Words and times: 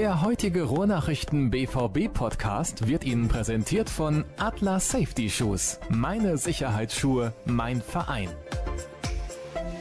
Der 0.00 0.22
heutige 0.22 0.62
Ruhrnachrichten 0.62 1.50
BVB 1.50 2.10
Podcast 2.10 2.88
wird 2.88 3.04
Ihnen 3.04 3.28
präsentiert 3.28 3.90
von 3.90 4.24
Atlas 4.38 4.88
Safety 4.88 5.28
Shoes. 5.28 5.78
Meine 5.90 6.38
Sicherheitsschuhe, 6.38 7.34
mein 7.44 7.82
Verein. 7.82 8.30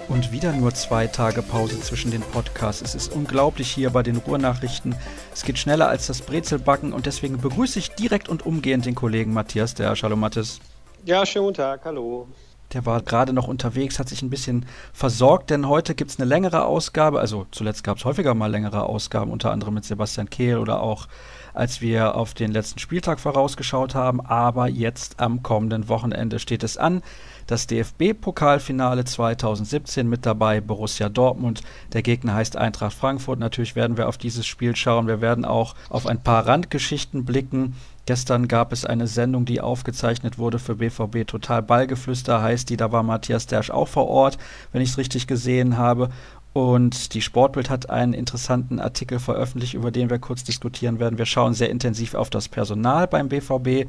Und 0.09 0.34
wieder 0.34 0.52
nur 0.52 0.73
zwei 0.73 1.07
Tage 1.07 1.41
Pause 1.41 1.79
zwischen 1.79 2.11
den 2.11 2.20
Podcasts. 2.20 2.82
Es 2.82 2.95
ist 2.95 3.13
unglaublich 3.13 3.71
hier 3.71 3.91
bei 3.91 4.04
den 4.04 4.18
Ruhrnachrichten. 4.18 4.93
Es 5.34 5.43
geht 5.43 5.57
schneller 5.57 5.88
als 5.88 6.07
das 6.07 6.21
Brezelbacken 6.21 6.91
und 6.91 7.05
deswegen 7.05 7.39
begrüße 7.39 7.79
ich 7.79 7.91
direkt 7.91 8.27
und 8.27 8.45
umgehend 8.45 8.86
den 8.86 8.95
Kollegen 8.95 9.31
Matthias, 9.31 9.73
der 9.73 9.95
Shalom 9.95 10.20
Mattes. 10.20 10.59
Ja, 11.05 11.25
schönen 11.25 11.45
guten 11.45 11.55
Tag, 11.55 11.86
hallo. 11.86 12.27
Der 12.73 12.86
war 12.86 13.01
gerade 13.01 13.33
noch 13.33 13.47
unterwegs, 13.47 13.97
hat 13.97 14.09
sich 14.09 14.21
ein 14.21 14.29
bisschen 14.29 14.65
versorgt, 14.93 15.49
denn 15.49 15.67
heute 15.67 15.95
gibt 15.95 16.11
es 16.11 16.20
eine 16.20 16.29
längere 16.29 16.65
Ausgabe. 16.65 17.20
Also 17.20 17.48
zuletzt 17.52 17.84
gab 17.84 17.98
es 17.98 18.05
häufiger 18.05 18.35
mal 18.35 18.52
längere 18.52 18.84
Ausgaben, 18.84 19.31
unter 19.31 19.52
anderem 19.52 19.73
mit 19.73 19.85
Sebastian 19.85 20.30
Kehl 20.30 20.57
oder 20.57 20.81
auch 20.81 21.08
als 21.53 21.81
wir 21.81 22.16
auf 22.16 22.34
den 22.34 22.52
letzten 22.52 22.80
Spieltag 22.80 23.20
vorausgeschaut 23.20 23.95
haben. 23.95 24.21
Aber 24.21 24.67
jetzt 24.67 25.20
am 25.20 25.44
kommenden 25.44 25.89
Wochenende 25.89 26.39
steht 26.39 26.63
es 26.63 26.77
an. 26.77 27.02
Das 27.47 27.66
DFB-Pokalfinale 27.67 29.05
2017 29.05 30.08
mit 30.08 30.25
dabei 30.25 30.61
Borussia 30.61 31.09
Dortmund. 31.09 31.61
Der 31.94 32.03
Gegner 32.03 32.36
heißt 32.36 32.55
Eintracht 32.55 32.94
Frankfurt. 32.94 33.39
Natürlich 33.39 33.75
werden 33.75 33.97
wir 33.97 34.08
auf 34.08 34.17
dieses 34.17 34.45
Spiel 34.45 34.75
schauen. 34.75 35.08
Wir 35.08 35.22
werden 35.22 35.45
auch 35.45 35.75
auf 35.89 36.05
ein 36.05 36.22
paar 36.22 36.45
Randgeschichten 36.45 37.25
blicken. 37.25 37.75
Gestern 38.09 38.48
gab 38.48 38.73
es 38.73 38.86
eine 38.86 39.05
Sendung, 39.05 39.45
die 39.45 39.62
aufgezeichnet 39.62 40.40
wurde 40.40 40.58
für 40.58 40.77
BVB 40.77 41.27
Total 41.27 41.62
Ballgeflüster, 41.62 42.41
heißt 42.41 42.67
die, 42.67 42.76
da 42.76 42.91
war 42.91 43.04
Matthias 43.04 43.45
Dersch 43.45 43.70
auch 43.70 43.88
vor 43.88 44.08
Ort, 44.08 44.40
wenn 44.72 44.81
ich 44.81 44.90
es 44.90 44.98
richtig 44.98 45.27
gesehen 45.27 45.77
habe. 45.77 46.09
Und 46.52 47.14
die 47.14 47.22
Sportbild 47.22 47.70
hat 47.70 47.91
einen 47.91 48.14
interessanten 48.14 48.80
Artikel 48.80 49.20
veröffentlicht, 49.20 49.75
über 49.75 49.92
den 49.92 50.09
wir 50.09 50.17
kurz 50.17 50.44
diskutieren 50.44 51.00
werden. 51.00 51.20
Wir 51.20 51.28
schauen 51.28 51.53
sehr 51.53 51.70
intensiv 51.70 52.16
auf 52.16 52.31
das 52.31 52.50
Personal 52.50 53.06
beim 53.06 53.30
BVB. 53.30 53.88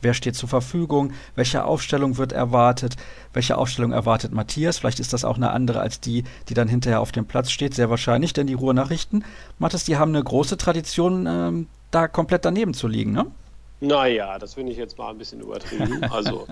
Wer 0.00 0.14
steht 0.14 0.34
zur 0.34 0.48
Verfügung? 0.48 1.12
Welche 1.34 1.66
Aufstellung 1.66 2.16
wird 2.16 2.32
erwartet? 2.32 2.96
Welche 3.34 3.58
Aufstellung 3.58 3.92
erwartet 3.92 4.32
Matthias? 4.32 4.78
Vielleicht 4.78 4.98
ist 4.98 5.12
das 5.12 5.26
auch 5.26 5.36
eine 5.36 5.50
andere 5.50 5.80
als 5.80 6.00
die, 6.00 6.24
die 6.48 6.54
dann 6.54 6.68
hinterher 6.68 7.02
auf 7.02 7.12
dem 7.12 7.26
Platz 7.26 7.50
steht. 7.50 7.74
Sehr 7.74 7.90
wahrscheinlich, 7.90 8.32
denn 8.32 8.46
die 8.46 8.54
Ruhrnachrichten, 8.54 9.26
Matthias, 9.58 9.84
die 9.84 9.98
haben 9.98 10.14
eine 10.14 10.24
große 10.24 10.56
Tradition, 10.56 11.26
ähm, 11.26 11.66
da 11.90 12.08
komplett 12.08 12.46
daneben 12.46 12.72
zu 12.72 12.88
liegen, 12.88 13.12
ne? 13.12 13.26
Naja, 13.80 14.38
das 14.38 14.54
finde 14.54 14.72
ich 14.72 14.78
jetzt 14.78 14.98
mal 14.98 15.10
ein 15.10 15.18
bisschen 15.18 15.40
übertrieben. 15.40 16.04
Also 16.10 16.46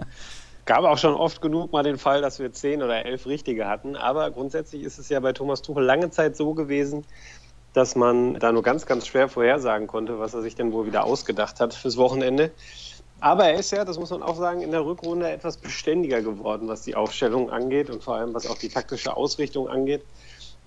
gab 0.65 0.85
auch 0.85 0.99
schon 0.99 1.15
oft 1.15 1.41
genug 1.41 1.73
mal 1.73 1.83
den 1.83 1.99
Fall, 1.99 2.21
dass 2.21 2.39
wir 2.39 2.53
zehn 2.53 2.83
oder 2.83 3.05
elf 3.05 3.27
richtige 3.27 3.67
hatten. 3.67 3.97
Aber 3.97 4.31
grundsätzlich 4.31 4.83
ist 4.83 4.99
es 4.99 5.09
ja 5.09 5.21
bei 5.21 5.33
Thomas 5.33 5.63
Tuchel 5.63 5.85
lange 5.85 6.11
Zeit 6.11 6.37
so 6.37 6.55
gewesen, 6.55 7.05
dass 7.73 7.95
man 7.95 8.35
da 8.35 8.53
nur 8.53 8.63
ganz, 8.63 8.87
ganz 8.87 9.07
schwer 9.07 9.29
vorhersagen 9.29 9.87
konnte, 9.87 10.19
was 10.19 10.35
er 10.35 10.43
sich 10.43 10.55
denn 10.55 10.73
wohl 10.73 10.87
wieder 10.87 11.05
ausgedacht 11.05 11.61
hat 11.61 11.75
fürs 11.75 11.97
Wochenende. 11.97 12.51
Aber 13.21 13.47
er 13.47 13.59
ist 13.59 13.71
ja, 13.71 13.85
das 13.85 13.99
muss 13.99 14.11
man 14.11 14.23
auch 14.23 14.37
sagen, 14.37 14.61
in 14.61 14.71
der 14.71 14.85
Rückrunde 14.85 15.31
etwas 15.31 15.57
beständiger 15.57 16.21
geworden, 16.21 16.69
was 16.69 16.83
die 16.83 16.95
Aufstellung 16.95 17.51
angeht 17.51 17.91
und 17.91 18.03
vor 18.03 18.17
allem 18.17 18.35
was 18.35 18.47
auch 18.47 18.59
die 18.59 18.69
taktische 18.69 19.17
Ausrichtung 19.17 19.69
angeht. 19.69 20.03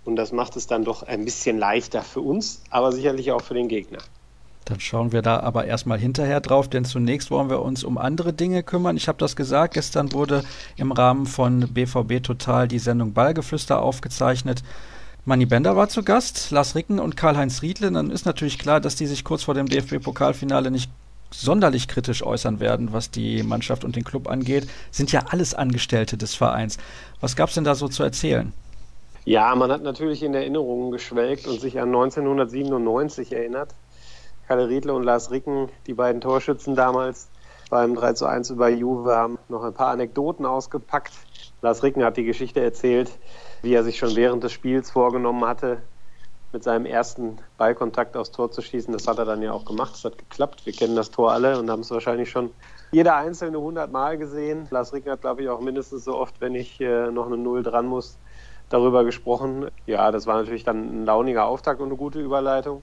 Und 0.06 0.16
das 0.16 0.32
macht 0.32 0.56
es 0.56 0.66
dann 0.66 0.84
doch 0.84 1.04
ein 1.04 1.26
bisschen 1.26 1.58
leichter 1.58 2.02
für 2.02 2.22
uns, 2.22 2.64
aber 2.70 2.92
sicherlich 2.92 3.32
auch 3.32 3.42
für 3.42 3.54
den 3.54 3.68
Gegner. 3.68 4.00
Dann 4.70 4.80
schauen 4.80 5.12
wir 5.12 5.23
da 5.23 5.39
aber 5.39 5.66
erstmal 5.66 5.98
hinterher 5.98 6.42
drauf, 6.42 6.70
denn 6.70 6.86
zunächst 6.86 7.31
wollen 7.31 7.50
wir 7.50 7.64
uns 7.64 7.84
um 7.84 7.98
andere 7.98 8.34
Dinge 8.34 8.62
kümmern. 8.62 8.98
Ich 8.98 9.08
habe 9.08 9.17
das 9.17 9.36
gesagt, 9.36 9.73
gestern 9.73 10.14
wurde 10.14 10.44
im 10.78 10.92
Rahmen 10.92 11.26
von 11.26 11.61
BVB 11.73 12.22
Total 12.22 12.67
die 12.67 12.78
Sendung 12.78 13.14
Ballgeflüster 13.14 13.81
aufgezeichnet. 13.81 14.61
Manny 15.26 15.48
Bender 15.48 15.76
war 15.76 15.89
zu 15.89 16.03
Gast, 16.03 16.52
Lars 16.52 16.76
Ricken 16.76 17.00
und 17.00 17.17
Karl-Heinz 17.17 17.64
Riedle. 17.64 17.92
Dann 17.92 18.11
ist 18.11 18.28
natürlich 18.28 18.59
klar, 18.59 18.80
dass 18.80 18.95
die 18.95 19.08
sich 19.08 19.23
kurz 19.23 19.42
vor 19.42 19.56
dem 19.56 19.67
DFB-Pokalfinale 19.67 20.70
nicht 20.70 20.92
sonderlich 21.31 21.88
kritisch 21.88 22.21
äußern 22.23 22.60
werden, 22.60 22.94
was 22.94 23.10
die 23.10 23.42
Mannschaft 23.42 23.83
und 23.83 23.95
den 23.95 24.04
Club 24.04 24.30
angeht. 24.30 24.67
Sind 24.92 25.11
ja 25.11 25.21
alles 25.30 25.55
Angestellte 25.55 26.15
des 26.15 26.36
Vereins. 26.36 26.77
Was 27.21 27.36
gab 27.36 27.49
es 27.49 27.55
denn 27.55 27.64
da 27.64 27.73
so 27.73 27.88
zu 27.88 28.04
erzählen? 28.04 28.54
Ja, 29.26 29.54
man 29.55 29.71
hat 29.71 29.82
natürlich 29.82 30.21
in 30.21 30.33
Erinnerungen 30.36 30.92
geschwelgt 30.92 31.48
und 31.48 31.60
sich 31.60 31.80
an 31.80 31.89
1997 31.89 33.33
erinnert. 33.33 33.73
Kalle 34.49 34.67
Riedle 34.67 34.95
und 34.95 35.04
Lars 35.04 35.30
Ricken, 35.30 35.70
die 35.86 35.93
beiden 35.93 36.21
Torschützen 36.21 36.76
damals 36.76 37.30
beim 37.70 37.93
3 37.93 38.14
zu 38.14 38.26
1 38.26 38.49
über 38.49 38.67
Juve, 38.67 39.15
haben 39.15 39.37
noch 39.48 39.64
ein 39.64 39.76
paar 39.76 39.89
Anekdoten 39.89 40.43
ausgepackt. 40.43 41.14
Lars 41.61 41.83
Ricken 41.83 42.04
hat 42.04 42.17
die 42.17 42.23
Geschichte 42.23 42.59
erzählt, 42.59 43.11
wie 43.61 43.76
er 43.76 43.83
sich 43.83 43.99
schon 43.99 44.15
während 44.15 44.43
des 44.43 44.52
Spiels 44.52 44.89
vorgenommen 44.89 45.45
hatte, 45.45 45.83
mit 46.52 46.64
seinem 46.64 46.88
ersten 46.88 47.38
Ballkontakt 47.59 48.17
aufs 48.17 48.32
Tor 48.32 48.49
zu 48.49 48.64
schießen. 48.64 48.92
Das 48.92 49.08
hat 49.08 49.20
er 49.20 49.26
dann 49.26 49.43
ja 49.43 49.52
auch 49.52 49.65
gemacht. 49.65 49.93
Es 49.93 50.04
hat 50.04 50.17
geklappt. 50.17 50.65
Wir 50.65 50.73
kennen 50.73 50.95
das 50.95 51.11
Tor 51.11 51.32
alle 51.32 51.59
und 51.59 51.70
haben 51.70 51.82
es 51.82 51.92
wahrscheinlich 51.92 52.32
schon 52.32 52.49
jeder 52.92 53.17
einzelne 53.17 53.58
100 53.58 53.92
Mal 53.92 54.17
gesehen. 54.17 54.67
Lars 54.71 54.93
Ricken 54.93 55.11
hat, 55.11 55.21
glaube 55.21 55.43
ich, 55.43 55.49
auch 55.49 55.61
mindestens 55.61 56.05
so 56.05 56.17
oft, 56.17 56.42
wenn 56.42 56.55
ich 56.55 56.82
äh, 56.82 57.11
noch 57.11 57.27
eine 57.27 57.38
Null 57.38 57.61
dran 57.61 57.86
muss, 57.86 58.17
darüber 58.70 59.04
gesprochen. 59.04 59.70
Ja, 59.86 60.11
das 60.11 60.26
war 60.26 60.38
natürlich 60.38 60.64
dann 60.64 61.04
ein 61.04 61.05
launiger 61.05 61.45
Auftakt 61.45 61.82
und 61.82 61.89
eine 61.89 61.98
gute 61.98 62.20
Überleitung 62.20 62.82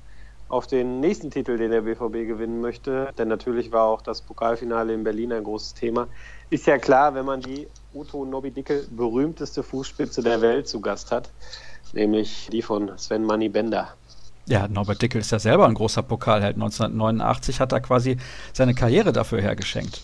auf 0.48 0.66
den 0.66 1.00
nächsten 1.00 1.30
Titel, 1.30 1.56
den 1.56 1.70
der 1.70 1.82
BVB 1.82 2.26
gewinnen 2.26 2.60
möchte. 2.60 3.12
Denn 3.18 3.28
natürlich 3.28 3.72
war 3.72 3.84
auch 3.84 4.02
das 4.02 4.20
Pokalfinale 4.20 4.94
in 4.94 5.04
Berlin 5.04 5.32
ein 5.32 5.44
großes 5.44 5.74
Thema. 5.74 6.08
Ist 6.50 6.66
ja 6.66 6.78
klar, 6.78 7.14
wenn 7.14 7.24
man 7.24 7.40
die 7.40 7.66
Uto 7.92 8.24
Nobby-Dicke 8.24 8.84
berühmteste 8.90 9.62
Fußspitze 9.62 10.22
der 10.22 10.40
Welt 10.40 10.68
zu 10.68 10.80
Gast 10.80 11.10
hat, 11.10 11.30
nämlich 11.92 12.48
die 12.52 12.62
von 12.62 12.96
Sven 12.96 13.24
Manny 13.24 13.48
Bender. 13.48 13.88
Ja, 14.48 14.68
Norbert 14.68 15.02
Dickel 15.02 15.20
ist 15.20 15.32
ja 15.32 15.40
selber 15.40 15.66
ein 15.66 15.74
großer 15.74 16.04
Pokalheld. 16.04 16.54
1989 16.54 17.58
hat 17.58 17.72
er 17.72 17.80
quasi 17.80 18.16
seine 18.52 18.74
Karriere 18.74 19.12
dafür 19.12 19.40
hergeschenkt. 19.40 20.02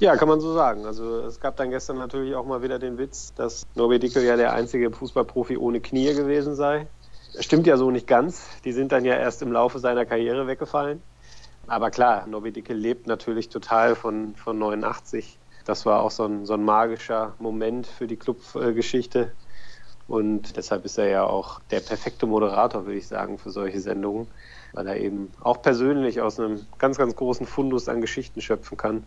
Ja, 0.00 0.16
kann 0.16 0.28
man 0.28 0.40
so 0.40 0.52
sagen. 0.52 0.84
Also 0.84 1.20
es 1.20 1.40
gab 1.40 1.56
dann 1.56 1.70
gestern 1.70 1.96
natürlich 1.96 2.34
auch 2.34 2.44
mal 2.44 2.62
wieder 2.62 2.80
den 2.80 2.98
Witz, 2.98 3.32
dass 3.34 3.64
Norbert 3.76 4.02
Dickel 4.02 4.24
ja 4.24 4.36
der 4.36 4.52
einzige 4.52 4.90
Fußballprofi 4.90 5.56
ohne 5.56 5.80
Knie 5.80 6.12
gewesen 6.14 6.56
sei. 6.56 6.88
Stimmt 7.38 7.66
ja 7.66 7.76
so 7.76 7.90
nicht 7.90 8.06
ganz. 8.06 8.48
Die 8.64 8.72
sind 8.72 8.92
dann 8.92 9.04
ja 9.04 9.14
erst 9.14 9.42
im 9.42 9.52
Laufe 9.52 9.78
seiner 9.78 10.06
Karriere 10.06 10.46
weggefallen. 10.46 11.02
Aber 11.66 11.90
klar, 11.90 12.26
Nobby 12.26 12.52
Dicke 12.52 12.72
lebt 12.72 13.06
natürlich 13.06 13.48
total 13.48 13.94
von, 13.94 14.36
von 14.36 14.58
89. 14.58 15.38
Das 15.64 15.84
war 15.84 16.02
auch 16.02 16.12
so 16.12 16.24
ein, 16.24 16.46
so 16.46 16.54
ein 16.54 16.62
magischer 16.62 17.34
Moment 17.38 17.86
für 17.86 18.06
die 18.06 18.16
Clubgeschichte. 18.16 19.32
Und 20.06 20.56
deshalb 20.56 20.84
ist 20.84 20.98
er 20.98 21.08
ja 21.08 21.24
auch 21.24 21.60
der 21.70 21.80
perfekte 21.80 22.26
Moderator, 22.26 22.86
würde 22.86 22.98
ich 22.98 23.08
sagen, 23.08 23.38
für 23.38 23.50
solche 23.50 23.80
Sendungen, 23.80 24.28
weil 24.72 24.86
er 24.86 24.96
eben 25.00 25.32
auch 25.40 25.60
persönlich 25.60 26.20
aus 26.20 26.38
einem 26.38 26.64
ganz, 26.78 26.96
ganz 26.96 27.16
großen 27.16 27.46
Fundus 27.46 27.88
an 27.88 28.00
Geschichten 28.00 28.40
schöpfen 28.40 28.76
kann. 28.76 29.04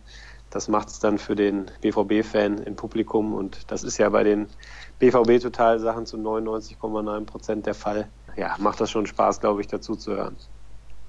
Das 0.50 0.68
macht 0.68 0.88
es 0.88 0.98
dann 0.98 1.16
für 1.16 1.36
den 1.36 1.70
BVB-Fan 1.80 2.58
im 2.58 2.76
Publikum 2.76 3.32
und 3.32 3.70
das 3.70 3.82
ist 3.82 3.96
ja 3.96 4.10
bei 4.10 4.24
den 4.24 4.48
BVB-Total-Sachen 5.00 6.06
zu 6.06 6.16
99,9 6.16 7.24
Prozent 7.24 7.66
der 7.66 7.74
Fall 7.74 8.08
ja, 8.36 8.54
macht 8.58 8.80
das 8.80 8.90
schon 8.90 9.06
Spaß, 9.06 9.40
glaube 9.40 9.60
ich, 9.60 9.66
dazu 9.66 9.96
zu 9.96 10.12
hören. 10.12 10.36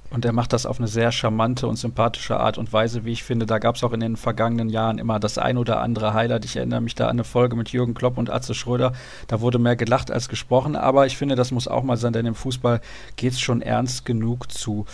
Und 0.09 0.25
er 0.25 0.33
macht 0.33 0.51
das 0.51 0.65
auf 0.65 0.77
eine 0.77 0.89
sehr 0.89 1.13
charmante 1.13 1.67
und 1.67 1.77
sympathische 1.77 2.37
Art 2.37 2.57
und 2.57 2.73
Weise, 2.73 3.05
wie 3.05 3.13
ich 3.13 3.23
finde. 3.23 3.45
Da 3.45 3.59
gab 3.59 3.77
es 3.77 3.83
auch 3.83 3.93
in 3.93 4.01
den 4.01 4.17
vergangenen 4.17 4.67
Jahren 4.67 4.97
immer 4.97 5.19
das 5.21 5.37
ein 5.37 5.57
oder 5.57 5.79
andere 5.79 6.13
Highlight. 6.13 6.43
Ich 6.43 6.57
erinnere 6.57 6.81
mich 6.81 6.95
da 6.95 7.05
an 7.05 7.11
eine 7.11 7.23
Folge 7.23 7.55
mit 7.55 7.69
Jürgen 7.69 7.93
Klopp 7.93 8.17
und 8.17 8.29
Atze 8.29 8.53
Schröder. 8.53 8.91
Da 9.27 9.39
wurde 9.39 9.57
mehr 9.57 9.77
gelacht 9.77 10.11
als 10.11 10.27
gesprochen. 10.27 10.75
Aber 10.75 11.05
ich 11.05 11.15
finde, 11.15 11.35
das 11.35 11.51
muss 11.51 11.69
auch 11.69 11.83
mal 11.83 11.95
sein, 11.95 12.11
denn 12.11 12.25
im 12.25 12.35
Fußball 12.35 12.81
geht 13.15 13.31
es 13.31 13.39
schon 13.39 13.61
ernst 13.61 14.05
genug 14.05 14.51
zu. 14.51 14.85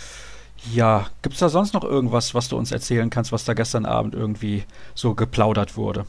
Ja, 0.72 1.06
gibt 1.22 1.34
es 1.34 1.40
da 1.40 1.48
sonst 1.48 1.74
noch 1.74 1.84
irgendwas, 1.84 2.34
was 2.34 2.48
du 2.48 2.56
uns 2.56 2.70
erzählen 2.70 3.10
kannst, 3.10 3.32
was 3.32 3.44
da 3.44 3.54
gestern 3.54 3.86
Abend 3.86 4.14
irgendwie 4.14 4.64
so 4.94 5.14
geplaudert 5.14 5.76
wurde? 5.76 6.06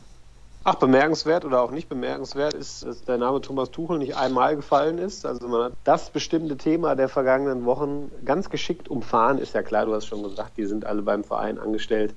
Ach, 0.64 0.76
bemerkenswert 0.76 1.46
oder 1.46 1.62
auch 1.62 1.72
nicht 1.72 1.88
bemerkenswert 1.90 2.54
ist, 2.54 2.84
dass 2.84 3.04
der 3.04 3.18
Name 3.18 3.40
Thomas 3.42 3.72
Tuchel 3.72 3.98
nicht 3.98 4.16
einmal 4.18 4.56
gefallen 4.58 4.98
ist. 4.98 5.26
Also 5.26 5.48
man 5.48 5.64
hat 5.64 5.74
das 5.84 6.12
bestimmte 6.12 6.58
Thema 6.58 6.96
der 6.96 7.08
vergangenen 7.10 7.66
Wochen 7.66 8.12
ganz 8.26 8.50
geschickt 8.50 8.90
umfahren. 8.90 9.38
Ist 9.38 9.54
ja 9.56 9.64
klar, 9.64 9.86
du 9.86 9.94
hast 9.94 10.06
schon 10.08 10.22
gesagt, 10.22 10.58
die 10.58 10.66
sind 10.66 10.86
alle 10.86 11.02
beim 11.02 11.24
Verein 11.24 11.60
angestellt. 11.60 12.16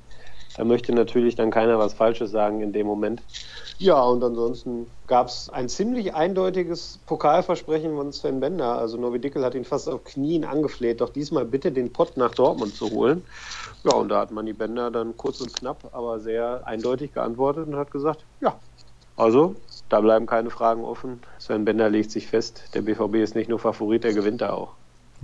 Da 0.57 0.65
möchte 0.65 0.93
natürlich 0.93 1.35
dann 1.35 1.51
keiner 1.51 1.79
was 1.79 1.95
Falsches 1.95 2.31
sagen 2.31 2.61
in 2.61 2.73
dem 2.73 2.87
Moment. 2.87 3.23
Ja, 3.79 4.03
und 4.03 4.23
ansonsten 4.23 4.87
gab 5.07 5.29
es 5.29 5.49
ein 5.51 5.69
ziemlich 5.69 6.15
eindeutiges 6.15 7.01
Pokalversprechen 7.07 7.97
von 7.97 8.13
Sven 8.13 8.41
Bender. 8.41 8.79
Also 8.79 8.99
Novi 8.99 9.19
Dickel 9.19 9.45
hat 9.45 9.55
ihn 9.55 9.65
fast 9.65 9.89
auf 9.89 10.05
Knien 10.05 10.45
angefleht, 10.45 11.01
doch 11.01 11.11
diesmal 11.11 11.45
bitte 11.45 11.73
den 11.73 11.93
Pott 11.93 12.17
nach 12.17 12.35
Dortmund 12.35 12.75
zu 12.75 12.91
holen. 12.91 13.23
Ja, 13.85 13.95
und 13.95 14.11
da 14.11 14.21
hat 14.21 14.31
Manni 14.31 14.53
Bender 14.53 14.91
dann 14.91 15.17
kurz 15.17 15.41
und 15.41 15.53
knapp, 15.53 15.89
aber 15.93 16.21
sehr 16.21 16.67
eindeutig 16.67 17.13
geantwortet 17.13 17.67
und 17.67 17.77
hat 17.77 17.91
gesagt, 17.91 18.25
ja, 18.41 18.61
also 19.17 19.55
da 19.89 20.01
bleiben 20.01 20.27
keine 20.27 20.51
Fragen 20.51 20.85
offen. 20.85 21.21
Sven 21.39 21.65
Bender 21.65 21.91
legt 21.91 22.11
sich 22.11 22.27
fest, 22.27 22.75
der 22.75 22.83
BVB 22.83 23.17
ist 23.17 23.35
nicht 23.35 23.49
nur 23.49 23.59
Favorit, 23.59 24.05
der 24.05 24.13
gewinnt 24.13 24.41
da 24.41 24.53
auch. 24.53 24.75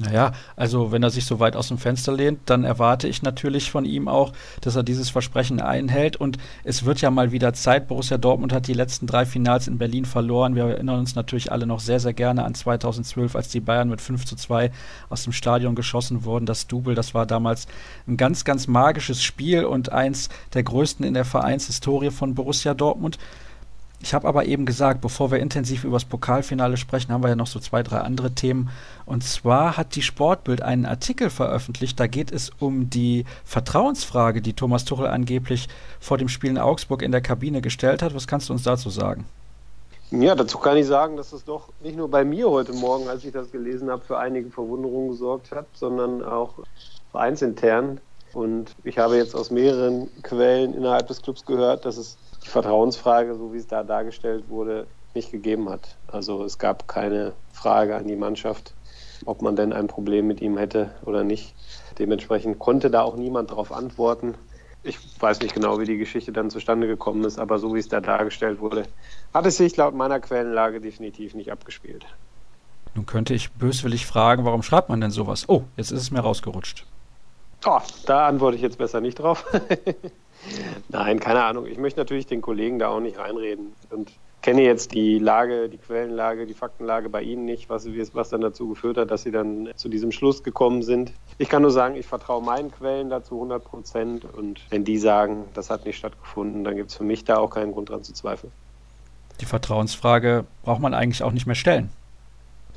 Naja, 0.00 0.30
also 0.54 0.92
wenn 0.92 1.02
er 1.02 1.10
sich 1.10 1.26
so 1.26 1.40
weit 1.40 1.56
aus 1.56 1.68
dem 1.68 1.78
Fenster 1.78 2.12
lehnt, 2.12 2.38
dann 2.46 2.62
erwarte 2.62 3.08
ich 3.08 3.22
natürlich 3.22 3.72
von 3.72 3.84
ihm 3.84 4.06
auch, 4.06 4.32
dass 4.60 4.76
er 4.76 4.84
dieses 4.84 5.10
Versprechen 5.10 5.60
einhält. 5.60 6.14
Und 6.14 6.38
es 6.62 6.84
wird 6.84 7.00
ja 7.00 7.10
mal 7.10 7.32
wieder 7.32 7.52
Zeit. 7.52 7.88
Borussia 7.88 8.16
Dortmund 8.16 8.52
hat 8.52 8.68
die 8.68 8.74
letzten 8.74 9.08
drei 9.08 9.26
Finals 9.26 9.66
in 9.66 9.76
Berlin 9.76 10.04
verloren. 10.04 10.54
Wir 10.54 10.66
erinnern 10.66 11.00
uns 11.00 11.16
natürlich 11.16 11.50
alle 11.50 11.66
noch 11.66 11.80
sehr, 11.80 11.98
sehr 11.98 12.12
gerne 12.12 12.44
an 12.44 12.54
2012, 12.54 13.34
als 13.34 13.48
die 13.48 13.58
Bayern 13.58 13.88
mit 13.88 14.00
5 14.00 14.24
zu 14.24 14.36
2 14.36 14.70
aus 15.08 15.24
dem 15.24 15.32
Stadion 15.32 15.74
geschossen 15.74 16.22
wurden. 16.22 16.46
Das 16.46 16.68
Double, 16.68 16.94
das 16.94 17.12
war 17.12 17.26
damals 17.26 17.66
ein 18.06 18.16
ganz, 18.16 18.44
ganz 18.44 18.68
magisches 18.68 19.20
Spiel 19.20 19.64
und 19.64 19.90
eins 19.90 20.28
der 20.54 20.62
größten 20.62 21.04
in 21.04 21.14
der 21.14 21.24
Vereinshistorie 21.24 22.12
von 22.12 22.36
Borussia 22.36 22.72
Dortmund. 22.72 23.18
Ich 24.00 24.14
habe 24.14 24.28
aber 24.28 24.46
eben 24.46 24.64
gesagt, 24.64 25.00
bevor 25.00 25.32
wir 25.32 25.40
intensiv 25.40 25.82
über 25.82 25.96
das 25.96 26.04
Pokalfinale 26.04 26.76
sprechen, 26.76 27.12
haben 27.12 27.22
wir 27.22 27.30
ja 27.30 27.36
noch 27.36 27.48
so 27.48 27.58
zwei, 27.58 27.82
drei 27.82 27.98
andere 27.98 28.30
Themen. 28.30 28.70
Und 29.06 29.24
zwar 29.24 29.76
hat 29.76 29.96
die 29.96 30.02
Sportbild 30.02 30.62
einen 30.62 30.86
Artikel 30.86 31.30
veröffentlicht. 31.30 31.98
Da 31.98 32.06
geht 32.06 32.30
es 32.30 32.50
um 32.60 32.90
die 32.90 33.24
Vertrauensfrage, 33.44 34.40
die 34.40 34.52
Thomas 34.52 34.84
Tuchel 34.84 35.08
angeblich 35.08 35.68
vor 35.98 36.16
dem 36.16 36.28
Spiel 36.28 36.50
in 36.50 36.58
Augsburg 36.58 37.02
in 37.02 37.10
der 37.10 37.20
Kabine 37.20 37.60
gestellt 37.60 38.02
hat. 38.02 38.14
Was 38.14 38.28
kannst 38.28 38.48
du 38.48 38.52
uns 38.52 38.62
dazu 38.62 38.88
sagen? 38.88 39.24
Ja, 40.10 40.34
dazu 40.34 40.58
kann 40.58 40.76
ich 40.76 40.86
sagen, 40.86 41.16
dass 41.16 41.32
es 41.32 41.44
doch 41.44 41.68
nicht 41.82 41.96
nur 41.96 42.08
bei 42.08 42.24
mir 42.24 42.48
heute 42.48 42.72
Morgen, 42.72 43.08
als 43.08 43.24
ich 43.24 43.32
das 43.32 43.50
gelesen 43.50 43.90
habe, 43.90 44.02
für 44.02 44.16
einige 44.16 44.48
Verwunderungen 44.48 45.10
gesorgt 45.10 45.50
hat, 45.50 45.66
sondern 45.74 46.24
auch 46.24 46.54
vereinsintern. 47.10 48.00
Und 48.32 48.74
ich 48.84 48.96
habe 48.98 49.16
jetzt 49.16 49.34
aus 49.34 49.50
mehreren 49.50 50.08
Quellen 50.22 50.72
innerhalb 50.72 51.08
des 51.08 51.20
Clubs 51.20 51.44
gehört, 51.44 51.84
dass 51.84 51.96
es 51.96 52.16
die 52.44 52.48
Vertrauensfrage, 52.48 53.34
so 53.34 53.52
wie 53.52 53.58
es 53.58 53.66
da 53.66 53.82
dargestellt 53.82 54.48
wurde, 54.48 54.86
nicht 55.14 55.32
gegeben 55.32 55.68
hat. 55.68 55.96
Also 56.06 56.44
es 56.44 56.58
gab 56.58 56.88
keine 56.88 57.32
Frage 57.52 57.96
an 57.96 58.06
die 58.06 58.16
Mannschaft, 58.16 58.74
ob 59.24 59.42
man 59.42 59.56
denn 59.56 59.72
ein 59.72 59.88
Problem 59.88 60.26
mit 60.26 60.40
ihm 60.40 60.58
hätte 60.58 60.90
oder 61.04 61.24
nicht. 61.24 61.54
Dementsprechend 61.98 62.58
konnte 62.58 62.90
da 62.90 63.02
auch 63.02 63.16
niemand 63.16 63.50
darauf 63.50 63.72
antworten. 63.72 64.34
Ich 64.84 64.98
weiß 65.20 65.40
nicht 65.40 65.54
genau, 65.54 65.80
wie 65.80 65.84
die 65.84 65.98
Geschichte 65.98 66.32
dann 66.32 66.50
zustande 66.50 66.86
gekommen 66.86 67.24
ist, 67.24 67.38
aber 67.38 67.58
so 67.58 67.74
wie 67.74 67.80
es 67.80 67.88
da 67.88 68.00
dargestellt 68.00 68.60
wurde, 68.60 68.84
hat 69.34 69.44
es 69.44 69.56
sich 69.56 69.76
laut 69.76 69.94
meiner 69.94 70.20
Quellenlage 70.20 70.80
definitiv 70.80 71.34
nicht 71.34 71.50
abgespielt. 71.50 72.06
Nun 72.94 73.04
könnte 73.04 73.34
ich 73.34 73.52
böswillig 73.52 74.06
fragen, 74.06 74.44
warum 74.44 74.62
schreibt 74.62 74.88
man 74.88 75.00
denn 75.00 75.10
sowas? 75.10 75.48
Oh, 75.48 75.64
jetzt 75.76 75.90
ist 75.90 76.00
es 76.00 76.10
mir 76.10 76.20
rausgerutscht. 76.20 76.86
Oh, 77.66 77.80
da 78.06 78.28
antworte 78.28 78.56
ich 78.56 78.62
jetzt 78.62 78.78
besser 78.78 79.00
nicht 79.00 79.18
drauf. 79.18 79.44
Nein, 80.88 81.20
keine 81.20 81.44
Ahnung. 81.44 81.66
Ich 81.66 81.78
möchte 81.78 82.00
natürlich 82.00 82.26
den 82.26 82.40
Kollegen 82.40 82.78
da 82.78 82.88
auch 82.88 83.00
nicht 83.00 83.18
reinreden 83.18 83.72
und 83.90 84.10
kenne 84.42 84.62
jetzt 84.62 84.92
die 84.92 85.18
Lage, 85.18 85.68
die 85.68 85.78
Quellenlage, 85.78 86.46
die 86.46 86.54
Faktenlage 86.54 87.08
bei 87.08 87.22
Ihnen 87.22 87.44
nicht, 87.44 87.68
was, 87.68 87.86
was 88.14 88.28
dann 88.30 88.40
dazu 88.40 88.68
geführt 88.68 88.96
hat, 88.96 89.10
dass 89.10 89.24
Sie 89.24 89.30
dann 89.30 89.68
zu 89.76 89.88
diesem 89.88 90.12
Schluss 90.12 90.42
gekommen 90.42 90.82
sind. 90.82 91.12
Ich 91.38 91.48
kann 91.48 91.62
nur 91.62 91.70
sagen, 91.70 91.96
ich 91.96 92.06
vertraue 92.06 92.42
meinen 92.42 92.70
Quellen 92.70 93.10
dazu 93.10 93.34
100 93.34 93.64
Prozent 93.64 94.24
und 94.24 94.60
wenn 94.70 94.84
die 94.84 94.98
sagen, 94.98 95.44
das 95.54 95.70
hat 95.70 95.84
nicht 95.84 95.96
stattgefunden, 95.96 96.64
dann 96.64 96.76
gibt 96.76 96.90
es 96.90 96.96
für 96.96 97.04
mich 97.04 97.24
da 97.24 97.38
auch 97.38 97.50
keinen 97.50 97.72
Grund 97.72 97.90
dran 97.90 98.04
zu 98.04 98.12
zweifeln. 98.12 98.52
Die 99.40 99.44
Vertrauensfrage 99.44 100.44
braucht 100.64 100.80
man 100.80 100.94
eigentlich 100.94 101.22
auch 101.22 101.32
nicht 101.32 101.46
mehr 101.46 101.54
stellen. 101.54 101.90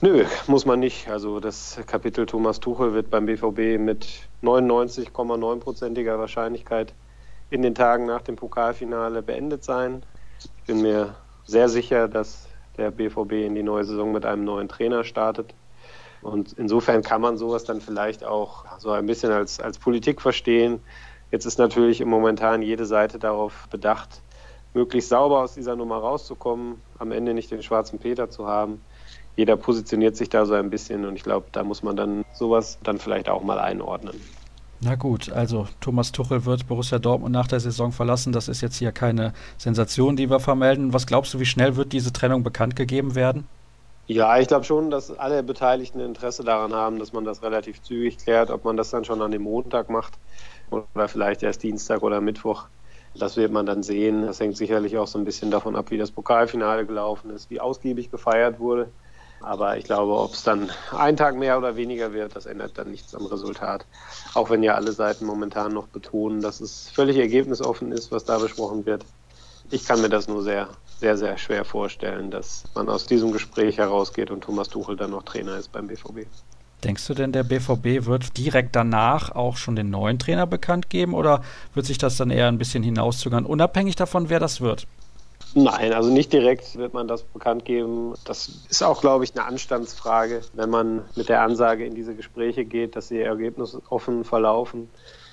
Nö, 0.01 0.25
muss 0.47 0.65
man 0.65 0.79
nicht. 0.79 1.09
Also 1.09 1.39
das 1.39 1.79
Kapitel 1.85 2.25
Thomas 2.25 2.59
Tuchel 2.59 2.93
wird 2.93 3.11
beim 3.11 3.27
BVB 3.27 3.79
mit 3.79 4.07
99,9%iger 4.41 6.17
Wahrscheinlichkeit 6.17 6.93
in 7.51 7.61
den 7.61 7.75
Tagen 7.75 8.05
nach 8.05 8.21
dem 8.21 8.37
Pokalfinale 8.37 9.21
beendet 9.21 9.63
sein. 9.63 10.03
Ich 10.39 10.63
bin 10.65 10.81
mir 10.81 11.15
sehr 11.45 11.69
sicher, 11.69 12.07
dass 12.07 12.47
der 12.77 12.91
BVB 12.91 13.33
in 13.33 13.55
die 13.55 13.61
neue 13.61 13.83
Saison 13.83 14.11
mit 14.11 14.25
einem 14.25 14.45
neuen 14.45 14.69
Trainer 14.69 15.03
startet. 15.03 15.53
Und 16.21 16.53
insofern 16.53 17.01
kann 17.01 17.19
man 17.19 17.37
sowas 17.37 17.65
dann 17.65 17.81
vielleicht 17.81 18.23
auch 18.23 18.65
so 18.79 18.91
ein 18.91 19.05
bisschen 19.05 19.31
als, 19.31 19.59
als 19.59 19.77
Politik 19.79 20.21
verstehen. 20.21 20.79
Jetzt 21.29 21.45
ist 21.45 21.59
natürlich 21.59 22.03
momentan 22.05 22.61
jede 22.61 22.85
Seite 22.85 23.19
darauf 23.19 23.67
bedacht, 23.69 24.21
möglichst 24.73 25.09
sauber 25.09 25.41
aus 25.41 25.53
dieser 25.53 25.75
Nummer 25.75 25.97
rauszukommen, 25.97 26.81
am 26.99 27.11
Ende 27.11 27.33
nicht 27.33 27.51
den 27.51 27.63
schwarzen 27.63 27.99
Peter 27.99 28.29
zu 28.29 28.47
haben. 28.47 28.81
Jeder 29.35 29.57
positioniert 29.57 30.15
sich 30.15 30.29
da 30.29 30.45
so 30.45 30.53
ein 30.53 30.69
bisschen 30.69 31.05
und 31.05 31.15
ich 31.15 31.23
glaube, 31.23 31.47
da 31.51 31.63
muss 31.63 31.83
man 31.83 31.95
dann 31.95 32.23
sowas 32.33 32.79
dann 32.83 32.97
vielleicht 32.97 33.27
auch 33.27 33.43
mal 33.43 33.59
einordnen. 33.59 34.21
Na 34.83 34.95
gut, 34.95 35.31
also 35.31 35.67
Thomas 35.79 36.11
Tuchel 36.11 36.45
wird 36.45 36.67
Borussia 36.67 36.97
Dortmund 36.97 37.33
nach 37.33 37.47
der 37.47 37.59
Saison 37.59 37.91
verlassen. 37.91 38.33
Das 38.33 38.47
ist 38.47 38.61
jetzt 38.61 38.77
hier 38.77 38.91
keine 38.91 39.33
Sensation, 39.57 40.15
die 40.15 40.27
wir 40.29 40.39
vermelden. 40.39 40.91
Was 40.91 41.05
glaubst 41.05 41.33
du, 41.35 41.39
wie 41.39 41.45
schnell 41.45 41.75
wird 41.75 41.93
diese 41.93 42.11
Trennung 42.11 42.41
bekannt 42.41 42.75
gegeben 42.75 43.13
werden? 43.13 43.47
Ja, 44.07 44.39
ich 44.39 44.47
glaube 44.47 44.65
schon, 44.65 44.89
dass 44.89 45.11
alle 45.11 45.43
Beteiligten 45.43 45.99
Interesse 45.99 46.43
daran 46.43 46.73
haben, 46.73 46.97
dass 46.97 47.13
man 47.13 47.25
das 47.25 47.43
relativ 47.43 47.81
zügig 47.83 48.17
klärt. 48.17 48.49
Ob 48.49 48.65
man 48.65 48.75
das 48.75 48.89
dann 48.89 49.05
schon 49.05 49.21
an 49.21 49.31
dem 49.31 49.43
Montag 49.43 49.89
macht 49.89 50.17
oder 50.71 51.07
vielleicht 51.07 51.43
erst 51.43 51.61
Dienstag 51.61 52.01
oder 52.01 52.19
Mittwoch, 52.19 52.67
das 53.13 53.37
wird 53.37 53.51
man 53.51 53.67
dann 53.67 53.83
sehen. 53.83 54.25
Das 54.25 54.39
hängt 54.39 54.57
sicherlich 54.57 54.97
auch 54.97 55.07
so 55.07 55.19
ein 55.19 55.25
bisschen 55.25 55.51
davon 55.51 55.75
ab, 55.75 55.91
wie 55.91 55.97
das 55.99 56.11
Pokalfinale 56.11 56.87
gelaufen 56.87 57.29
ist, 57.29 57.51
wie 57.51 57.61
ausgiebig 57.61 58.09
gefeiert 58.09 58.59
wurde. 58.59 58.91
Aber 59.41 59.77
ich 59.77 59.85
glaube, 59.85 60.13
ob 60.17 60.33
es 60.33 60.43
dann 60.43 60.69
ein 60.95 61.17
Tag 61.17 61.35
mehr 61.35 61.57
oder 61.57 61.75
weniger 61.75 62.13
wird, 62.13 62.35
das 62.35 62.45
ändert 62.45 62.77
dann 62.77 62.91
nichts 62.91 63.15
am 63.15 63.25
Resultat. 63.25 63.85
Auch 64.33 64.49
wenn 64.49 64.63
ja 64.63 64.75
alle 64.75 64.91
Seiten 64.91 65.25
momentan 65.25 65.73
noch 65.73 65.87
betonen, 65.87 66.41
dass 66.41 66.61
es 66.61 66.89
völlig 66.89 67.17
ergebnisoffen 67.17 67.91
ist, 67.91 68.11
was 68.11 68.25
da 68.25 68.37
besprochen 68.37 68.85
wird. 68.85 69.03
Ich 69.71 69.85
kann 69.85 70.01
mir 70.01 70.09
das 70.09 70.27
nur 70.27 70.43
sehr, 70.43 70.67
sehr, 70.99 71.17
sehr 71.17 71.37
schwer 71.37 71.65
vorstellen, 71.65 72.29
dass 72.29 72.65
man 72.75 72.89
aus 72.89 73.05
diesem 73.05 73.31
Gespräch 73.31 73.77
herausgeht 73.77 74.29
und 74.29 74.41
Thomas 74.41 74.69
Tuchel 74.69 74.95
dann 74.95 75.11
noch 75.11 75.23
Trainer 75.23 75.57
ist 75.57 75.71
beim 75.71 75.87
BVB. 75.87 76.27
Denkst 76.83 77.05
du 77.07 77.13
denn, 77.13 77.31
der 77.31 77.43
BVB 77.43 78.05
wird 78.05 78.37
direkt 78.37 78.75
danach 78.75 79.35
auch 79.35 79.55
schon 79.55 79.75
den 79.75 79.91
neuen 79.91 80.17
Trainer 80.17 80.47
bekannt 80.47 80.89
geben 80.89 81.13
oder 81.13 81.43
wird 81.75 81.85
sich 81.85 81.99
das 81.99 82.17
dann 82.17 82.31
eher 82.31 82.47
ein 82.47 82.57
bisschen 82.57 82.81
hinauszögern, 82.81 83.45
unabhängig 83.45 83.95
davon, 83.95 84.29
wer 84.29 84.39
das 84.39 84.61
wird? 84.61 84.87
Nein, 85.53 85.91
also 85.91 86.09
nicht 86.09 86.31
direkt 86.31 86.77
wird 86.77 86.93
man 86.93 87.09
das 87.09 87.23
bekannt 87.23 87.65
geben. 87.65 88.13
Das 88.23 88.65
ist 88.69 88.83
auch, 88.83 89.01
glaube 89.01 89.25
ich, 89.25 89.35
eine 89.35 89.45
Anstandsfrage, 89.45 90.41
wenn 90.53 90.69
man 90.69 91.03
mit 91.15 91.27
der 91.27 91.41
Ansage 91.41 91.85
in 91.85 91.93
diese 91.93 92.15
Gespräche 92.15 92.63
geht, 92.63 92.95
dass 92.95 93.09
sie 93.09 93.19
ergebnisoffen 93.19 94.23
verlaufen. 94.23 94.89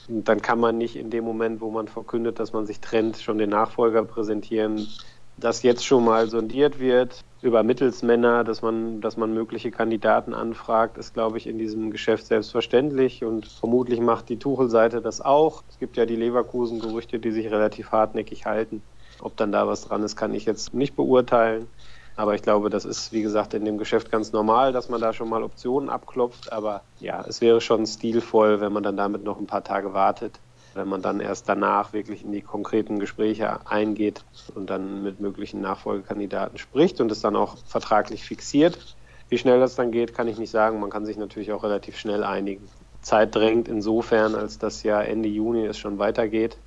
Und 0.08 0.28
dann 0.28 0.42
kann 0.42 0.58
man 0.58 0.76
nicht 0.76 0.96
in 0.96 1.10
dem 1.10 1.24
Moment, 1.24 1.60
wo 1.60 1.70
man 1.70 1.86
verkündet, 1.86 2.40
dass 2.40 2.52
man 2.52 2.66
sich 2.66 2.80
trennt, 2.80 3.18
schon 3.18 3.38
den 3.38 3.50
Nachfolger 3.50 4.02
präsentieren. 4.02 4.88
Dass 5.36 5.62
jetzt 5.62 5.86
schon 5.86 6.04
mal 6.04 6.28
sondiert 6.28 6.80
wird 6.80 7.22
über 7.42 7.62
Mittelsmänner, 7.62 8.42
dass 8.42 8.60
man, 8.60 9.00
dass 9.00 9.16
man 9.16 9.32
mögliche 9.32 9.70
Kandidaten 9.70 10.34
anfragt, 10.34 10.98
ist, 10.98 11.14
glaube 11.14 11.38
ich, 11.38 11.46
in 11.46 11.58
diesem 11.58 11.92
Geschäft 11.92 12.26
selbstverständlich 12.26 13.22
und 13.22 13.46
vermutlich 13.46 14.00
macht 14.00 14.30
die 14.30 14.38
Tuchel-Seite 14.40 15.00
das 15.00 15.20
auch. 15.20 15.62
Es 15.68 15.78
gibt 15.78 15.96
ja 15.96 16.06
die 16.06 16.16
Leverkusen-Gerüchte, 16.16 17.20
die 17.20 17.30
sich 17.30 17.52
relativ 17.52 17.92
hartnäckig 17.92 18.46
halten. 18.46 18.82
Ob 19.20 19.37
dann 19.37 19.52
da 19.52 19.66
was 19.66 19.82
dran 19.82 20.02
ist, 20.02 20.16
kann 20.16 20.34
ich 20.34 20.44
jetzt 20.44 20.75
nicht 20.75 20.96
beurteilen. 20.96 21.69
Aber 22.16 22.34
ich 22.34 22.43
glaube, 22.43 22.69
das 22.69 22.84
ist, 22.84 23.12
wie 23.12 23.22
gesagt, 23.22 23.55
in 23.55 23.64
dem 23.64 23.78
Geschäft 23.78 24.10
ganz 24.10 24.32
normal, 24.32 24.72
dass 24.72 24.88
man 24.88 25.00
da 25.00 25.12
schon 25.12 25.28
mal 25.28 25.44
Optionen 25.44 25.88
abklopft. 25.88 26.52
Aber 26.52 26.82
ja, 26.99 27.25
es 27.28 27.40
wäre 27.40 27.61
schon 27.61 27.87
stilvoll, 27.87 28.61
wenn 28.61 28.73
man 28.73 28.82
dann 28.82 28.97
damit 28.97 29.23
noch 29.23 29.38
ein 29.38 29.47
paar 29.47 29.62
Tage 29.62 29.94
wartet, 29.94 30.40
wenn 30.75 30.88
man 30.88 31.00
dann 31.00 31.21
erst 31.21 31.49
danach 31.49 31.92
wirklich 31.92 32.25
in 32.25 32.32
die 32.32 32.40
konkreten 32.42 32.99
Gespräche 32.99 33.64
eingeht 33.68 34.25
und 34.56 34.68
dann 34.68 35.04
mit 35.04 35.21
möglichen 35.21 35.61
Nachfolgekandidaten 35.61 36.59
spricht 36.59 37.00
und 37.00 37.12
es 37.12 37.21
dann 37.21 37.37
auch 37.37 37.56
vertraglich 37.66 38.25
fixiert. 38.25 38.97
Wie 39.28 39.38
schnell 39.38 39.61
das 39.61 39.76
dann 39.76 39.92
geht, 39.92 40.12
kann 40.12 40.26
ich 40.26 40.38
nicht 40.38 40.50
sagen. 40.50 40.80
Man 40.80 40.90
kann 40.90 41.06
sich 41.06 41.18
natürlich 41.18 41.52
auch 41.52 41.62
relativ 41.62 41.97
schnell 41.99 42.25
einigen. 42.25 42.68
Zeit 43.00 43.35
drängt 43.35 43.68
insofern, 43.68 44.35
als 44.35 44.59
das 44.59 44.82
ja 44.82 45.00
Ende 45.00 45.28
Juni 45.28 45.66
es 45.66 45.78
schon 45.78 45.99
weitergeht. 45.99 46.59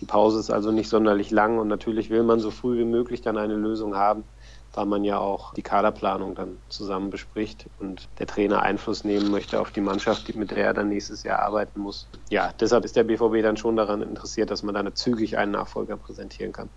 Die 0.00 0.06
Pause 0.06 0.40
ist 0.40 0.50
also 0.50 0.72
nicht 0.72 0.88
sonderlich 0.90 1.30
lang 1.30 1.58
und 1.58 1.68
natürlich 1.68 2.10
will 2.10 2.22
man 2.22 2.38
so 2.38 2.50
früh 2.50 2.78
wie 2.78 2.84
möglich 2.84 3.22
dann 3.22 3.38
eine 3.38 3.54
Lösung 3.56 3.96
haben, 3.96 4.24
weil 4.72 4.86
man 4.86 5.04
ja 5.04 5.18
auch 5.18 5.54
die 5.54 5.62
Kaderplanung 5.62 6.34
dann 6.34 6.62
zusammen 6.68 7.08
bespricht 7.10 7.70
und 7.78 8.10
der 8.18 8.26
Trainer 8.26 8.62
Einfluss 8.62 9.04
nehmen 9.04 9.30
möchte 9.30 9.58
auf 9.60 9.70
die 9.72 9.80
Mannschaft, 9.80 10.34
mit 10.34 10.50
der 10.50 10.58
er 10.66 10.74
dann 10.74 10.88
nächstes 10.88 11.22
Jahr 11.22 11.38
arbeiten 11.40 11.80
muss. 11.80 12.10
Ja, 12.30 12.52
deshalb 12.60 12.84
ist 12.84 12.96
der 12.96 13.04
BVB 13.04 13.42
dann 13.42 13.56
schon 13.56 13.76
daran 13.76 14.02
interessiert, 14.02 14.50
dass 14.50 14.62
man 14.62 14.74
dann 14.74 14.94
zügig 14.94 15.38
einen 15.38 15.52
Nachfolger 15.52 15.96
präsentieren 15.96 16.52
kann. 16.52 16.70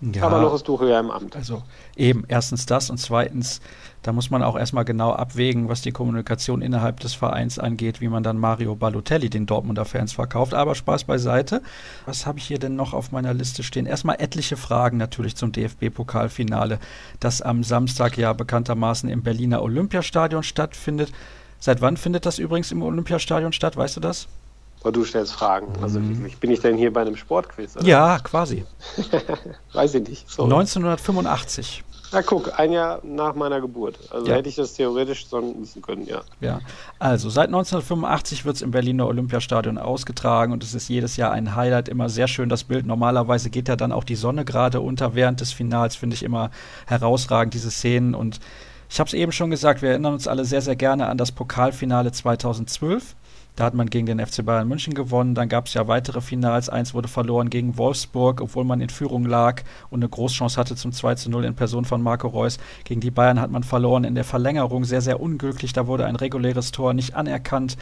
Ja, 0.00 0.24
Aber 0.24 0.42
noch 0.42 0.54
ist 0.54 0.66
Tuchel 0.66 0.90
ja 0.90 1.00
im 1.00 1.10
Amt. 1.10 1.36
Also 1.36 1.62
eben, 1.96 2.24
erstens 2.28 2.66
das 2.66 2.90
und 2.90 2.98
zweitens, 2.98 3.62
da 4.02 4.12
muss 4.12 4.28
man 4.28 4.42
auch 4.42 4.56
erstmal 4.56 4.84
genau 4.84 5.12
abwägen, 5.12 5.70
was 5.70 5.80
die 5.80 5.90
Kommunikation 5.90 6.60
innerhalb 6.60 7.00
des 7.00 7.14
Vereins 7.14 7.58
angeht, 7.58 8.02
wie 8.02 8.08
man 8.08 8.22
dann 8.22 8.36
Mario 8.36 8.76
Balotelli 8.76 9.30
den 9.30 9.46
Dortmunder 9.46 9.86
Fans 9.86 10.12
verkauft. 10.12 10.52
Aber 10.52 10.74
Spaß 10.74 11.04
beiseite. 11.04 11.62
Was 12.04 12.26
habe 12.26 12.38
ich 12.38 12.44
hier 12.44 12.58
denn 12.58 12.76
noch 12.76 12.92
auf 12.92 13.10
meiner 13.10 13.32
Liste 13.32 13.62
stehen? 13.62 13.86
Erstmal 13.86 14.20
etliche 14.20 14.58
Fragen 14.58 14.98
natürlich 14.98 15.34
zum 15.34 15.52
DFB-Pokalfinale, 15.52 16.78
das 17.18 17.40
am 17.40 17.64
Samstag 17.64 18.18
ja 18.18 18.34
bekanntermaßen 18.34 19.08
im 19.08 19.22
Berliner 19.22 19.62
Olympiastadion 19.62 20.42
stattfindet. 20.42 21.10
Seit 21.58 21.80
wann 21.80 21.96
findet 21.96 22.26
das 22.26 22.38
übrigens 22.38 22.70
im 22.70 22.82
Olympiastadion 22.82 23.54
statt? 23.54 23.78
Weißt 23.78 23.96
du 23.96 24.00
das? 24.00 24.28
Aber 24.86 24.92
du 24.92 25.04
stellst 25.04 25.32
Fragen. 25.32 25.66
Also 25.82 25.98
mhm. 25.98 26.30
bin 26.38 26.48
ich 26.52 26.60
denn 26.60 26.76
hier 26.76 26.92
bei 26.92 27.00
einem 27.00 27.16
Sportquiz? 27.16 27.76
Oder? 27.76 27.84
Ja, 27.84 28.20
quasi. 28.20 28.64
Weiß 29.72 29.94
ich 29.94 30.08
nicht. 30.08 30.30
So. 30.30 30.44
1985. 30.44 31.82
Na 32.12 32.22
guck, 32.22 32.56
ein 32.56 32.70
Jahr 32.70 33.00
nach 33.02 33.34
meiner 33.34 33.60
Geburt. 33.60 33.98
Also 34.12 34.28
ja. 34.28 34.36
hätte 34.36 34.48
ich 34.48 34.54
das 34.54 34.74
theoretisch 34.74 35.26
schon 35.28 35.60
wissen 35.60 35.82
können, 35.82 36.06
ja. 36.06 36.20
Ja, 36.40 36.60
also 37.00 37.28
seit 37.30 37.46
1985 37.48 38.44
wird 38.44 38.54
es 38.54 38.62
im 38.62 38.70
Berliner 38.70 39.08
Olympiastadion 39.08 39.76
ausgetragen 39.76 40.52
und 40.52 40.62
es 40.62 40.72
ist 40.72 40.88
jedes 40.88 41.16
Jahr 41.16 41.32
ein 41.32 41.56
Highlight, 41.56 41.88
immer 41.88 42.08
sehr 42.08 42.28
schön 42.28 42.48
das 42.48 42.62
Bild. 42.62 42.86
Normalerweise 42.86 43.50
geht 43.50 43.66
ja 43.66 43.74
dann 43.74 43.90
auch 43.90 44.04
die 44.04 44.14
Sonne 44.14 44.44
gerade 44.44 44.80
unter 44.80 45.16
während 45.16 45.40
des 45.40 45.52
Finals, 45.52 45.96
finde 45.96 46.14
ich 46.14 46.22
immer 46.22 46.52
herausragend, 46.86 47.54
diese 47.54 47.72
Szenen. 47.72 48.14
Und 48.14 48.38
ich 48.88 49.00
habe 49.00 49.08
es 49.08 49.14
eben 49.14 49.32
schon 49.32 49.50
gesagt, 49.50 49.82
wir 49.82 49.90
erinnern 49.90 50.12
uns 50.12 50.28
alle 50.28 50.44
sehr, 50.44 50.62
sehr 50.62 50.76
gerne 50.76 51.08
an 51.08 51.18
das 51.18 51.32
Pokalfinale 51.32 52.12
2012. 52.12 53.16
Da 53.56 53.64
hat 53.64 53.74
man 53.74 53.88
gegen 53.88 54.04
den 54.04 54.24
FC 54.24 54.44
Bayern 54.44 54.68
München 54.68 54.92
gewonnen. 54.92 55.34
Dann 55.34 55.48
gab 55.48 55.66
es 55.66 55.74
ja 55.74 55.88
weitere 55.88 56.20
Finals. 56.20 56.68
Eins 56.68 56.92
wurde 56.92 57.08
verloren 57.08 57.48
gegen 57.48 57.78
Wolfsburg, 57.78 58.42
obwohl 58.42 58.64
man 58.64 58.82
in 58.82 58.90
Führung 58.90 59.24
lag 59.24 59.62
und 59.88 60.00
eine 60.00 60.10
Großchance 60.10 60.58
hatte 60.58 60.76
zum 60.76 60.92
2 60.92 61.14
zu 61.14 61.30
0 61.30 61.46
in 61.46 61.54
Person 61.54 61.86
von 61.86 62.02
Marco 62.02 62.28
Reus. 62.28 62.58
Gegen 62.84 63.00
die 63.00 63.10
Bayern 63.10 63.40
hat 63.40 63.50
man 63.50 63.62
verloren 63.62 64.04
in 64.04 64.14
der 64.14 64.24
Verlängerung. 64.24 64.84
Sehr, 64.84 65.00
sehr 65.00 65.20
unglücklich. 65.20 65.72
Da 65.72 65.86
wurde 65.86 66.04
ein 66.04 66.16
reguläres 66.16 66.70
Tor 66.70 66.92
nicht 66.92 67.14
anerkannt. 67.14 67.78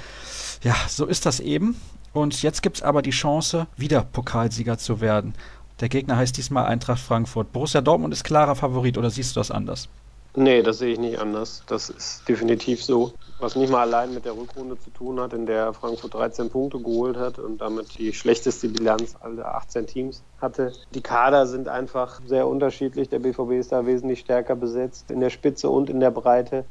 Ja, 0.62 0.76
so 0.88 1.07
ist 1.07 1.26
das 1.26 1.40
eben. 1.40 1.76
Und 2.12 2.40
jetzt 2.43 2.62
gibt 2.62 2.76
es 2.76 2.83
aber 2.85 3.02
die 3.02 3.11
Chance, 3.11 3.66
wieder 3.76 4.02
Pokalsieger 4.04 4.78
zu 4.78 5.00
werden. 5.00 5.35
Der 5.81 5.88
Gegner 5.88 6.16
heißt 6.16 6.37
diesmal 6.37 6.66
Eintracht 6.66 7.00
Frankfurt. 7.00 7.52
Borussia 7.52 7.81
Dortmund 7.81 8.14
ist 8.14 8.23
klarer 8.23 8.54
Favorit 8.54 8.97
oder 8.97 9.11
siehst 9.11 9.35
du 9.35 9.40
das 9.40 9.50
anders? 9.50 9.88
Nee, 10.37 10.62
das 10.62 10.78
sehe 10.78 10.93
ich 10.93 10.99
nicht 10.99 11.19
anders. 11.19 11.62
Das 11.66 11.90
ist 11.90 12.28
definitiv 12.28 12.83
so. 12.83 13.12
Was 13.44 13.56
nicht 13.56 13.70
mal 13.70 13.82
allein 13.82 14.14
mit 14.14 14.24
der 14.24 14.38
Rückrunde 14.38 14.78
zu 14.78 14.88
tun 14.88 15.20
hat, 15.20 15.34
in 15.34 15.44
der 15.44 15.74
Frankfurt 15.74 16.14
13 16.14 16.48
Punkte 16.48 16.80
geholt 16.80 17.18
hat 17.18 17.38
und 17.38 17.60
damit 17.60 17.98
die 17.98 18.14
schlechteste 18.14 18.70
Bilanz 18.70 19.16
aller 19.20 19.54
18 19.56 19.86
Teams 19.86 20.22
hatte. 20.40 20.72
Die 20.94 21.02
Kader 21.02 21.46
sind 21.46 21.68
einfach 21.68 22.22
sehr 22.24 22.48
unterschiedlich. 22.48 23.10
Der 23.10 23.18
BVB 23.18 23.50
ist 23.50 23.70
da 23.70 23.84
wesentlich 23.84 24.20
stärker 24.20 24.56
besetzt, 24.56 25.10
in 25.10 25.20
der 25.20 25.28
Spitze 25.28 25.68
und 25.68 25.90
in 25.90 26.00
der 26.00 26.10
Breite. 26.10 26.64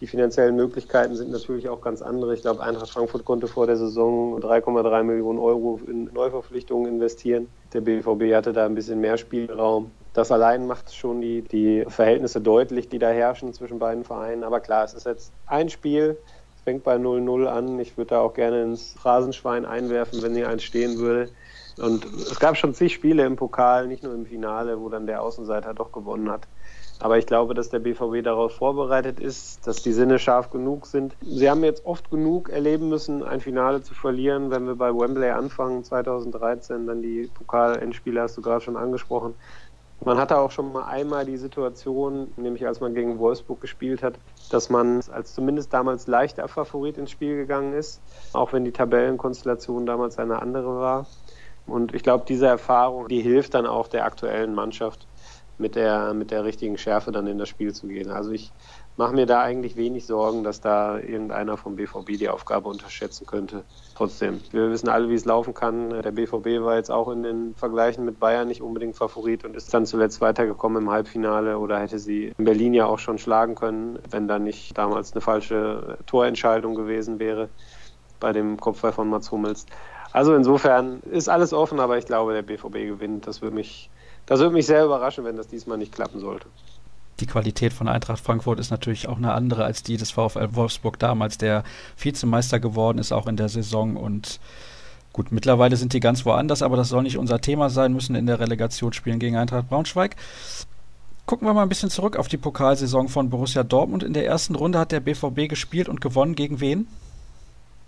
Die 0.00 0.06
finanziellen 0.06 0.56
Möglichkeiten 0.56 1.14
sind 1.16 1.30
natürlich 1.30 1.70
auch 1.70 1.80
ganz 1.80 2.02
andere. 2.02 2.34
Ich 2.34 2.42
glaube, 2.42 2.62
Eintracht 2.62 2.90
Frankfurt 2.90 3.24
konnte 3.24 3.48
vor 3.48 3.66
der 3.66 3.76
Saison 3.76 4.38
3,3 4.38 5.02
Millionen 5.02 5.38
Euro 5.38 5.80
in 5.86 6.10
Neuverpflichtungen 6.12 6.92
investieren. 6.92 7.48
Der 7.72 7.80
BVB 7.80 8.34
hatte 8.34 8.52
da 8.52 8.66
ein 8.66 8.74
bisschen 8.74 9.00
mehr 9.00 9.16
Spielraum. 9.16 9.90
Das 10.12 10.30
allein 10.30 10.66
macht 10.66 10.94
schon 10.94 11.22
die, 11.22 11.42
die 11.42 11.84
Verhältnisse 11.88 12.42
deutlich, 12.42 12.90
die 12.90 12.98
da 12.98 13.08
herrschen 13.08 13.54
zwischen 13.54 13.78
beiden 13.78 14.04
Vereinen. 14.04 14.44
Aber 14.44 14.60
klar, 14.60 14.84
es 14.84 14.92
ist 14.92 15.06
jetzt 15.06 15.32
ein 15.46 15.70
Spiel. 15.70 16.18
Es 16.56 16.62
fängt 16.62 16.84
bei 16.84 16.96
0-0 16.96 17.46
an. 17.46 17.78
Ich 17.80 17.96
würde 17.96 18.10
da 18.10 18.20
auch 18.20 18.34
gerne 18.34 18.62
ins 18.62 18.96
Rasenschwein 19.02 19.64
einwerfen, 19.64 20.22
wenn 20.22 20.34
hier 20.34 20.48
eins 20.50 20.62
stehen 20.62 20.98
würde. 20.98 21.30
Und 21.78 22.06
es 22.06 22.38
gab 22.40 22.56
schon 22.56 22.74
zig 22.74 22.94
Spiele 22.94 23.26
im 23.26 23.36
Pokal, 23.36 23.86
nicht 23.86 24.02
nur 24.02 24.14
im 24.14 24.26
Finale, 24.26 24.80
wo 24.80 24.88
dann 24.88 25.06
der 25.06 25.22
Außenseiter 25.22 25.74
doch 25.74 25.92
gewonnen 25.92 26.30
hat. 26.30 26.48
Aber 26.98 27.18
ich 27.18 27.26
glaube, 27.26 27.52
dass 27.52 27.68
der 27.68 27.80
BVB 27.80 28.24
darauf 28.24 28.54
vorbereitet 28.54 29.20
ist, 29.20 29.66
dass 29.66 29.82
die 29.82 29.92
Sinne 29.92 30.18
scharf 30.18 30.50
genug 30.50 30.86
sind. 30.86 31.14
Sie 31.20 31.50
haben 31.50 31.62
jetzt 31.62 31.84
oft 31.84 32.10
genug 32.10 32.48
erleben 32.48 32.88
müssen, 32.88 33.22
ein 33.22 33.40
Finale 33.40 33.82
zu 33.82 33.92
verlieren. 33.92 34.50
Wenn 34.50 34.66
wir 34.66 34.76
bei 34.76 34.94
Wembley 34.94 35.28
anfangen, 35.28 35.84
2013, 35.84 36.86
dann 36.86 37.02
die 37.02 37.30
Pokal-Endspiele 37.34 38.22
hast 38.22 38.38
du 38.38 38.42
gerade 38.42 38.62
schon 38.62 38.78
angesprochen. 38.78 39.34
Man 40.04 40.18
hatte 40.18 40.38
auch 40.38 40.50
schon 40.50 40.72
mal 40.72 40.84
einmal 40.84 41.24
die 41.24 41.36
Situation, 41.36 42.28
nämlich 42.36 42.66
als 42.66 42.80
man 42.80 42.94
gegen 42.94 43.18
Wolfsburg 43.18 43.60
gespielt 43.60 44.02
hat, 44.02 44.14
dass 44.50 44.70
man 44.70 45.00
als 45.10 45.34
zumindest 45.34 45.72
damals 45.72 46.06
leichter 46.06 46.48
Favorit 46.48 46.98
ins 46.98 47.10
Spiel 47.10 47.36
gegangen 47.36 47.72
ist, 47.72 48.00
auch 48.32 48.52
wenn 48.52 48.64
die 48.64 48.72
Tabellenkonstellation 48.72 49.86
damals 49.86 50.18
eine 50.18 50.40
andere 50.40 50.76
war. 50.76 51.06
Und 51.66 51.94
ich 51.94 52.02
glaube, 52.02 52.24
diese 52.28 52.46
Erfahrung, 52.46 53.08
die 53.08 53.20
hilft 53.20 53.54
dann 53.54 53.66
auch 53.66 53.88
der 53.88 54.04
aktuellen 54.04 54.54
Mannschaft, 54.54 55.06
mit 55.58 55.74
der, 55.74 56.12
mit 56.14 56.30
der 56.30 56.44
richtigen 56.44 56.76
Schärfe 56.76 57.12
dann 57.12 57.26
in 57.26 57.38
das 57.38 57.48
Spiel 57.48 57.72
zu 57.72 57.86
gehen. 57.86 58.10
Also 58.10 58.30
ich 58.30 58.50
mache 58.96 59.14
mir 59.14 59.26
da 59.26 59.40
eigentlich 59.40 59.76
wenig 59.76 60.06
Sorgen, 60.06 60.44
dass 60.44 60.60
da 60.60 60.98
irgendeiner 60.98 61.56
vom 61.56 61.76
BVB 61.76 62.18
die 62.18 62.28
Aufgabe 62.28 62.68
unterschätzen 62.68 63.26
könnte. 63.26 63.64
Trotzdem, 63.94 64.40
wir 64.52 64.70
wissen 64.70 64.88
alle, 64.88 65.08
wie 65.08 65.14
es 65.14 65.24
laufen 65.24 65.54
kann. 65.54 65.90
Der 66.02 66.12
BVB 66.12 66.62
war 66.62 66.76
jetzt 66.76 66.90
auch 66.90 67.08
in 67.08 67.22
den 67.22 67.54
Vergleichen 67.54 68.04
mit 68.04 68.20
Bayern 68.20 68.48
nicht 68.48 68.62
unbedingt 68.62 68.96
Favorit 68.96 69.44
und 69.44 69.56
ist 69.56 69.72
dann 69.72 69.86
zuletzt 69.86 70.20
weitergekommen 70.20 70.82
im 70.82 70.90
Halbfinale 70.90 71.58
oder 71.58 71.78
hätte 71.78 71.98
sie 71.98 72.32
in 72.36 72.44
Berlin 72.44 72.74
ja 72.74 72.86
auch 72.86 72.98
schon 72.98 73.18
schlagen 73.18 73.54
können, 73.54 73.98
wenn 74.10 74.28
da 74.28 74.38
nicht 74.38 74.76
damals 74.76 75.12
eine 75.12 75.20
falsche 75.20 75.98
Torentscheidung 76.06 76.74
gewesen 76.74 77.18
wäre 77.18 77.48
bei 78.20 78.32
dem 78.32 78.58
Kopfball 78.58 78.92
von 78.92 79.08
Mats 79.08 79.30
Hummels. 79.30 79.66
Also 80.16 80.34
insofern 80.34 81.00
ist 81.12 81.28
alles 81.28 81.52
offen, 81.52 81.78
aber 81.78 81.98
ich 81.98 82.06
glaube, 82.06 82.32
der 82.32 82.40
BVB 82.40 82.88
gewinnt. 82.88 83.26
Das 83.26 83.42
würde 83.42 83.54
mich, 83.54 83.90
das 84.24 84.40
würde 84.40 84.54
mich 84.54 84.64
sehr 84.64 84.82
überraschen, 84.82 85.26
wenn 85.26 85.36
das 85.36 85.46
diesmal 85.46 85.76
nicht 85.76 85.92
klappen 85.92 86.20
sollte 86.20 86.46
die 87.20 87.26
Qualität 87.26 87.72
von 87.72 87.88
Eintracht 87.88 88.20
Frankfurt 88.20 88.60
ist 88.60 88.70
natürlich 88.70 89.08
auch 89.08 89.16
eine 89.16 89.32
andere 89.32 89.64
als 89.64 89.82
die 89.82 89.96
des 89.96 90.10
VfL 90.10 90.48
Wolfsburg 90.52 90.98
damals, 90.98 91.38
der 91.38 91.64
Vizemeister 91.96 92.60
geworden 92.60 92.98
ist, 92.98 93.10
auch 93.10 93.26
in 93.26 93.38
der 93.38 93.48
Saison. 93.48 93.96
Und 93.96 94.38
gut, 95.14 95.32
mittlerweile 95.32 95.78
sind 95.78 95.94
die 95.94 96.00
ganz 96.00 96.26
woanders, 96.26 96.60
aber 96.60 96.76
das 96.76 96.90
soll 96.90 97.04
nicht 97.04 97.16
unser 97.16 97.40
Thema 97.40 97.70
sein, 97.70 97.94
müssen 97.94 98.16
in 98.16 98.26
der 98.26 98.38
Relegation 98.38 98.92
spielen 98.92 99.18
gegen 99.18 99.36
Eintracht 99.36 99.70
Braunschweig. 99.70 100.14
Gucken 101.24 101.48
wir 101.48 101.54
mal 101.54 101.62
ein 101.62 101.70
bisschen 101.70 101.88
zurück 101.88 102.18
auf 102.18 102.28
die 102.28 102.36
Pokalsaison 102.36 103.08
von 103.08 103.30
Borussia 103.30 103.64
Dortmund. 103.64 104.02
In 104.02 104.12
der 104.12 104.26
ersten 104.26 104.54
Runde 104.54 104.78
hat 104.78 104.92
der 104.92 105.00
BVB 105.00 105.48
gespielt 105.48 105.88
und 105.88 106.02
gewonnen 106.02 106.34
gegen 106.34 106.60
wen? 106.60 106.86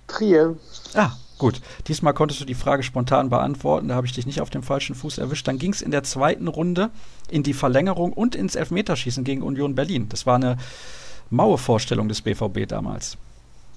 Trier. 0.07 0.57
Ah, 0.95 1.13
Gut, 1.39 1.61
diesmal 1.87 2.15
konntest 2.15 2.41
du 2.41 2.45
die 2.45 2.55
Frage 2.55 2.83
spontan 2.83 3.31
beantworten, 3.31 3.89
da 3.89 3.95
habe 3.95 4.07
ich 4.07 4.13
dich 4.13 4.27
nicht 4.27 4.41
auf 4.41 4.51
dem 4.51 4.65
falschen 4.65 4.97
Fuß 4.97 5.19
erwischt. 5.19 5.47
Dann 5.47 5.59
ging 5.59 5.73
es 5.73 5.83
in 5.83 5.93
der 5.93 6.03
zweiten 6.03 6.49
Runde 6.49 6.91
in 7.31 7.45
die 7.45 7.55
Verlängerung 7.55 8.13
und 8.13 8.35
ins 8.35 8.57
Elfmeterschießen 8.57 9.23
gegen 9.23 9.43
Union 9.43 9.77
Berlin. 9.77 10.09
Das 10.09 10.27
war 10.27 10.35
eine 10.35 10.57
maue 11.31 11.57
Vorstellung 11.57 12.09
des 12.09 12.23
BVB 12.23 12.67
damals. 12.67 13.17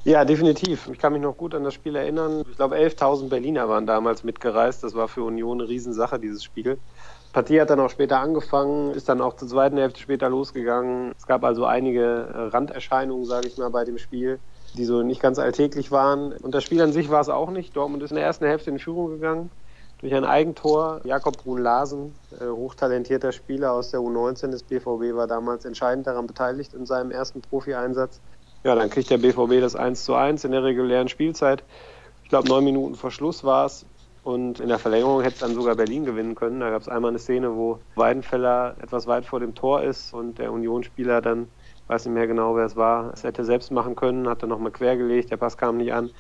Ja, 0.03 0.25
definitiv. 0.25 0.89
Ich 0.91 0.97
kann 0.97 1.13
mich 1.13 1.21
noch 1.21 1.37
gut 1.37 1.53
an 1.53 1.63
das 1.63 1.75
Spiel 1.75 1.95
erinnern. 1.95 2.43
Ich 2.49 2.57
glaube, 2.57 2.75
11.000 2.75 3.29
Berliner 3.29 3.69
waren 3.69 3.85
damals 3.85 4.23
mitgereist. 4.23 4.83
Das 4.83 4.95
war 4.95 5.07
für 5.07 5.21
Union 5.21 5.61
eine 5.61 5.69
Riesensache, 5.69 6.17
dieses 6.17 6.43
Spiel. 6.43 6.79
Die 7.27 7.33
Partie 7.33 7.61
hat 7.61 7.69
dann 7.69 7.79
auch 7.79 7.91
später 7.91 8.19
angefangen, 8.19 8.91
ist 8.95 9.07
dann 9.07 9.21
auch 9.21 9.35
zur 9.35 9.47
zweiten 9.47 9.77
Hälfte 9.77 9.99
später 9.99 10.27
losgegangen. 10.27 11.11
Es 11.15 11.27
gab 11.27 11.43
also 11.43 11.65
einige 11.65 12.49
Randerscheinungen, 12.51 13.25
sage 13.25 13.47
ich 13.47 13.57
mal, 13.59 13.69
bei 13.69 13.85
dem 13.85 13.99
Spiel 13.99 14.39
die 14.73 14.85
so 14.85 15.01
nicht 15.03 15.21
ganz 15.21 15.39
alltäglich 15.39 15.91
waren. 15.91 16.33
Und 16.33 16.55
das 16.55 16.63
Spiel 16.63 16.81
an 16.81 16.93
sich 16.93 17.09
war 17.09 17.21
es 17.21 17.29
auch 17.29 17.51
nicht. 17.51 17.75
Dortmund 17.75 18.03
ist 18.03 18.11
in 18.11 18.15
der 18.15 18.25
ersten 18.25 18.45
Hälfte 18.45 18.69
in 18.69 18.79
Führung 18.79 19.09
gegangen 19.09 19.49
durch 20.01 20.13
ein 20.13 20.25
Eigentor. 20.25 21.01
Jakob 21.03 21.37
Brun-Larsen, 21.37 22.13
äh, 22.39 22.45
hochtalentierter 22.47 23.31
Spieler 23.31 23.71
aus 23.71 23.91
der 23.91 23.99
U19 23.99 24.51
des 24.51 24.63
BVB, 24.63 25.15
war 25.15 25.27
damals 25.27 25.65
entscheidend 25.65 26.07
daran 26.07 26.27
beteiligt 26.27 26.73
in 26.73 26.85
seinem 26.85 27.11
ersten 27.11 27.41
Profi-Einsatz. 27.41 28.19
Ja, 28.63 28.75
dann 28.75 28.89
kriegt 28.89 29.09
der 29.09 29.17
BVB 29.17 29.61
das 29.61 29.75
1 29.75 30.03
zu 30.03 30.15
1 30.15 30.43
in 30.43 30.51
der 30.51 30.63
regulären 30.63 31.07
Spielzeit. 31.07 31.63
Ich 32.23 32.29
glaube, 32.29 32.47
neun 32.47 32.63
Minuten 32.63 32.95
vor 32.95 33.11
Schluss 33.11 33.43
war 33.43 33.65
es. 33.65 33.85
Und 34.23 34.59
in 34.59 34.67
der 34.67 34.77
Verlängerung 34.77 35.21
hätte 35.21 35.33
es 35.33 35.39
dann 35.39 35.55
sogar 35.55 35.75
Berlin 35.75 36.05
gewinnen 36.05 36.35
können. 36.35 36.59
Da 36.59 36.69
gab 36.69 36.81
es 36.81 36.87
einmal 36.87 37.09
eine 37.09 37.17
Szene, 37.17 37.55
wo 37.55 37.79
Weidenfeller 37.95 38.75
etwas 38.79 39.07
weit 39.07 39.25
vor 39.25 39.39
dem 39.39 39.55
Tor 39.55 39.81
ist 39.81 40.13
und 40.13 40.37
der 40.37 40.51
Unionsspieler 40.51 41.21
dann 41.21 41.47
weiß 41.91 42.05
nicht 42.05 42.13
mehr 42.13 42.27
genau, 42.27 42.55
wer 42.55 42.65
es 42.65 42.75
war, 42.75 43.13
es 43.13 43.23
hätte 43.23 43.43
selbst 43.45 43.71
machen 43.71 43.95
können, 43.95 44.27
hat 44.29 44.41
dann 44.41 44.49
nochmal 44.49 44.71
quergelegt, 44.71 45.29
der 45.31 45.37
Pass 45.37 45.57
kam 45.57 45.77
nicht 45.77 45.93
an. 45.93 46.11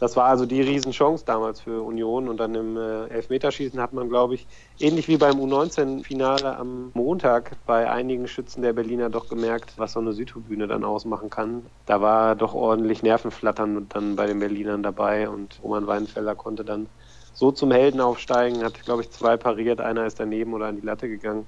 Das 0.00 0.16
war 0.16 0.26
also 0.26 0.44
die 0.44 0.60
Riesenchance 0.60 1.24
damals 1.24 1.60
für 1.60 1.82
Union 1.82 2.28
und 2.28 2.36
dann 2.38 2.54
im 2.54 2.76
äh, 2.76 3.06
Elfmeterschießen 3.06 3.80
hat 3.80 3.92
man, 3.92 4.08
glaube 4.08 4.34
ich, 4.34 4.48
ähnlich 4.78 5.08
wie 5.08 5.16
beim 5.16 5.38
U19-Finale 5.38 6.56
am 6.56 6.90
Montag 6.94 7.56
bei 7.64 7.90
einigen 7.90 8.28
Schützen 8.28 8.60
der 8.62 8.72
Berliner 8.74 9.08
doch 9.08 9.28
gemerkt, 9.28 9.78
was 9.78 9.92
so 9.92 10.00
eine 10.00 10.12
Südtribüne 10.12 10.66
dann 10.66 10.84
ausmachen 10.84 11.30
kann. 11.30 11.70
Da 11.86 12.00
war 12.02 12.34
doch 12.34 12.54
ordentlich 12.54 13.02
Nervenflattern 13.02 13.88
dann 13.88 14.16
bei 14.16 14.26
den 14.26 14.40
Berlinern 14.40 14.82
dabei 14.82 15.28
und 15.28 15.60
Roman 15.62 15.86
Weinfeller 15.86 16.34
konnte 16.34 16.64
dann 16.64 16.90
so 17.32 17.50
zum 17.50 17.70
Helden 17.70 18.00
aufsteigen, 18.00 18.62
hat, 18.64 18.84
glaube 18.84 19.02
ich, 19.02 19.10
zwei 19.10 19.36
pariert, 19.36 19.80
einer 19.80 20.06
ist 20.06 20.20
daneben 20.20 20.54
oder 20.54 20.66
an 20.66 20.76
die 20.76 20.86
Latte 20.86 21.08
gegangen. 21.08 21.46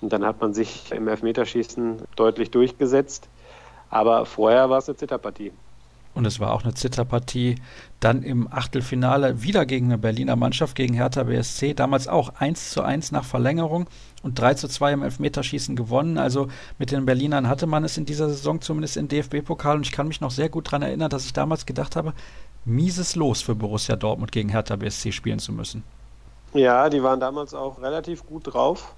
Und 0.00 0.12
dann 0.12 0.24
hat 0.24 0.40
man 0.40 0.54
sich 0.54 0.92
im 0.92 1.08
Elfmeterschießen 1.08 2.02
deutlich 2.16 2.50
durchgesetzt. 2.50 3.28
Aber 3.88 4.26
vorher 4.26 4.68
war 4.68 4.78
es 4.78 4.88
eine 4.88 4.96
Zitterpartie. 4.96 5.52
Und 6.16 6.24
es 6.24 6.40
war 6.40 6.52
auch 6.52 6.64
eine 6.64 6.72
Zitterpartie 6.72 7.56
dann 8.00 8.22
im 8.22 8.50
Achtelfinale 8.50 9.42
wieder 9.42 9.66
gegen 9.66 9.86
eine 9.86 9.98
Berliner 9.98 10.34
Mannschaft, 10.34 10.74
gegen 10.74 10.94
Hertha 10.94 11.24
BSC. 11.24 11.74
Damals 11.74 12.08
auch 12.08 12.30
1 12.38 12.70
zu 12.70 12.80
1 12.80 13.12
nach 13.12 13.24
Verlängerung 13.24 13.86
und 14.22 14.38
3 14.38 14.54
zu 14.54 14.66
2 14.66 14.94
im 14.94 15.02
Elfmeterschießen 15.02 15.76
gewonnen. 15.76 16.16
Also 16.16 16.48
mit 16.78 16.90
den 16.90 17.04
Berlinern 17.04 17.48
hatte 17.48 17.66
man 17.66 17.84
es 17.84 17.98
in 17.98 18.06
dieser 18.06 18.30
Saison 18.30 18.62
zumindest 18.62 18.96
im 18.96 19.08
DFB-Pokal. 19.08 19.76
Und 19.76 19.84
ich 19.84 19.92
kann 19.92 20.08
mich 20.08 20.22
noch 20.22 20.30
sehr 20.30 20.48
gut 20.48 20.68
daran 20.68 20.80
erinnern, 20.80 21.10
dass 21.10 21.26
ich 21.26 21.34
damals 21.34 21.66
gedacht 21.66 21.96
habe, 21.96 22.14
mieses 22.64 23.14
Los 23.14 23.42
für 23.42 23.54
Borussia 23.54 23.94
Dortmund 23.94 24.32
gegen 24.32 24.48
Hertha 24.48 24.76
BSC 24.76 25.12
spielen 25.12 25.38
zu 25.38 25.52
müssen. 25.52 25.82
Ja, 26.54 26.88
die 26.88 27.02
waren 27.02 27.20
damals 27.20 27.52
auch 27.52 27.82
relativ 27.82 28.24
gut 28.24 28.54
drauf. 28.54 28.94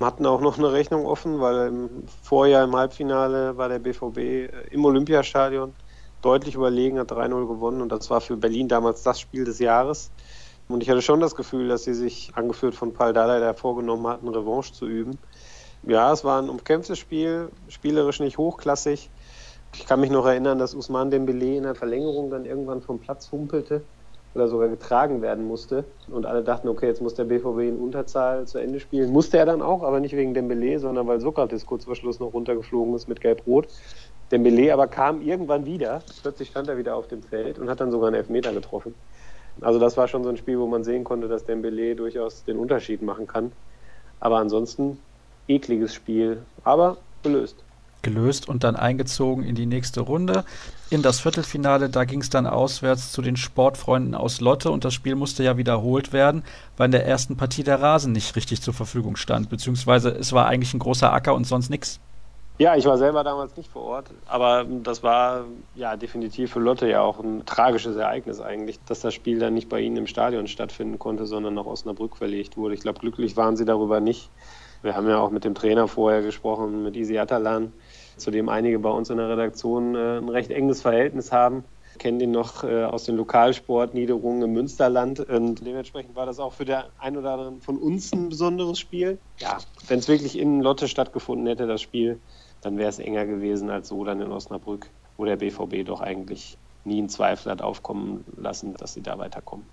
Wir 0.00 0.06
hatten 0.06 0.24
auch 0.24 0.40
noch 0.40 0.56
eine 0.56 0.72
Rechnung 0.72 1.04
offen, 1.04 1.40
weil 1.40 1.68
im 1.68 2.08
Vorjahr 2.22 2.64
im 2.64 2.74
Halbfinale 2.74 3.58
war 3.58 3.68
der 3.68 3.80
BVB 3.80 4.16
äh, 4.16 4.46
im 4.70 4.82
Olympiastadion 4.86 5.74
deutlich 6.22 6.54
überlegen, 6.54 6.98
hat 6.98 7.12
3-0 7.12 7.46
gewonnen 7.46 7.82
und 7.82 7.92
das 7.92 8.08
war 8.08 8.22
für 8.22 8.38
Berlin 8.38 8.66
damals 8.66 9.02
das 9.02 9.20
Spiel 9.20 9.44
des 9.44 9.58
Jahres. 9.58 10.10
Und 10.68 10.82
ich 10.82 10.88
hatte 10.88 11.02
schon 11.02 11.20
das 11.20 11.34
Gefühl, 11.34 11.68
dass 11.68 11.84
sie 11.84 11.92
sich, 11.92 12.32
angeführt 12.34 12.74
von 12.74 12.94
Paul 12.94 13.12
Dardai, 13.12 13.40
da 13.40 13.52
vorgenommen 13.52 14.06
hatten, 14.06 14.28
Revanche 14.28 14.72
zu 14.72 14.86
üben. 14.86 15.18
Ja, 15.82 16.10
es 16.14 16.24
war 16.24 16.40
ein 16.40 16.48
umkämpftes 16.48 16.98
Spiel, 16.98 17.50
spielerisch 17.68 18.20
nicht 18.20 18.38
hochklassig. 18.38 19.10
Ich 19.74 19.84
kann 19.84 20.00
mich 20.00 20.10
noch 20.10 20.24
erinnern, 20.24 20.58
dass 20.58 20.74
Usman 20.74 21.10
Dembele 21.10 21.56
in 21.56 21.64
der 21.64 21.74
Verlängerung 21.74 22.30
dann 22.30 22.46
irgendwann 22.46 22.80
vom 22.80 23.00
Platz 23.00 23.30
humpelte 23.30 23.84
oder 24.34 24.48
sogar 24.48 24.68
getragen 24.68 25.22
werden 25.22 25.46
musste. 25.46 25.84
Und 26.08 26.26
alle 26.26 26.42
dachten, 26.42 26.68
okay, 26.68 26.86
jetzt 26.86 27.02
muss 27.02 27.14
der 27.14 27.24
BVB 27.24 27.60
in 27.60 27.78
Unterzahl 27.78 28.46
zu 28.46 28.58
Ende 28.58 28.80
spielen. 28.80 29.10
Musste 29.10 29.38
er 29.38 29.46
dann 29.46 29.62
auch, 29.62 29.82
aber 29.82 30.00
nicht 30.00 30.14
wegen 30.16 30.34
Dembele, 30.34 30.78
sondern 30.78 31.06
weil 31.06 31.20
Sokrates 31.20 31.66
kurz 31.66 31.84
vor 31.84 31.96
Schluss 31.96 32.20
noch 32.20 32.32
runtergeflogen 32.32 32.94
ist 32.94 33.08
mit 33.08 33.20
Gelb-Rot. 33.20 33.68
Dembele 34.30 34.72
aber 34.72 34.86
kam 34.86 35.22
irgendwann 35.22 35.66
wieder. 35.66 36.02
Plötzlich 36.22 36.48
stand 36.48 36.68
er 36.68 36.78
wieder 36.78 36.94
auf 36.94 37.08
dem 37.08 37.22
Feld 37.22 37.58
und 37.58 37.68
hat 37.68 37.80
dann 37.80 37.90
sogar 37.90 38.08
einen 38.08 38.16
Elfmeter 38.16 38.52
getroffen. 38.52 38.94
Also 39.60 39.80
das 39.80 39.96
war 39.96 40.06
schon 40.06 40.22
so 40.22 40.30
ein 40.30 40.36
Spiel, 40.36 40.58
wo 40.60 40.66
man 40.66 40.84
sehen 40.84 41.02
konnte, 41.02 41.26
dass 41.26 41.44
Dembele 41.44 41.96
durchaus 41.96 42.44
den 42.44 42.56
Unterschied 42.56 43.02
machen 43.02 43.26
kann. 43.26 43.50
Aber 44.20 44.38
ansonsten 44.38 44.98
ekliges 45.48 45.92
Spiel, 45.92 46.42
aber 46.62 46.98
gelöst 47.22 47.56
gelöst 48.02 48.48
und 48.48 48.64
dann 48.64 48.76
eingezogen 48.76 49.44
in 49.44 49.54
die 49.54 49.66
nächste 49.66 50.00
Runde. 50.00 50.44
In 50.92 51.02
das 51.02 51.20
Viertelfinale, 51.20 51.88
da 51.88 52.02
ging 52.04 52.20
es 52.20 52.30
dann 52.30 52.48
auswärts 52.48 53.12
zu 53.12 53.22
den 53.22 53.36
Sportfreunden 53.36 54.16
aus 54.16 54.40
Lotte 54.40 54.72
und 54.72 54.84
das 54.84 54.92
Spiel 54.92 55.14
musste 55.14 55.44
ja 55.44 55.56
wiederholt 55.56 56.12
werden, 56.12 56.42
weil 56.76 56.86
in 56.86 56.90
der 56.90 57.06
ersten 57.06 57.36
Partie 57.36 57.62
der 57.62 57.80
Rasen 57.80 58.10
nicht 58.10 58.34
richtig 58.34 58.60
zur 58.60 58.74
Verfügung 58.74 59.14
stand, 59.14 59.50
beziehungsweise 59.50 60.10
es 60.10 60.32
war 60.32 60.46
eigentlich 60.46 60.74
ein 60.74 60.80
großer 60.80 61.12
Acker 61.12 61.34
und 61.34 61.44
sonst 61.46 61.70
nichts. 61.70 62.00
Ja, 62.58 62.74
ich 62.74 62.86
war 62.86 62.98
selber 62.98 63.22
damals 63.22 63.56
nicht 63.56 63.70
vor 63.70 63.82
Ort, 63.82 64.10
aber 64.26 64.66
das 64.82 65.04
war 65.04 65.44
ja 65.76 65.96
definitiv 65.96 66.50
für 66.52 66.58
Lotte 66.58 66.88
ja 66.88 67.02
auch 67.02 67.20
ein 67.20 67.46
tragisches 67.46 67.94
Ereignis 67.94 68.40
eigentlich, 68.40 68.80
dass 68.86 68.98
das 68.98 69.14
Spiel 69.14 69.38
dann 69.38 69.54
nicht 69.54 69.68
bei 69.68 69.80
ihnen 69.80 69.96
im 69.96 70.08
Stadion 70.08 70.48
stattfinden 70.48 70.98
konnte, 70.98 71.24
sondern 71.24 71.54
nach 71.54 71.66
Osnabrück 71.66 72.16
verlegt 72.16 72.56
wurde. 72.56 72.74
Ich 72.74 72.80
glaube, 72.80 72.98
glücklich 72.98 73.36
waren 73.36 73.56
sie 73.56 73.64
darüber 73.64 74.00
nicht. 74.00 74.28
Wir 74.82 74.96
haben 74.96 75.08
ja 75.08 75.18
auch 75.18 75.30
mit 75.30 75.44
dem 75.44 75.54
Trainer 75.54 75.88
vorher 75.88 76.22
gesprochen, 76.22 76.82
mit 76.82 76.96
Isi 76.96 77.16
Atalan, 77.18 77.72
zu 78.20 78.30
dem 78.30 78.48
einige 78.48 78.78
bei 78.78 78.90
uns 78.90 79.10
in 79.10 79.16
der 79.16 79.28
Redaktion 79.28 79.94
äh, 79.94 80.18
ein 80.18 80.28
recht 80.28 80.50
enges 80.50 80.82
Verhältnis 80.82 81.32
haben. 81.32 81.64
Ich 81.92 81.98
kenne 81.98 82.18
den 82.18 82.30
noch 82.30 82.62
äh, 82.62 82.84
aus 82.84 83.04
den 83.04 83.16
Lokalsportniederungen 83.16 84.42
im 84.42 84.52
Münsterland 84.52 85.20
und 85.20 85.66
dementsprechend 85.66 86.14
war 86.14 86.26
das 86.26 86.38
auch 86.38 86.52
für 86.52 86.64
den 86.64 86.82
einen 86.98 87.16
oder 87.16 87.32
anderen 87.32 87.60
von 87.60 87.78
uns 87.78 88.12
ein 88.12 88.28
besonderes 88.28 88.78
Spiel. 88.78 89.18
Ja, 89.38 89.58
wenn 89.88 89.98
es 89.98 90.08
wirklich 90.08 90.38
in 90.38 90.60
Lotte 90.60 90.88
stattgefunden 90.88 91.46
hätte, 91.46 91.66
das 91.66 91.82
Spiel, 91.82 92.20
dann 92.62 92.76
wäre 92.78 92.88
es 92.88 92.98
enger 92.98 93.26
gewesen 93.26 93.70
als 93.70 93.88
so 93.88 94.04
dann 94.04 94.20
in 94.20 94.30
Osnabrück, 94.30 94.88
wo 95.16 95.24
der 95.24 95.36
BVB 95.36 95.84
doch 95.84 96.00
eigentlich 96.00 96.56
nie 96.84 96.98
einen 96.98 97.08
Zweifel 97.08 97.50
hat 97.52 97.62
aufkommen 97.62 98.24
lassen, 98.36 98.74
dass 98.74 98.94
sie 98.94 99.02
da 99.02 99.18
weiterkommen. 99.18 99.66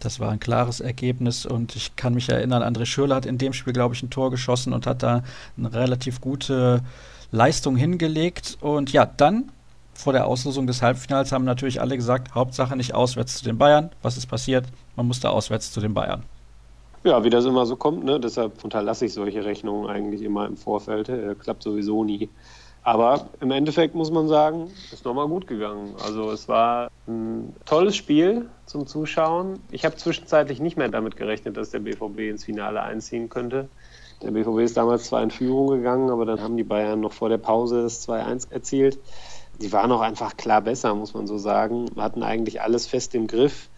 Das 0.00 0.18
war 0.18 0.30
ein 0.30 0.40
klares 0.40 0.80
Ergebnis 0.80 1.44
und 1.44 1.76
ich 1.76 1.94
kann 1.94 2.14
mich 2.14 2.30
erinnern, 2.30 2.62
André 2.62 2.86
Schürrle 2.86 3.14
hat 3.14 3.26
in 3.26 3.36
dem 3.36 3.52
Spiel, 3.52 3.74
glaube 3.74 3.94
ich, 3.94 4.02
ein 4.02 4.08
Tor 4.08 4.30
geschossen 4.30 4.72
und 4.72 4.86
hat 4.86 5.02
da 5.02 5.22
eine 5.58 5.72
relativ 5.74 6.22
gute 6.22 6.82
Leistung 7.30 7.76
hingelegt. 7.76 8.58
Und 8.60 8.92
ja, 8.92 9.06
dann 9.06 9.50
vor 9.94 10.12
der 10.12 10.26
Auslosung 10.26 10.66
des 10.66 10.82
Halbfinals 10.82 11.32
haben 11.32 11.44
natürlich 11.44 11.80
alle 11.80 11.96
gesagt, 11.96 12.34
Hauptsache 12.34 12.76
nicht 12.76 12.94
auswärts 12.94 13.36
zu 13.36 13.44
den 13.44 13.58
Bayern. 13.58 13.90
Was 14.02 14.16
ist 14.16 14.26
passiert? 14.26 14.66
Man 14.96 15.06
musste 15.06 15.30
auswärts 15.30 15.72
zu 15.72 15.80
den 15.80 15.94
Bayern. 15.94 16.22
Ja, 17.04 17.24
wie 17.24 17.30
das 17.30 17.46
immer 17.46 17.64
so 17.64 17.76
kommt, 17.76 18.04
ne? 18.04 18.20
deshalb 18.20 18.62
unterlasse 18.62 19.06
ich 19.06 19.14
solche 19.14 19.42
Rechnungen 19.44 19.88
eigentlich 19.88 20.20
immer 20.22 20.46
im 20.46 20.56
Vorfeld. 20.56 21.08
Äh, 21.08 21.34
klappt 21.34 21.62
sowieso 21.62 22.04
nie. 22.04 22.28
Aber 22.82 23.28
im 23.40 23.50
Endeffekt 23.50 23.94
muss 23.94 24.10
man 24.10 24.28
sagen, 24.28 24.70
ist 24.92 25.04
nochmal 25.04 25.28
gut 25.28 25.46
gegangen. 25.46 25.94
Also 26.04 26.30
es 26.30 26.48
war 26.48 26.90
ein 27.06 27.54
tolles 27.66 27.94
Spiel 27.96 28.48
zum 28.66 28.86
Zuschauen. 28.86 29.60
Ich 29.70 29.84
habe 29.84 29.96
zwischenzeitlich 29.96 30.60
nicht 30.60 30.78
mehr 30.78 30.88
damit 30.88 31.16
gerechnet, 31.16 31.56
dass 31.56 31.70
der 31.70 31.80
BVB 31.80 32.20
ins 32.30 32.44
Finale 32.44 32.82
einziehen 32.82 33.28
könnte. 33.28 33.68
Der 34.22 34.30
BVB 34.32 34.60
ist 34.60 34.76
damals 34.76 35.04
zwar 35.04 35.22
in 35.22 35.30
Führung 35.30 35.68
gegangen, 35.68 36.10
aber 36.10 36.26
dann 36.26 36.40
haben 36.40 36.56
die 36.56 36.64
Bayern 36.64 37.00
noch 37.00 37.12
vor 37.12 37.28
der 37.28 37.38
Pause 37.38 37.82
das 37.82 38.06
2-1 38.06 38.52
erzielt. 38.52 38.98
Die 39.60 39.72
waren 39.72 39.92
auch 39.92 40.00
einfach 40.00 40.36
klar 40.36 40.60
besser, 40.60 40.94
muss 40.94 41.14
man 41.14 41.26
so 41.26 41.38
sagen. 41.38 41.86
Hatten 41.96 42.22
eigentlich 42.22 42.60
alles 42.60 42.86
fest 42.86 43.14
im 43.14 43.26
Griff. 43.26 43.68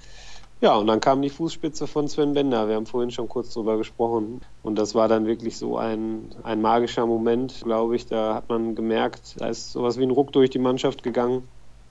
Ja, 0.61 0.77
und 0.77 0.87
dann 0.87 1.01
kam 1.01 1.23
die 1.23 1.31
Fußspitze 1.31 1.89
von 1.89 2.07
Sven 2.07 2.35
Bender. 2.35 2.69
Wir 2.69 2.77
haben 2.77 2.87
vorhin 2.87 3.11
schon 3.11 3.29
kurz 3.29 3.53
drüber 3.53 3.77
gesprochen. 3.77 4.41
Und 4.63 4.77
das 4.77 4.95
war 4.95 5.09
dann 5.09 5.27
wirklich 5.27 5.59
so 5.59 5.77
ein, 5.77 6.33
ein 6.45 6.61
magischer 6.61 7.05
Moment, 7.05 7.63
glaube 7.65 7.97
ich. 7.97 8.07
Da 8.07 8.35
hat 8.35 8.49
man 8.49 8.77
gemerkt, 8.77 9.41
da 9.41 9.49
ist 9.49 9.73
sowas 9.73 9.99
wie 9.99 10.05
ein 10.05 10.13
Ruck 10.13 10.33
durch 10.33 10.51
die 10.51 10.61
Mannschaft 10.61 11.03
gegangen. 11.03 11.49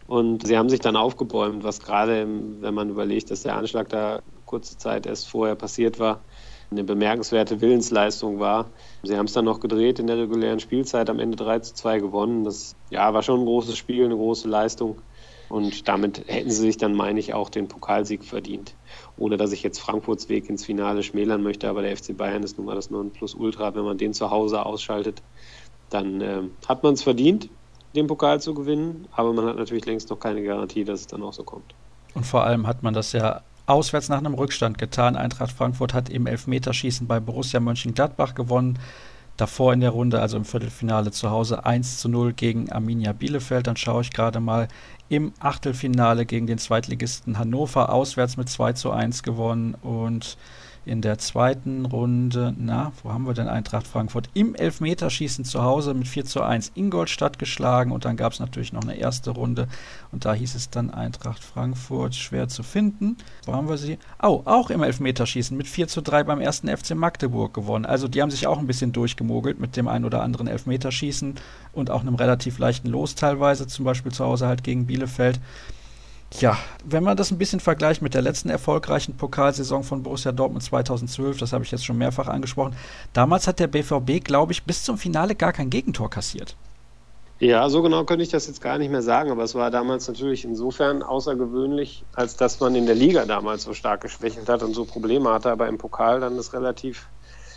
Und 0.08 0.48
sie 0.48 0.58
haben 0.58 0.70
sich 0.70 0.80
dann 0.80 0.96
aufgebäumt, 0.96 1.66
was 1.66 1.82
gerade, 1.82 2.28
wenn 2.62 2.74
man 2.74 2.90
überlegt, 2.90 3.30
dass 3.30 3.44
der 3.44 3.56
Anschlag 3.56 3.90
da 3.90 4.22
kurze 4.46 4.78
Zeit 4.78 5.06
erst 5.06 5.30
vorher 5.30 5.56
passiert 5.56 6.00
war, 6.00 6.20
eine 6.72 6.86
bemerkenswerte 6.86 7.60
Willensleistung 7.60 8.40
war. 8.40 8.70
Sie 9.04 9.18
haben 9.18 9.26
es 9.26 9.34
dann 9.34 9.44
noch 9.44 9.60
gedreht 9.60 10.00
in 10.00 10.08
der 10.08 10.18
regulären 10.18 10.62
Spielzeit, 10.62 11.10
am 11.10 11.20
Ende 11.20 11.36
3 11.36 11.60
zu 11.60 11.74
2 11.74 12.00
gewonnen. 12.00 12.46
Das 12.46 12.76
ja, 12.90 13.14
war 13.14 13.24
schon 13.24 13.42
ein 13.42 13.46
großes 13.46 13.76
Spiel, 13.76 14.06
eine 14.06 14.16
große 14.16 14.48
Leistung. 14.48 15.02
Und 15.50 15.90
damit 15.90 16.24
hätten 16.28 16.50
sie 16.50 16.62
sich 16.62 16.78
dann, 16.78 16.96
meine 16.96 17.20
ich, 17.20 17.34
auch 17.34 17.50
den 17.50 17.68
Pokalsieg 17.68 18.24
verdient. 18.24 18.74
Ohne 19.18 19.36
dass 19.36 19.52
ich 19.52 19.64
jetzt 19.64 19.82
Frankfurts 19.82 20.30
Weg 20.30 20.50
ins 20.50 20.66
Finale 20.66 21.04
schmälern 21.04 21.44
möchte, 21.44 21.68
aber 21.68 21.82
der 21.82 21.98
FC 21.98 22.16
Bayern 22.16 22.42
ist 22.44 22.58
nun 22.58 22.68
mal 22.68 22.76
das 22.76 22.90
Nonplusultra. 22.90 23.76
Wenn 23.76 23.84
man 23.84 23.98
den 23.98 24.14
zu 24.14 24.32
Hause 24.32 24.66
ausschaltet, 24.66 25.22
dann 25.90 26.22
äh, 26.22 26.44
hat 26.70 26.84
man 26.84 26.94
es 26.94 27.04
verdient, 27.04 27.50
den 27.96 28.08
Pokal 28.08 28.40
zu 28.40 28.54
gewinnen. 28.54 29.10
Aber 29.12 29.34
man 29.34 29.46
hat 29.46 29.58
natürlich 29.58 29.86
längst 29.86 30.10
noch 30.10 30.22
keine 30.22 30.42
Garantie, 30.42 30.86
dass 30.86 31.02
es 31.02 31.08
dann 31.08 31.22
auch 31.22 31.34
so 31.34 31.44
kommt. 31.44 31.76
Und 32.14 32.26
vor 32.26 32.44
allem 32.46 32.66
hat 32.66 32.82
man 32.82 32.94
das 32.94 33.12
ja 33.12 33.42
auswärts 33.66 34.10
nach 34.10 34.20
einem 34.20 34.34
Rückstand 34.34 34.78
getan. 34.78 35.16
Eintracht 35.16 35.52
Frankfurt 35.52 35.94
hat 35.94 36.10
im 36.10 36.28
Elfmeterschießen 36.28 37.08
bei 37.08 37.20
Borussia 37.20 37.60
Mönchengladbach 37.60 38.36
gewonnen 38.36 38.80
davor 39.38 39.74
in 39.74 39.80
der 39.80 39.90
Runde, 39.90 40.22
also 40.22 40.38
im 40.38 40.46
Viertelfinale 40.46 41.12
zu 41.12 41.32
Hause 41.32 41.66
1 41.66 42.00
zu 42.00 42.10
0 42.10 42.34
gegen 42.34 42.72
Arminia 42.72 43.12
Bielefeld. 43.14 43.68
Dann 43.68 43.78
schaue 43.78 44.02
ich 44.02 44.12
gerade 44.12 44.40
mal 44.40 44.68
im 45.10 45.34
Achtelfinale 45.40 46.26
gegen 46.26 46.48
den 46.48 46.58
Zweitligisten 46.58 47.40
Hannover 47.40 47.92
auswärts 47.92 48.38
mit 48.38 48.50
2 48.50 48.74
zu 48.74 48.92
1 48.92 49.24
gewonnen 49.24 49.76
und 49.82 50.38
in 50.86 51.02
der 51.02 51.20
zweiten 51.20 51.86
Runde, 51.86 52.56
na, 52.58 52.92
wo 53.04 53.12
haben 53.12 53.28
wir 53.28 53.34
denn 53.34 53.48
Eintracht 53.48 53.86
Frankfurt? 53.86 54.30
Im 54.34 54.56
Elfmeterschießen 54.56 55.46
zu 55.46 55.62
Hause 55.62 55.94
mit 55.94 56.08
4 56.08 56.26
zu 56.26 56.42
1 56.42 56.72
Ingolstadt 56.74 57.38
geschlagen 57.38 57.92
und 57.92 58.06
dann 58.06 58.18
gab 58.18 58.34
es 58.34 58.40
natürlich 58.40 58.74
noch 58.74 58.82
eine 58.82 58.96
erste 58.96 59.32
Runde 59.32 59.68
und 60.12 60.26
da 60.26 60.34
hieß 60.34 60.56
es 60.56 60.72
dann 60.72 60.90
Eintracht 60.90 61.44
Frankfurt 61.44 62.16
schwer 62.16 62.48
zu 62.48 62.64
finden. 62.64 63.18
Wo 63.46 63.54
haben 63.54 63.70
wir 63.70 63.78
sie? 63.78 64.00
Oh, 64.22 64.42
auch 64.46 64.72
im 64.72 64.82
Elfmeterschießen 64.82 65.56
mit 65.56 65.68
4 65.68 65.88
zu 65.88 66.02
3 66.02 66.24
beim 66.24 66.42
ersten 66.42 66.68
FC 66.68 66.96
Magdeburg 66.96 67.54
gewonnen. 67.54 67.86
Also 67.86 68.08
die 68.08 68.22
haben 68.22 68.32
sich 68.32 68.48
auch 68.48 68.58
ein 68.58 68.68
bisschen 68.68 68.92
durchgemogelt 68.92 69.60
mit 69.60 69.78
dem 69.78 69.88
ein 69.88 70.04
oder 70.04 70.24
anderen 70.24 70.48
Elfmeterschießen 70.48 71.36
und 71.74 71.92
auch 71.92 72.02
einem 72.02 72.16
relativ 72.16 72.58
leichten 72.58 72.90
Los 72.90 73.14
teilweise, 73.14 73.68
zum 73.68 73.86
Beispiel 73.86 74.12
zu 74.12 74.26
Hause 74.26 74.48
halt 74.48 74.64
gegen 74.64 74.88
Bielefeld. 74.88 75.40
Ja, 76.40 76.58
wenn 76.86 77.04
man 77.04 77.18
das 77.18 77.32
ein 77.32 77.38
bisschen 77.38 77.60
vergleicht 77.60 78.02
mit 78.02 78.14
der 78.14 78.22
letzten 78.22 78.50
erfolgreichen 78.50 79.18
Pokalsaison 79.18 79.84
von 79.84 80.02
Borussia 80.02 80.32
Dortmund 80.32 80.64
2012, 80.64 81.38
das 81.38 81.52
habe 81.52 81.64
ich 81.64 81.72
jetzt 81.72 81.86
schon 81.86 81.98
mehrfach 81.98 82.28
angesprochen, 82.28 82.76
damals 83.14 83.48
hat 83.48 83.60
der 83.60 83.68
BVB, 83.68 84.24
glaube 84.24 84.54
ich, 84.54 84.64
bis 84.64 84.84
zum 84.84 84.98
Finale 84.98 85.36
gar 85.36 85.52
kein 85.52 85.70
Gegentor 85.70 86.10
kassiert. 86.10 86.56
Ja, 87.40 87.68
so 87.70 87.82
genau 87.82 88.04
könnte 88.04 88.24
ich 88.24 88.30
das 88.30 88.46
jetzt 88.46 88.62
gar 88.62 88.78
nicht 88.78 88.92
mehr 88.92 89.02
sagen, 89.02 89.32
aber 89.32 89.44
es 89.44 89.56
war 89.56 89.72
damals 89.72 90.08
natürlich 90.08 90.46
insofern 90.46 91.02
außergewöhnlich, 91.02 92.04
als 92.14 92.38
dass 92.38 92.60
man 92.60 92.76
in 92.76 92.86
der 92.86 92.94
Liga 92.94 93.26
damals 93.26 93.64
so 93.64 93.74
stark 93.74 94.02
geschwächelt 94.02 94.48
hat 94.48 94.62
und 94.62 94.76
so 94.76 94.86
Probleme 94.86 95.32
hatte, 95.32 95.50
aber 95.50 95.68
im 95.68 95.80
Pokal 95.80 96.20
dann 96.20 96.38
das 96.38 96.54
relativ 96.54 97.08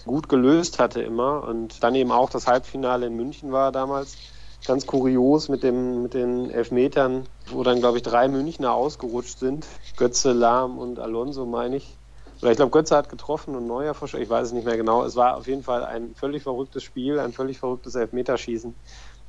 gut 0.07 0.29
gelöst 0.29 0.79
hatte 0.79 1.03
immer 1.03 1.45
und 1.47 1.83
dann 1.83 1.95
eben 1.95 2.13
auch 2.13 2.31
das 2.31 2.47
Halbfinale 2.47 3.07
in 3.07 3.17
München 3.17 3.53
war 3.53 3.73
damals 3.73 4.17
ganz 4.67 4.87
kurios 4.87 5.49
mit, 5.49 5.63
dem, 5.63 6.03
mit 6.03 6.15
den 6.15 6.51
Elfmetern, 6.51 7.27
wo 7.51 7.63
dann, 7.63 7.81
glaube 7.81 7.99
ich, 7.99 8.03
drei 8.03 8.29
Münchner 8.29 8.73
ausgerutscht 8.73 9.39
sind. 9.39 9.67
Götze, 9.97 10.33
Lahm 10.33 10.79
und 10.79 10.99
Alonso, 10.99 11.45
meine 11.47 11.77
ich. 11.77 11.97
Oder 12.41 12.51
ich 12.51 12.57
glaube, 12.57 12.73
Götze 12.73 12.97
hat 12.97 13.09
getroffen 13.09 13.55
und 13.55 13.67
Neuer 13.67 13.95
verschossen. 13.95 14.23
Ich 14.23 14.31
weiß 14.31 14.49
es 14.49 14.53
nicht 14.53 14.67
mehr 14.67 14.77
genau. 14.77 15.05
Es 15.05 15.17
war 15.17 15.37
auf 15.37 15.47
jeden 15.47 15.63
Fall 15.63 15.85
ein 15.85 16.15
völlig 16.15 16.43
verrücktes 16.43 16.83
Spiel, 16.83 17.19
ein 17.19 17.33
völlig 17.33 17.59
verrücktes 17.59 17.95
Elfmeterschießen. 17.95 18.75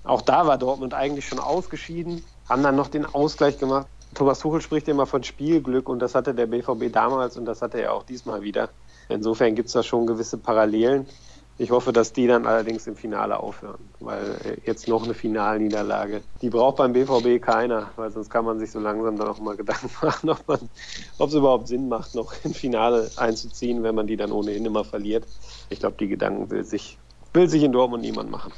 Auch 0.04 0.21
da 0.21 0.45
war 0.48 0.58
Dortmund 0.58 0.93
eigentlich 0.93 1.28
schon 1.28 1.39
ausgeschieden, 1.39 2.24
haben 2.48 2.62
dann 2.62 2.76
noch 2.76 2.88
den 2.88 3.06
Ausgleich 3.06 3.58
gemacht. 3.58 3.88
Thomas 4.13 4.39
Tuchel 4.39 4.62
spricht 4.62 4.88
immer 4.88 5.06
von 5.06 5.24
Spielglück 5.24 5.89
und 5.89 6.00
das 6.00 6.15
hatte 6.15 6.34
der 6.34 6.45
BVB 6.45 6.91
damals 6.91 7.38
und 7.38 7.45
das 7.45 7.62
hatte 7.62 7.82
er 7.82 7.93
auch 7.93 8.04
diesmal 8.04 8.41
wieder. 8.41 8.69
Insofern 9.10 9.56
gibt 9.56 9.67
es 9.67 9.74
da 9.74 9.84
schon 9.84 10.06
gewisse 10.06 10.38
Parallelen. 10.38 11.08
Ich 11.58 11.72
hoffe, 11.72 11.94
dass 11.94 12.12
die 12.12 12.28
dann 12.28 12.46
allerdings 12.46 12.86
im 12.86 12.98
Finale 12.98 13.39
aufhören, 13.39 13.89
weil 14.00 14.36
äh, 14.44 14.62
jetzt 14.65 14.89
noch 14.89 15.04
eine 15.04 15.13
Finalniederlage, 15.13 16.22
die 16.41 16.50
braucht 16.50 16.76
beim 16.78 16.91
BVB 16.91 17.41
keiner, 17.41 17.94
weil 17.96 18.12
sonst 18.12 18.30
kann 18.30 18.44
man 18.44 18.60
sich 18.60 18.72
so 18.72 18.80
langsam 18.80 19.18
dann 19.18 19.30
auch 19.30 19.39
mal 19.39 19.56
Gedanken 19.56 19.89
machen, 20.02 20.30
ob, 20.32 20.46
man, 20.48 20.70
ob 21.18 21.30
es 21.30 21.36
überhaupt 21.36 21.68
Sinn 21.70 21.88
macht, 21.88 22.13
noch 22.13 22.34
im 22.44 22.54
Finale 22.54 23.10
einzuziehen, 23.15 23.84
wenn 23.84 23.96
man 23.96 24.06
die 24.08 24.18
dann 24.18 24.34
ohnehin 24.34 24.65
immer 24.65 24.84
verliert. 24.84 25.30
Ich 25.70 25.80
glaube, 25.80 25.96
die 25.98 26.10
Gedanken 26.10 26.50
will 26.52 26.65
sich, 26.65 27.00
will 27.34 27.48
sich 27.48 27.63
in 27.63 27.72
Dortmund 27.72 28.04
niemand 28.04 28.30
machen. 28.30 28.52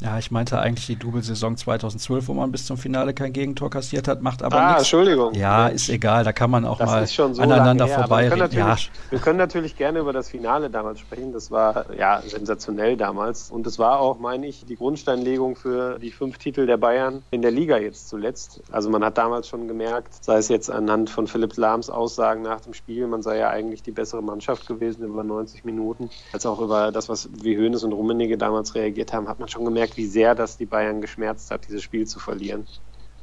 Ja, 0.00 0.18
ich 0.18 0.30
meinte 0.30 0.58
eigentlich 0.58 0.86
die 0.86 0.96
Double-Saison 0.96 1.56
2012, 1.56 2.28
wo 2.28 2.34
man 2.34 2.50
bis 2.50 2.66
zum 2.66 2.76
Finale 2.76 3.14
kein 3.14 3.32
Gegentor 3.32 3.70
kassiert 3.70 4.08
hat, 4.08 4.22
macht 4.22 4.42
aber 4.42 4.56
ah, 4.56 4.66
nichts. 4.68 4.82
Entschuldigung. 4.82 5.34
Ja, 5.34 5.68
ist 5.68 5.88
egal, 5.88 6.24
da 6.24 6.32
kann 6.32 6.50
man 6.50 6.64
auch 6.64 6.78
das 6.78 6.90
mal 6.90 7.06
so 7.06 7.24
aneinander 7.40 7.86
vorbeireden. 7.86 8.50
Wir, 8.50 8.58
ja. 8.58 8.76
wir 9.10 9.18
können 9.20 9.38
natürlich 9.38 9.76
gerne 9.76 10.00
über 10.00 10.12
das 10.12 10.28
Finale 10.30 10.68
damals 10.68 11.00
sprechen. 11.00 11.32
Das 11.32 11.50
war 11.50 11.86
ja 11.96 12.20
sensationell 12.26 12.96
damals. 12.96 13.50
Und 13.50 13.66
es 13.66 13.78
war 13.78 14.00
auch, 14.00 14.18
meine 14.18 14.46
ich, 14.46 14.66
die 14.66 14.76
Grundsteinlegung 14.76 15.54
für 15.54 15.98
die 16.00 16.10
fünf 16.10 16.38
Titel 16.38 16.66
der 16.66 16.76
Bayern 16.76 17.22
in 17.30 17.42
der 17.42 17.52
Liga 17.52 17.78
jetzt 17.78 18.08
zuletzt. 18.08 18.62
Also 18.72 18.90
man 18.90 19.04
hat 19.04 19.16
damals 19.16 19.48
schon 19.48 19.68
gemerkt, 19.68 20.24
sei 20.24 20.38
es 20.38 20.48
jetzt 20.48 20.70
anhand 20.70 21.08
von 21.08 21.28
Philipp 21.28 21.56
Lahms 21.56 21.88
Aussagen 21.88 22.42
nach 22.42 22.60
dem 22.60 22.74
Spiel, 22.74 23.06
man 23.06 23.22
sei 23.22 23.38
ja 23.38 23.48
eigentlich 23.48 23.82
die 23.82 23.92
bessere 23.92 24.22
Mannschaft 24.22 24.66
gewesen 24.66 25.04
über 25.04 25.22
90 25.22 25.64
Minuten, 25.64 26.10
als 26.32 26.46
auch 26.46 26.60
über 26.60 26.90
das, 26.90 27.08
was 27.08 27.28
wie 27.42 27.56
Hoeneß 27.56 27.84
und 27.84 27.92
Rummenigge 27.92 28.36
damals 28.36 28.74
reagiert 28.74 29.12
haben, 29.12 29.28
hat 29.28 29.38
man 29.38 29.48
schon 29.48 29.64
gemerkt, 29.64 29.83
wie 29.96 30.06
sehr 30.06 30.34
das 30.34 30.56
die 30.56 30.66
Bayern 30.66 31.00
geschmerzt 31.00 31.50
hat, 31.50 31.66
dieses 31.68 31.82
Spiel 31.82 32.06
zu 32.06 32.18
verlieren 32.18 32.66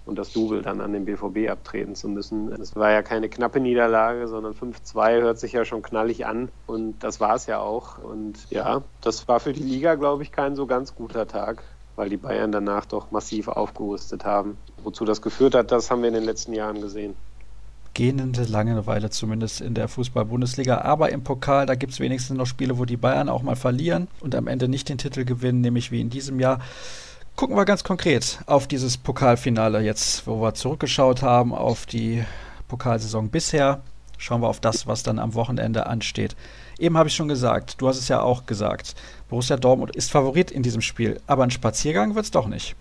und 0.06 0.18
das 0.18 0.34
Double 0.34 0.62
dann 0.62 0.82
an 0.82 0.94
den 0.94 1.06
BVB 1.06 1.50
abtreten 1.50 1.96
zu 1.96 2.10
müssen. 2.10 2.52
Es 2.54 2.76
war 2.76 2.92
ja 2.92 3.02
keine 3.02 3.30
knappe 3.30 3.60
Niederlage, 3.60 4.28
sondern 4.28 4.54
5-2 4.54 5.22
hört 5.22 5.40
sich 5.40 5.54
ja 5.54 5.66
schon 5.66 5.82
knallig 5.82 6.26
an 6.26 6.50
und 6.66 7.04
das 7.04 7.20
war 7.20 7.36
es 7.36 7.46
ja 7.46 7.60
auch. 7.60 7.98
Und 7.98 8.50
ja, 8.50 8.84
das 9.02 9.28
war 9.28 9.40
für 9.40 9.54
die 9.54 9.64
Liga, 9.64 9.96
glaube 9.96 10.24
ich, 10.24 10.32
kein 10.32 10.56
so 10.56 10.66
ganz 10.66 10.96
guter 10.96 11.28
Tag, 11.28 11.64
weil 11.96 12.10
die 12.10 12.18
Bayern 12.18 12.52
danach 12.52 12.86
doch 12.86 13.12
massiv 13.12 13.48
aufgerüstet 13.48 14.26
haben. 14.26 14.58
Wozu 14.84 15.06
das 15.06 15.22
geführt 15.22 15.56
hat, 15.56 15.72
das 15.72 15.92
haben 15.92 16.02
wir 16.02 16.10
in 16.10 16.16
den 16.16 16.24
letzten 16.24 16.54
Jahren 16.54 16.82
gesehen 16.82 17.16
gähnende 17.94 18.44
Langeweile 18.44 19.10
zumindest 19.10 19.62
in 19.62 19.74
der 19.74 19.88
Fußball-Bundesliga. 19.88 20.82
Aber 20.82 21.12
im 21.12 21.24
Pokal, 21.24 21.66
da 21.66 21.76
gibt 21.76 21.94
es 21.94 22.00
wenigstens 22.00 22.38
noch 22.38 22.46
Spiele, 22.46 22.78
wo 22.78 22.86
die 22.86 22.98
Bayern 22.98 23.30
auch 23.30 23.42
mal 23.42 23.56
verlieren 23.56 24.08
und 24.20 24.36
am 24.36 24.48
Ende 24.48 24.68
nicht 24.68 24.90
den 24.90 24.98
Titel 24.98 25.26
gewinnen, 25.26 25.62
nämlich 25.62 25.92
wie 25.92 26.02
in 26.02 26.10
diesem 26.10 26.40
Jahr. 26.40 26.60
Gucken 27.36 27.56
wir 27.56 27.66
ganz 27.66 27.84
konkret 27.84 28.40
auf 28.46 28.68
dieses 28.68 28.98
Pokalfinale 28.98 29.82
jetzt, 29.82 30.28
wo 30.28 30.42
wir 30.42 30.54
zurückgeschaut 30.54 31.22
haben 31.22 31.54
auf 31.54 31.86
die 31.86 32.24
Pokalsaison 32.68 33.30
bisher. 33.30 33.82
Schauen 34.18 34.42
wir 34.42 34.48
auf 34.48 34.60
das, 34.60 34.86
was 34.86 35.02
dann 35.02 35.18
am 35.18 35.34
Wochenende 35.34 35.88
ansteht. 35.88 36.36
Eben 36.78 36.98
habe 36.98 37.10
ich 37.10 37.16
schon 37.16 37.28
gesagt, 37.28 37.82
du 37.82 37.88
hast 37.88 37.98
es 37.98 38.08
ja 38.08 38.22
auch 38.22 38.46
gesagt, 38.46 38.96
Borussia 39.30 39.58
Dortmund 39.58 39.96
ist 39.96 40.12
Favorit 40.12 40.52
in 40.52 40.62
diesem 40.62 40.82
Spiel, 40.82 41.20
aber 41.26 41.44
ein 41.44 41.52
Spaziergang 41.52 42.16
wird 42.16 42.26
es 42.26 42.32
doch 42.32 42.48
nicht. 42.48 42.76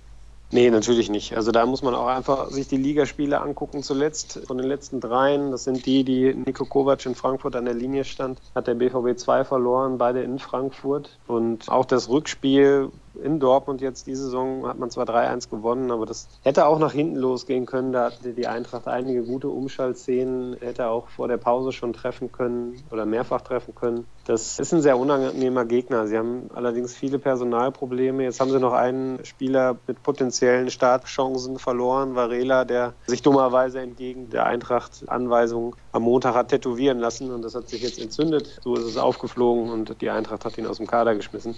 Nee, 0.52 0.68
natürlich 0.70 1.08
nicht. 1.10 1.36
Also 1.36 1.52
da 1.52 1.64
muss 1.64 1.82
man 1.82 1.94
auch 1.94 2.08
einfach 2.08 2.50
sich 2.50 2.66
die 2.66 2.76
Ligaspiele 2.76 3.40
angucken 3.40 3.84
zuletzt. 3.84 4.40
Von 4.46 4.58
den 4.58 4.66
letzten 4.66 4.98
dreien, 5.00 5.52
das 5.52 5.62
sind 5.62 5.86
die, 5.86 6.02
die 6.02 6.34
Niko 6.34 6.64
Kovac 6.64 7.06
in 7.06 7.14
Frankfurt 7.14 7.54
an 7.54 7.66
der 7.66 7.74
Linie 7.74 8.04
stand, 8.04 8.40
hat 8.54 8.66
der 8.66 8.74
BVB 8.74 9.16
zwei 9.16 9.44
verloren, 9.44 9.98
beide 9.98 10.22
in 10.22 10.40
Frankfurt. 10.40 11.18
Und 11.28 11.68
auch 11.68 11.84
das 11.84 12.08
Rückspiel 12.08 12.90
in 13.22 13.40
Dortmund 13.40 13.80
jetzt 13.80 14.06
diese 14.06 14.24
Saison 14.24 14.66
hat 14.66 14.78
man 14.78 14.90
zwar 14.90 15.04
3-1 15.04 15.50
gewonnen, 15.50 15.90
aber 15.90 16.06
das 16.06 16.28
hätte 16.42 16.66
auch 16.66 16.78
nach 16.78 16.92
hinten 16.92 17.16
losgehen 17.16 17.66
können. 17.66 17.92
Da 17.92 18.06
hatte 18.06 18.32
die 18.32 18.46
Eintracht 18.46 18.86
einige 18.86 19.22
gute 19.22 19.48
Umschaltszenen, 19.48 20.56
hätte 20.60 20.88
auch 20.88 21.08
vor 21.08 21.28
der 21.28 21.36
Pause 21.36 21.72
schon 21.72 21.92
treffen 21.92 22.32
können 22.32 22.82
oder 22.90 23.06
mehrfach 23.06 23.40
treffen 23.40 23.74
können. 23.74 24.06
Das 24.26 24.58
ist 24.58 24.72
ein 24.72 24.82
sehr 24.82 24.98
unangenehmer 24.98 25.64
Gegner. 25.64 26.06
Sie 26.06 26.16
haben 26.16 26.50
allerdings 26.54 26.94
viele 26.94 27.18
Personalprobleme. 27.18 28.22
Jetzt 28.22 28.40
haben 28.40 28.50
sie 28.50 28.60
noch 28.60 28.72
einen 28.72 29.24
Spieler 29.24 29.76
mit 29.86 30.02
potenziellen 30.02 30.70
Startchancen 30.70 31.58
verloren, 31.58 32.14
Varela, 32.14 32.64
der 32.64 32.94
sich 33.06 33.22
dummerweise 33.22 33.80
entgegen 33.80 34.30
der 34.30 34.46
Eintracht-Anweisung 34.46 35.74
am 35.92 36.02
Montag 36.02 36.34
hat 36.34 36.48
tätowieren 36.48 36.98
lassen 36.98 37.32
und 37.32 37.42
das 37.42 37.54
hat 37.54 37.68
sich 37.68 37.82
jetzt 37.82 38.00
entzündet. 38.00 38.60
So 38.62 38.76
ist 38.76 38.84
es 38.84 38.96
aufgeflogen 38.96 39.70
und 39.70 40.00
die 40.00 40.10
Eintracht 40.10 40.44
hat 40.44 40.56
ihn 40.58 40.66
aus 40.66 40.76
dem 40.76 40.86
Kader 40.86 41.14
geschmissen 41.14 41.56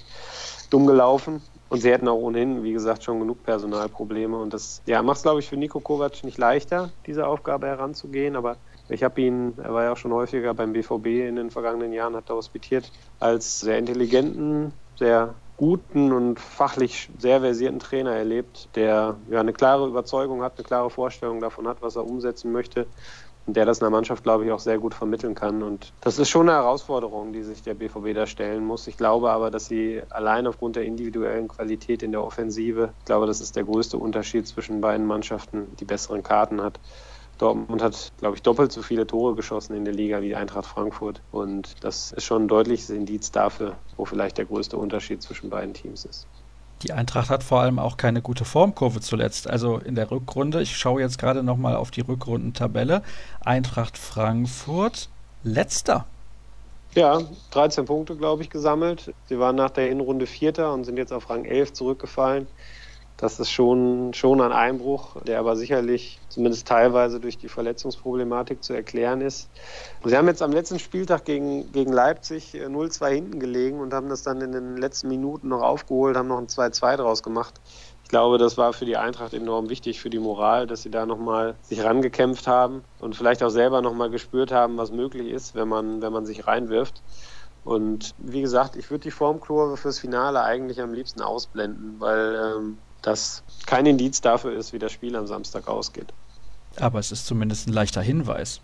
dumm 0.72 0.87
gelaufen. 0.87 1.42
Und 1.68 1.80
sie 1.80 1.90
hätten 1.90 2.08
auch 2.08 2.16
ohnehin, 2.16 2.62
wie 2.62 2.72
gesagt, 2.72 3.02
schon 3.04 3.20
genug 3.20 3.42
Personalprobleme. 3.44 4.37
Und 4.37 4.52
das 4.52 4.82
ja, 4.87 5.02
macht 5.02 5.18
es, 5.18 5.22
glaube 5.22 5.40
ich, 5.40 5.48
für 5.48 5.56
Nico 5.56 5.80
Kovac 5.80 6.22
nicht 6.22 6.38
leichter, 6.38 6.90
diese 7.06 7.26
Aufgabe 7.26 7.66
heranzugehen. 7.66 8.37
Aber 8.37 8.56
ich 8.88 9.02
habe 9.02 9.20
ihn, 9.22 9.54
er 9.56 9.72
war 9.72 9.85
ja 9.85 9.92
auch 9.92 9.96
schon 9.96 10.12
häufiger 10.12 10.52
beim 10.52 10.72
BVB 10.72 11.06
in 11.06 11.37
den 11.37 11.50
vergangenen 11.50 11.92
Jahren, 11.92 12.14
hat 12.14 12.28
er 12.28 12.37
hospitiert, 12.37 12.92
als 13.20 13.61
sehr 13.61 13.78
intelligenten, 13.78 14.72
sehr 14.98 15.35
guten 15.56 16.12
und 16.12 16.40
fachlich 16.40 17.08
sehr 17.18 17.40
versierten 17.40 17.78
Trainer 17.78 18.12
erlebt, 18.12 18.68
der 18.74 19.16
ja 19.30 19.40
eine 19.40 19.52
klare 19.52 19.87
Überzeugung 19.87 20.42
hat, 20.42 20.58
eine 20.58 20.64
klare 20.64 20.90
Vorstellung 20.90 21.40
davon 21.40 21.68
hat, 21.68 21.80
was 21.80 21.96
er 21.96 22.04
umsetzen 22.04 22.52
möchte 22.52 22.87
der 23.46 23.66
das 23.66 23.78
in 23.78 23.85
der 23.85 23.90
Mannschaft, 23.90 24.22
glaube 24.22 24.44
ich, 24.44 24.52
auch 24.52 24.61
sehr 24.61 24.78
gut 24.78 24.94
vermitteln 24.94 25.35
kann. 25.35 25.62
Und 25.62 25.92
das 26.00 26.18
ist 26.18 26.28
schon 26.28 26.48
eine 26.48 26.59
Herausforderung, 26.59 27.33
die 27.33 27.42
sich 27.42 27.62
der 27.62 27.74
BVB 27.74 28.14
da 28.14 28.26
stellen 28.26 28.64
muss. 28.64 28.87
Ich 28.87 28.96
glaube 28.96 29.31
aber, 29.31 29.50
dass 29.50 29.66
sie 29.66 30.02
allein 30.11 30.46
aufgrund 30.46 30.76
der 30.76 30.85
individuellen 30.85 31.48
Qualität 31.48 32.02
in 32.02 32.12
der 32.12 32.24
Offensive, 32.24 32.94
ich 32.98 33.05
glaube, 33.05 33.26
das 33.26 33.40
ist 33.40 33.57
der 33.57 33.64
größte 33.64 33.98
Unterschied 33.98 34.46
zwischen 34.46 34.81
beiden 34.81 35.07
Mannschaften, 35.07 35.74
die 35.76 35.85
besseren 35.85 36.22
Karten 36.22 36.62
hat. 36.62 36.78
Dortmund 37.38 37.83
hat, 37.83 38.12
glaube 38.18 38.37
ich, 38.37 38.42
doppelt 38.42 38.70
so 38.70 38.83
viele 38.83 39.07
Tore 39.07 39.35
geschossen 39.35 39.74
in 39.74 39.85
der 39.85 39.94
Liga 39.94 40.22
wie 40.22 40.37
Eintracht 40.37 40.66
Frankfurt. 40.66 41.22
Und 41.33 41.83
das 41.83 42.12
ist 42.12 42.24
schon 42.24 42.44
ein 42.44 42.48
deutliches 42.48 42.90
Indiz 42.90 43.33
dafür, 43.33 43.78
wo 43.96 44.05
vielleicht 44.05 44.38
der 44.38 44.44
größte 44.44 44.76
Unterschied 44.76 45.22
zwischen 45.22 45.50
beiden 45.50 45.74
Teams 45.74 46.05
ist. 46.05 46.28
Die 46.82 46.92
Eintracht 46.92 47.30
hat 47.30 47.44
vor 47.44 47.60
allem 47.60 47.78
auch 47.78 47.96
keine 47.96 48.22
gute 48.22 48.44
Formkurve 48.44 49.00
zuletzt. 49.00 49.48
Also 49.48 49.78
in 49.78 49.94
der 49.94 50.10
Rückrunde, 50.10 50.62
ich 50.62 50.76
schaue 50.76 51.00
jetzt 51.00 51.18
gerade 51.18 51.42
nochmal 51.42 51.76
auf 51.76 51.90
die 51.90 52.00
Rückrundentabelle. 52.00 53.02
Eintracht 53.40 53.96
Frankfurt, 53.96 55.08
letzter. 55.44 56.06
Ja, 56.94 57.22
13 57.52 57.86
Punkte, 57.86 58.16
glaube 58.16 58.42
ich, 58.42 58.50
gesammelt. 58.50 59.14
Sie 59.28 59.38
waren 59.38 59.56
nach 59.56 59.70
der 59.70 59.86
Hinrunde 59.86 60.26
Vierter 60.26 60.74
und 60.74 60.84
sind 60.84 60.98
jetzt 60.98 61.12
auf 61.12 61.30
Rang 61.30 61.44
11 61.44 61.72
zurückgefallen. 61.72 62.46
Das 63.22 63.38
ist 63.38 63.52
schon, 63.52 64.12
schon 64.14 64.40
ein 64.40 64.50
Einbruch, 64.50 65.22
der 65.22 65.38
aber 65.38 65.54
sicherlich 65.54 66.18
zumindest 66.28 66.66
teilweise 66.66 67.20
durch 67.20 67.38
die 67.38 67.46
Verletzungsproblematik 67.46 68.64
zu 68.64 68.72
erklären 68.72 69.20
ist. 69.20 69.48
Sie 70.04 70.16
haben 70.16 70.26
jetzt 70.26 70.42
am 70.42 70.50
letzten 70.50 70.80
Spieltag 70.80 71.24
gegen, 71.24 71.70
gegen 71.70 71.92
Leipzig 71.92 72.52
0-2 72.52 73.06
äh, 73.06 73.14
hinten 73.14 73.38
gelegen 73.38 73.78
und 73.78 73.94
haben 73.94 74.08
das 74.08 74.24
dann 74.24 74.40
in 74.40 74.50
den 74.50 74.76
letzten 74.76 75.06
Minuten 75.06 75.46
noch 75.46 75.62
aufgeholt, 75.62 76.16
haben 76.16 76.26
noch 76.26 76.38
ein 76.38 76.48
2-2 76.48 76.96
draus 76.96 77.22
gemacht. 77.22 77.61
Ich 78.02 78.08
glaube, 78.08 78.38
das 78.38 78.58
war 78.58 78.72
für 78.72 78.87
die 78.87 78.96
Eintracht 78.96 79.35
enorm 79.35 79.68
wichtig, 79.68 80.00
für 80.00 80.11
die 80.11 80.18
Moral, 80.18 80.66
dass 80.66 80.82
sie 80.82 80.90
da 80.90 81.06
nochmal 81.06 81.54
sich 81.62 81.85
rangekämpft 81.85 82.48
haben 82.48 82.82
und 82.98 83.14
vielleicht 83.14 83.44
auch 83.44 83.50
selber 83.50 83.82
nochmal 83.82 84.11
gespürt 84.11 84.50
haben, 84.50 84.78
was 84.78 84.90
möglich 84.90 85.30
ist, 85.30 85.54
wenn 85.54 85.68
man, 85.68 86.02
wenn 86.02 86.12
man 86.12 86.26
sich 86.26 86.48
reinwirft. 86.48 87.04
Und 87.62 88.16
wie 88.18 88.40
gesagt, 88.40 88.74
ich 88.74 88.90
würde 88.90 89.04
die 89.04 89.12
Formkurve 89.12 89.76
fürs 89.76 90.00
Finale 90.00 90.42
eigentlich 90.42 90.80
am 90.80 90.92
liebsten 90.92 91.22
ausblenden, 91.22 92.00
weil 92.00 92.56
ähm, 92.56 92.78
das 93.02 93.42
kein 93.66 93.86
Indiz 93.86 94.20
dafür 94.20 94.52
ist, 94.52 94.72
wie 94.72 94.78
das 94.78 94.92
Spiel 94.92 95.14
am 95.16 95.26
Samstag 95.26 95.68
ausgeht. 95.68 96.12
Aber 96.76 96.98
es 96.98 97.12
ist 97.12 97.26
zumindest 97.26 97.68
ein 97.68 97.72
leichter 97.72 98.00
Hinweis. 98.00 98.60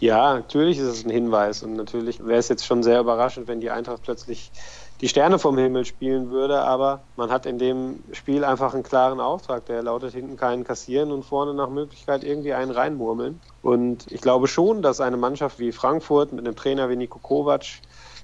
Ja, 0.00 0.34
natürlich 0.34 0.78
ist 0.78 0.86
es 0.86 1.04
ein 1.04 1.10
Hinweis 1.10 1.64
und 1.64 1.74
natürlich 1.74 2.24
wäre 2.24 2.38
es 2.38 2.48
jetzt 2.48 2.64
schon 2.64 2.84
sehr 2.84 3.00
überraschend, 3.00 3.48
wenn 3.48 3.60
die 3.60 3.70
Eintracht 3.70 4.02
plötzlich 4.02 4.52
die 5.00 5.08
Sterne 5.08 5.38
vom 5.38 5.58
Himmel 5.58 5.84
spielen 5.84 6.30
würde, 6.30 6.60
aber 6.60 7.00
man 7.16 7.30
hat 7.30 7.46
in 7.46 7.58
dem 7.58 8.02
Spiel 8.12 8.44
einfach 8.44 8.74
einen 8.74 8.82
klaren 8.82 9.20
Auftrag, 9.20 9.66
der 9.66 9.82
lautet 9.82 10.14
hinten 10.14 10.36
keinen 10.36 10.64
kassieren 10.64 11.12
und 11.12 11.24
vorne 11.24 11.54
nach 11.54 11.68
Möglichkeit 11.68 12.24
irgendwie 12.24 12.52
einen 12.52 12.70
reinmurmeln. 12.70 13.40
Und 13.62 14.10
ich 14.10 14.20
glaube 14.20 14.48
schon, 14.48 14.82
dass 14.82 15.00
eine 15.00 15.16
Mannschaft 15.16 15.58
wie 15.58 15.72
Frankfurt 15.72 16.32
mit 16.32 16.44
einem 16.46 16.56
Trainer 16.56 16.88
wie 16.90 16.96
Niko 16.96 17.18
Kovac 17.20 17.64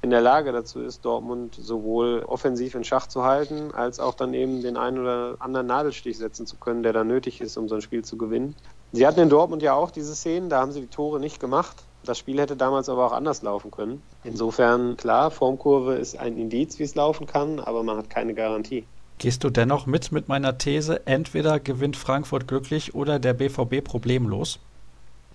in 0.04 0.10
der 0.10 0.20
Lage 0.20 0.52
dazu 0.52 0.80
ist, 0.80 1.04
Dortmund 1.06 1.56
sowohl 1.58 2.22
offensiv 2.26 2.74
in 2.74 2.84
Schach 2.84 3.06
zu 3.06 3.24
halten, 3.24 3.72
als 3.72 3.98
auch 3.98 4.14
dann 4.14 4.34
eben 4.34 4.60
den 4.60 4.76
einen 4.76 4.98
oder 4.98 5.36
anderen 5.38 5.66
Nadelstich 5.66 6.18
setzen 6.18 6.46
zu 6.46 6.56
können, 6.56 6.82
der 6.82 6.92
da 6.92 7.04
nötig 7.04 7.40
ist, 7.40 7.56
um 7.56 7.68
so 7.68 7.74
ein 7.74 7.80
Spiel 7.80 8.04
zu 8.04 8.18
gewinnen. 8.18 8.54
Sie 8.92 9.06
hatten 9.06 9.20
in 9.20 9.30
Dortmund 9.30 9.62
ja 9.62 9.72
auch 9.72 9.90
diese 9.90 10.14
Szenen, 10.14 10.50
da 10.50 10.60
haben 10.60 10.72
sie 10.72 10.82
die 10.82 10.88
Tore 10.88 11.18
nicht 11.18 11.40
gemacht. 11.40 11.76
Das 12.04 12.18
Spiel 12.18 12.38
hätte 12.38 12.54
damals 12.54 12.90
aber 12.90 13.06
auch 13.06 13.12
anders 13.12 13.40
laufen 13.40 13.70
können. 13.70 14.02
Insofern, 14.24 14.98
klar, 14.98 15.30
Formkurve 15.30 15.94
ist 15.94 16.18
ein 16.18 16.36
Indiz, 16.36 16.78
wie 16.78 16.82
es 16.82 16.94
laufen 16.94 17.26
kann, 17.26 17.58
aber 17.58 17.82
man 17.82 17.96
hat 17.96 18.10
keine 18.10 18.34
Garantie. 18.34 18.84
Gehst 19.16 19.42
du 19.42 19.48
dennoch 19.48 19.86
mit 19.86 20.12
mit 20.12 20.28
meiner 20.28 20.58
These, 20.58 21.06
entweder 21.06 21.60
gewinnt 21.60 21.96
Frankfurt 21.96 22.46
glücklich 22.46 22.94
oder 22.94 23.18
der 23.18 23.32
BVB 23.32 23.82
problemlos? 23.82 24.58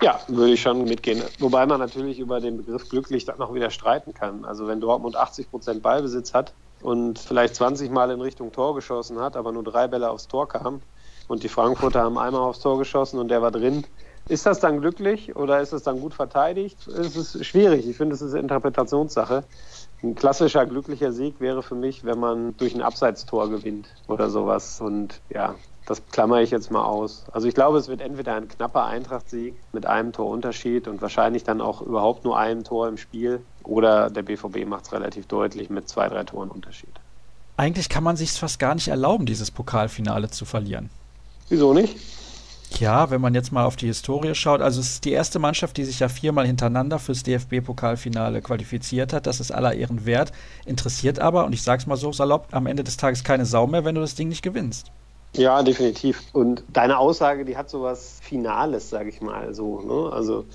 Ja, 0.02 0.22
würde 0.28 0.54
ich 0.54 0.62
schon 0.62 0.86
mitgehen. 0.86 1.22
Wobei 1.40 1.66
man 1.66 1.80
natürlich 1.80 2.20
über 2.20 2.40
den 2.40 2.58
Begriff 2.58 2.88
glücklich 2.88 3.26
dann 3.26 3.38
noch 3.38 3.54
wieder 3.54 3.70
streiten 3.70 4.14
kann. 4.14 4.46
Also 4.46 4.66
wenn 4.68 4.80
Dortmund 4.80 5.18
80 5.18 5.50
Prozent 5.50 5.84
Ballbesitz 5.84 6.34
hat 6.34 6.54
und 6.82 7.20
vielleicht 7.20 7.56
20 7.56 7.92
Mal 7.92 8.10
in 8.12 8.22
Richtung 8.22 8.54
Tor 8.54 8.76
geschossen 8.76 9.20
hat, 9.20 9.36
aber 9.36 9.52
nur 9.52 9.64
drei 9.64 9.88
Bälle 9.88 10.10
aufs 10.10 10.30
Tor 10.30 10.48
kamen 10.48 10.82
und 11.28 11.44
die 11.44 11.50
Frankfurter 11.50 12.02
haben 12.02 12.18
einmal 12.18 12.42
aufs 12.42 12.60
Tor 12.60 12.78
geschossen 12.78 13.20
und 13.20 13.28
der 13.28 13.42
war 13.42 13.52
drin, 13.52 13.86
ist 14.30 14.46
das 14.46 14.60
dann 14.60 14.80
glücklich 14.80 15.36
oder 15.36 15.60
ist 15.60 15.74
es 15.74 15.84
dann 15.84 16.00
gut 16.00 16.14
verteidigt? 16.14 16.88
Es 16.88 17.18
ist 17.18 17.46
schwierig. 17.46 17.86
Ich 17.88 17.98
finde, 17.98 18.16
es 18.16 18.22
ist 18.22 18.34
Interpretationssache. 18.34 19.44
Ein 20.02 20.16
klassischer 20.16 20.66
glücklicher 20.66 21.12
Sieg 21.12 21.42
wäre 21.42 21.62
für 21.62 21.76
mich, 21.76 22.06
wenn 22.06 22.20
man 22.20 22.56
durch 22.56 22.74
ein 22.74 22.82
Abseitstor 22.82 23.50
gewinnt 23.50 23.90
oder 24.08 24.30
sowas. 24.30 24.80
Und 24.80 25.22
ja, 25.30 25.56
das 25.90 26.06
klammere 26.12 26.44
ich 26.44 26.52
jetzt 26.52 26.70
mal 26.70 26.84
aus. 26.84 27.26
Also 27.32 27.48
ich 27.48 27.56
glaube, 27.56 27.80
es 27.80 27.88
wird 27.88 28.00
entweder 28.00 28.36
ein 28.36 28.48
knapper 28.48 28.86
Eintracht-Sieg 28.86 29.56
mit 29.74 29.88
einem 29.88 30.14
Torunterschied 30.14 30.88
und 30.88 31.02
wahrscheinlich 31.02 31.44
dann 31.44 31.62
auch 31.62 31.82
überhaupt 31.82 32.24
nur 32.26 32.38
einem 32.38 32.64
Tor 32.64 32.88
im 32.88 32.98
Spiel 32.98 33.42
oder 33.64 34.12
der 34.12 34.22
BVB 34.22 34.68
macht 34.68 34.86
es 34.86 34.92
relativ 34.94 35.26
deutlich 35.26 35.72
mit 35.72 35.90
zwei, 35.90 36.08
drei 36.08 36.24
Toren 36.24 36.50
Unterschied. 36.50 36.94
eigentlich 37.58 37.90
kann 37.90 38.04
man 38.04 38.16
sich 38.16 38.32
fast 38.32 38.60
gar 38.60 38.76
nicht 38.76 38.88
erlauben, 38.88 39.26
dieses 39.26 39.50
Pokalfinale 39.50 40.30
zu 40.30 40.46
verlieren. 40.46 40.92
Wieso 41.50 41.74
nicht? 41.74 41.98
Ja, 42.78 43.10
wenn 43.10 43.20
man 43.20 43.34
jetzt 43.34 43.52
mal 43.52 43.66
auf 43.66 43.76
die 43.76 43.88
Historie 43.88 44.36
schaut, 44.36 44.62
also 44.62 44.80
es 44.80 44.92
ist 44.92 45.06
die 45.06 45.12
erste 45.12 45.40
Mannschaft, 45.40 45.76
die 45.78 45.86
sich 45.86 46.00
ja 46.00 46.08
viermal 46.08 46.46
hintereinander 46.46 47.00
fürs 47.00 47.24
DFB-Pokalfinale 47.24 48.42
qualifiziert 48.42 49.12
hat. 49.12 49.26
Das 49.26 49.40
ist 49.40 49.52
aller 49.52 49.74
Ehren 49.74 50.06
wert. 50.06 50.32
Interessiert 50.66 51.18
aber, 51.18 51.46
und 51.46 51.54
ich 51.54 51.64
sag's 51.64 51.88
mal 51.88 51.98
so 51.98 52.14
salopp, 52.14 52.48
am 52.52 52.68
Ende 52.68 52.84
des 52.84 52.98
Tages 52.98 53.24
keine 53.24 53.48
Sau 53.48 53.66
mehr, 53.66 53.86
wenn 53.86 53.96
du 53.96 54.02
das 54.02 54.14
Ding 54.14 54.30
nicht 54.30 54.44
gewinnst. 54.44 54.92
Ja, 55.34 55.62
definitiv. 55.64 56.24
Und 56.34 56.64
deine 56.74 56.98
Aussage, 56.98 57.46
die 57.46 57.56
hat 57.56 57.70
so 57.70 57.84
was 57.84 58.20
Finales, 58.22 58.90
sag 58.90 59.08
ich 59.08 59.22
mal 59.22 59.54
so. 59.54 59.82
Ne? 59.82 60.12
Also 60.12 60.46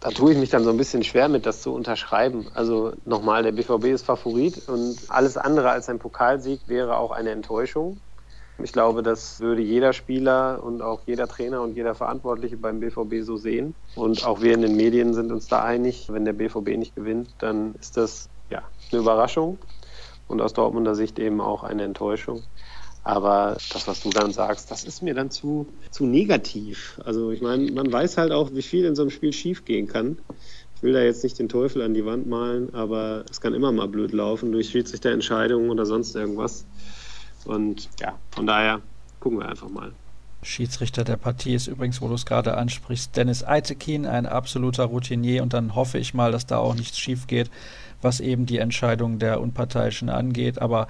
da 0.00 0.10
tue 0.10 0.32
ich 0.32 0.38
mich 0.38 0.50
dann 0.50 0.62
so 0.62 0.70
ein 0.70 0.76
bisschen 0.76 1.02
schwer 1.02 1.28
mit, 1.28 1.46
das 1.46 1.62
zu 1.62 1.74
unterschreiben. 1.74 2.46
Also 2.54 2.92
nochmal, 3.04 3.42
der 3.42 3.52
BVB 3.52 3.86
ist 3.86 4.04
Favorit 4.04 4.68
und 4.68 4.98
alles 5.08 5.36
andere 5.36 5.70
als 5.70 5.88
ein 5.88 5.98
Pokalsieg 5.98 6.60
wäre 6.66 6.98
auch 6.98 7.10
eine 7.10 7.30
Enttäuschung. 7.30 7.98
Ich 8.60 8.72
glaube, 8.72 9.04
das 9.04 9.40
würde 9.40 9.62
jeder 9.62 9.92
Spieler 9.92 10.60
und 10.62 10.82
auch 10.82 11.02
jeder 11.06 11.28
Trainer 11.28 11.62
und 11.62 11.74
jeder 11.76 11.94
Verantwortliche 11.94 12.56
beim 12.56 12.80
BVB 12.80 13.22
so 13.22 13.36
sehen. 13.36 13.74
Und 13.94 14.24
auch 14.26 14.40
wir 14.40 14.52
in 14.52 14.62
den 14.62 14.76
Medien 14.76 15.14
sind 15.14 15.30
uns 15.30 15.46
da 15.46 15.62
einig, 15.62 16.08
wenn 16.10 16.24
der 16.24 16.32
BVB 16.32 16.76
nicht 16.76 16.96
gewinnt, 16.96 17.30
dann 17.38 17.74
ist 17.80 17.96
das 17.96 18.28
ja 18.50 18.62
eine 18.90 19.00
Überraschung 19.00 19.58
und 20.26 20.40
aus 20.40 20.52
Dortmunder 20.54 20.96
Sicht 20.96 21.18
eben 21.20 21.40
auch 21.40 21.62
eine 21.62 21.84
Enttäuschung. 21.84 22.42
Aber 23.08 23.56
das, 23.72 23.88
was 23.88 24.02
du 24.02 24.10
dann 24.10 24.32
sagst, 24.32 24.70
das 24.70 24.84
ist 24.84 25.02
mir 25.02 25.14
dann 25.14 25.30
zu, 25.30 25.66
zu 25.90 26.04
negativ. 26.04 27.00
Also 27.06 27.30
ich 27.30 27.40
meine, 27.40 27.72
man 27.72 27.90
weiß 27.90 28.18
halt 28.18 28.32
auch, 28.32 28.50
wie 28.52 28.60
viel 28.60 28.84
in 28.84 28.94
so 28.94 29.00
einem 29.00 29.10
Spiel 29.10 29.32
schiefgehen 29.32 29.88
kann. 29.88 30.18
Ich 30.76 30.82
will 30.82 30.92
da 30.92 31.00
jetzt 31.00 31.24
nicht 31.24 31.38
den 31.38 31.48
Teufel 31.48 31.80
an 31.80 31.94
die 31.94 32.04
Wand 32.04 32.26
malen, 32.26 32.74
aber 32.74 33.24
es 33.30 33.40
kann 33.40 33.54
immer 33.54 33.72
mal 33.72 33.88
blöd 33.88 34.12
laufen 34.12 34.52
durch 34.52 34.68
Schiedsrichterentscheidungen 34.68 35.70
oder 35.70 35.86
sonst 35.86 36.16
irgendwas. 36.16 36.66
Und 37.46 37.88
ja, 37.98 38.18
von 38.30 38.46
daher 38.46 38.82
gucken 39.20 39.38
wir 39.38 39.48
einfach 39.48 39.70
mal. 39.70 39.92
Schiedsrichter 40.42 41.02
der 41.02 41.16
Partie 41.16 41.54
ist 41.54 41.66
übrigens, 41.66 42.02
wo 42.02 42.08
du 42.08 42.14
es 42.14 42.26
gerade 42.26 42.58
ansprichst, 42.58 43.16
Dennis 43.16 43.42
Eitekin, 43.42 44.04
ein 44.04 44.26
absoluter 44.26 44.84
Routinier. 44.84 45.42
Und 45.42 45.54
dann 45.54 45.74
hoffe 45.74 45.96
ich 45.96 46.12
mal, 46.12 46.30
dass 46.30 46.44
da 46.44 46.58
auch 46.58 46.74
nichts 46.74 46.98
schief 46.98 47.26
geht, 47.26 47.50
was 48.02 48.20
eben 48.20 48.46
die 48.46 48.58
Entscheidung 48.58 49.18
der 49.18 49.40
Unparteiischen 49.40 50.08
angeht. 50.08 50.60
Aber 50.60 50.88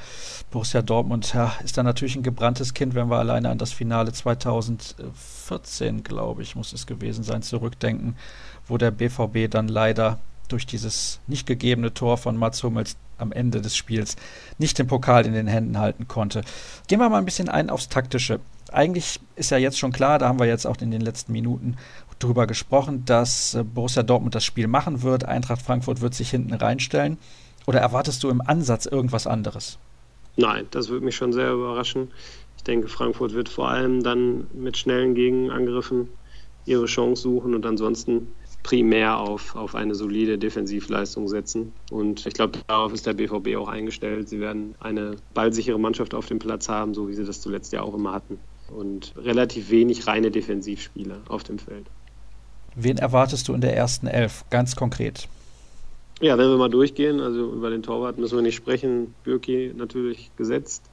Borussia 0.51 0.83
Dortmund 0.83 1.33
ja, 1.35 1.55
ist 1.65 1.79
da 1.79 1.83
natürlich 1.83 2.17
ein 2.17 2.23
gebranntes 2.23 2.75
Kind, 2.75 2.95
wenn 2.95 3.09
wir 3.09 3.19
alleine 3.19 3.51
an 3.51 3.59
das 3.59 3.73
Finale 3.73 4.13
2014, 4.13 6.03
glaube 6.03 6.43
ich, 6.43 6.55
muss 6.57 6.73
es 6.73 6.87
gewesen 6.87 7.25
sein, 7.25 7.43
zurückdenken, 7.43 8.17
wo 8.67 8.79
der 8.79 8.91
BVB 8.91 9.51
dann 9.51 9.69
leider 9.69 10.19
durch 10.49 10.67
dieses 10.67 11.21
nicht 11.27 11.47
gegebene 11.47 11.93
Tor 11.93 12.17
von 12.19 12.37
Mats 12.37 12.63
Hummels 12.63 12.97
am 13.19 13.33
Ende 13.33 13.61
des 13.61 13.77
Spiels 13.77 14.17
nicht 14.59 14.79
den 14.79 14.87
Pokal 14.87 15.27
in 15.27 15.33
den 15.33 15.47
Händen 15.47 15.79
halten 15.79 16.09
konnte. 16.09 16.43
Gehen 16.87 17.01
wir 17.01 17.09
mal 17.09 17.19
ein 17.19 17.25
bisschen 17.25 17.49
ein 17.49 17.71
aufs 17.71 17.89
Taktische. 17.89 18.41
Eigentlich 18.73 19.21
ist 19.35 19.51
ja 19.51 19.59
jetzt 19.59 19.79
schon 19.79 19.93
klar, 19.93 20.19
da 20.19 20.29
haben 20.29 20.39
wir 20.39 20.47
jetzt 20.47 20.67
auch 20.67 20.77
in 20.81 20.91
den 20.91 21.01
letzten 21.01 21.33
Minuten 21.33 21.77
drüber 22.19 22.47
gesprochen, 22.47 23.05
dass 23.05 23.55
äh, 23.55 23.63
Borussia 23.63 24.03
Dortmund 24.03 24.35
das 24.35 24.45
Spiel 24.45 24.67
machen 24.67 25.03
wird. 25.03 25.25
Eintracht 25.25 25.63
Frankfurt 25.63 26.01
wird 26.01 26.15
sich 26.15 26.31
hinten 26.31 26.55
reinstellen. 26.55 27.19
Oder 27.67 27.81
erwartest 27.81 28.23
du 28.25 28.31
im 28.31 28.41
Ansatz 28.41 28.87
irgendwas 28.87 29.27
anderes? 29.27 29.79
Nein, 30.37 30.67
das 30.71 30.89
würde 30.89 31.05
mich 31.05 31.17
schon 31.17 31.33
sehr 31.33 31.53
überraschen. 31.53 32.11
Ich 32.57 32.63
denke, 32.63 32.89
Frankfurt 32.89 33.35
wird 33.35 33.49
vor 33.49 33.69
allem 33.69 34.03
dann 34.03 34.47
mit 34.55 34.77
schnellen 34.77 35.15
Gegenangriffen 35.15 36.09
ihre 36.65 36.87
Chance 36.87 37.23
suchen 37.23 37.55
und 37.55 37.67
ansonsten 37.67 38.29
primär 38.63 39.19
auf, 39.19 39.57
auf 39.57 39.75
eine 39.75 39.95
solide 39.95 40.39
Defensivleistung 40.39 41.29
setzen. 41.29 41.73
Und 41.91 42.27
ich 42.27 42.35
glaube, 42.35 42.59
darauf 42.67 42.93
ist 42.93 43.07
der 43.07 43.15
BVB 43.15 43.57
auch 43.57 43.69
eingestellt. 43.69 44.29
Sie 44.29 44.41
werden 44.41 44.75
eine 44.81 45.17
ballsichere 45.35 45.79
Mannschaft 45.79 46.15
auf 46.15 46.27
dem 46.27 46.39
Platz 46.39 46.69
haben, 46.69 46.95
so 46.95 47.09
wie 47.09 47.15
sie 47.15 47.25
das 47.25 47.41
zuletzt 47.41 47.73
ja 47.73 47.83
auch 47.83 47.95
immer 47.95 48.13
hatten. 48.13 48.39
Und 48.75 49.15
relativ 49.17 49.71
wenig 49.71 50.07
reine 50.07 50.31
Defensivspieler 50.31 51.21
auf 51.29 51.45
dem 51.45 51.59
Feld. 51.59 51.87
Wen 52.81 52.97
erwartest 52.97 53.49
du 53.49 53.55
in 53.55 53.61
der 53.61 53.77
ersten 53.77 54.07
Elf, 54.07 54.45
ganz 54.51 54.77
konkret? 54.77 55.27
Ja, 56.21 56.39
wenn 56.39 56.49
wir 56.49 56.57
mal 56.59 56.69
durchgehen, 56.69 57.21
also 57.21 57.53
über 57.53 57.71
den 57.71 57.83
Torwart 57.83 58.19
müssen 58.19 58.37
wir 58.37 58.43
nicht 58.43 58.55
sprechen. 58.55 59.15
Bürki 59.25 59.73
natürlich 59.77 60.31
gesetzt. 60.37 60.85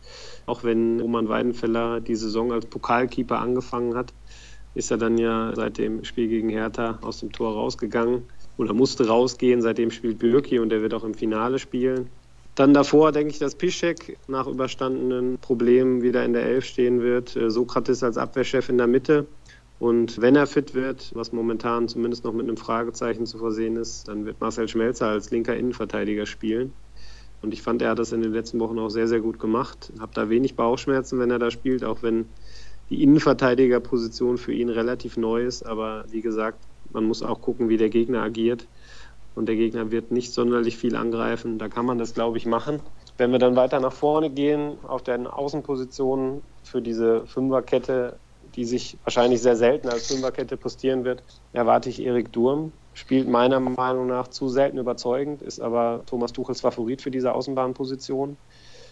Auch 0.48 0.64
wenn 0.64 1.00
Roman 1.00 1.30
Weidenfeller 1.30 2.02
die 2.02 2.16
Saison 2.16 2.52
als 2.52 2.66
Pokalkeeper 2.66 3.40
angefangen 3.40 3.96
hat, 3.96 4.14
ist 4.74 4.90
er 4.90 4.98
dann 4.98 5.20
ja 5.20 5.54
seit 5.56 5.78
dem 5.78 6.04
Spiel 6.04 6.28
gegen 6.28 6.50
Hertha 6.50 6.98
aus 7.02 7.20
dem 7.20 7.32
Tor 7.32 7.54
rausgegangen 7.54 8.24
oder 8.58 8.74
musste 8.74 9.08
rausgehen. 9.08 9.62
Seitdem 9.62 9.92
spielt 9.92 10.18
Bürki 10.18 10.58
und 10.58 10.74
er 10.74 10.82
wird 10.82 10.96
auch 10.96 11.04
im 11.04 11.14
Finale 11.14 11.60
spielen. 11.60 12.10
Dann 12.56 12.74
davor 12.74 13.12
denke 13.12 13.32
ich, 13.32 13.40
dass 13.40 13.54
Piszek 13.54 14.18
nach 14.28 14.48
überstandenen 14.48 15.38
Problemen 15.38 16.02
wieder 16.02 16.26
in 16.26 16.34
der 16.34 16.46
Elf 16.46 16.66
stehen 16.66 17.02
wird. 17.02 17.36
Äh, 17.36 17.52
Sokrates 17.52 18.02
als 18.02 18.18
Abwehrchef 18.18 18.70
in 18.70 18.80
der 18.80 18.88
Mitte. 18.88 19.28
Und 19.80 20.22
wenn 20.22 20.36
er 20.36 20.48
fit 20.48 20.74
wird, 20.74 21.12
was 21.16 21.34
momentan 21.34 21.88
zumindest 21.88 22.24
noch 22.24 22.34
mit 22.34 22.48
einem 22.48 22.58
Fragezeichen 22.58 23.26
zu 23.26 23.38
versehen 23.38 23.76
ist, 23.76 24.08
dann 24.08 24.26
wird 24.26 24.40
Marcel 24.40 24.68
Schmelzer 24.68 25.08
als 25.08 25.32
linker 25.32 25.56
Innenverteidiger 25.56 26.26
spielen. 26.26 26.74
Und 27.42 27.54
ich 27.54 27.62
fand, 27.62 27.82
er 27.82 27.92
hat 27.92 28.00
das 28.00 28.12
in 28.12 28.22
den 28.22 28.32
letzten 28.32 28.60
Wochen 28.60 28.80
auch 28.80 28.90
sehr, 28.90 29.08
sehr 29.08 29.20
gut 29.20 29.40
gemacht. 29.40 29.92
Hab 30.00 30.14
da 30.14 30.30
wenig 30.30 30.56
Bauchschmerzen, 30.56 31.20
wenn 31.20 31.30
er 31.30 31.40
da 31.40 31.52
spielt, 31.52 31.84
auch 31.84 32.02
wenn 32.02 32.26
die 32.90 33.04
Innenverteidigerposition 33.04 34.38
für 34.38 34.54
ihn 34.54 34.70
relativ 34.70 35.18
neu 35.18 35.44
ist. 35.46 35.64
Aber 35.64 36.06
wie 36.10 36.22
gesagt, 36.22 36.60
man 36.92 37.04
muss 37.04 37.22
auch 37.22 37.42
gucken, 37.42 37.70
wie 37.70 37.78
der 37.78 37.90
Gegner 37.90 38.22
agiert. 38.22 38.68
Und 39.36 39.48
der 39.48 39.56
Gegner 39.58 39.92
wird 39.92 40.12
nicht 40.12 40.34
sonderlich 40.34 40.78
viel 40.78 40.96
angreifen. 40.96 41.60
Da 41.60 41.68
kann 41.68 41.86
man 41.86 41.98
das, 41.98 42.14
glaube 42.14 42.38
ich, 42.38 42.46
machen. 42.46 42.80
Wenn 43.18 43.32
wir 43.32 43.40
dann 43.40 43.56
weiter 43.58 43.82
nach 43.82 43.94
vorne 43.94 44.30
gehen, 44.30 44.78
auf 44.88 45.04
den 45.04 45.28
Außenpositionen 45.28 46.42
für 46.64 46.82
diese 46.82 47.28
Fünferkette, 47.28 48.18
die 48.56 48.66
sich 48.66 48.98
wahrscheinlich 49.04 49.42
sehr 49.42 49.56
selten 49.56 49.90
als 49.90 50.08
Fünferkette 50.08 50.58
postieren 50.58 51.04
wird, 51.04 51.24
erwarte 51.54 51.90
ich 51.90 52.02
Erik 52.02 52.32
Durm. 52.32 52.72
Spielt 52.94 53.28
meiner 53.28 53.60
Meinung 53.60 54.08
nach 54.08 54.30
zu 54.30 54.48
selten 54.48 54.78
überzeugend, 54.78 55.42
ist 55.42 55.60
aber 55.60 56.04
Thomas 56.06 56.32
Tuchels 56.32 56.62
Favorit 56.62 57.02
für 57.02 57.12
diese 57.12 57.34
Außenbahnposition 57.34 58.38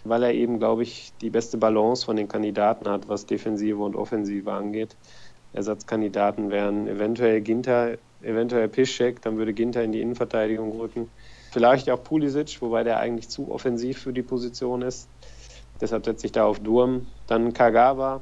weil 0.03 0.23
er 0.23 0.33
eben, 0.33 0.59
glaube 0.59 0.83
ich, 0.83 1.13
die 1.21 1.29
beste 1.29 1.57
Balance 1.57 2.05
von 2.05 2.15
den 2.15 2.27
Kandidaten 2.27 2.89
hat, 2.89 3.07
was 3.07 3.25
Defensive 3.25 3.77
und 3.77 3.95
Offensive 3.95 4.51
angeht. 4.51 4.95
Ersatzkandidaten 5.53 6.49
wären 6.49 6.87
eventuell 6.87 7.41
Ginter, 7.41 7.97
eventuell 8.21 8.67
Piszczek, 8.67 9.21
dann 9.21 9.37
würde 9.37 9.53
Ginter 9.53 9.83
in 9.83 9.91
die 9.91 10.01
Innenverteidigung 10.01 10.79
rücken. 10.79 11.09
Vielleicht 11.51 11.89
auch 11.89 12.03
Pulisic, 12.03 12.61
wobei 12.61 12.83
der 12.83 12.99
eigentlich 12.99 13.29
zu 13.29 13.51
offensiv 13.51 13.99
für 13.99 14.13
die 14.13 14.23
Position 14.23 14.81
ist. 14.81 15.07
Deshalb 15.79 16.05
setze 16.05 16.25
ich 16.25 16.31
da 16.31 16.45
auf 16.45 16.59
Durm. 16.59 17.07
Dann 17.27 17.53
Kagawa 17.53 18.21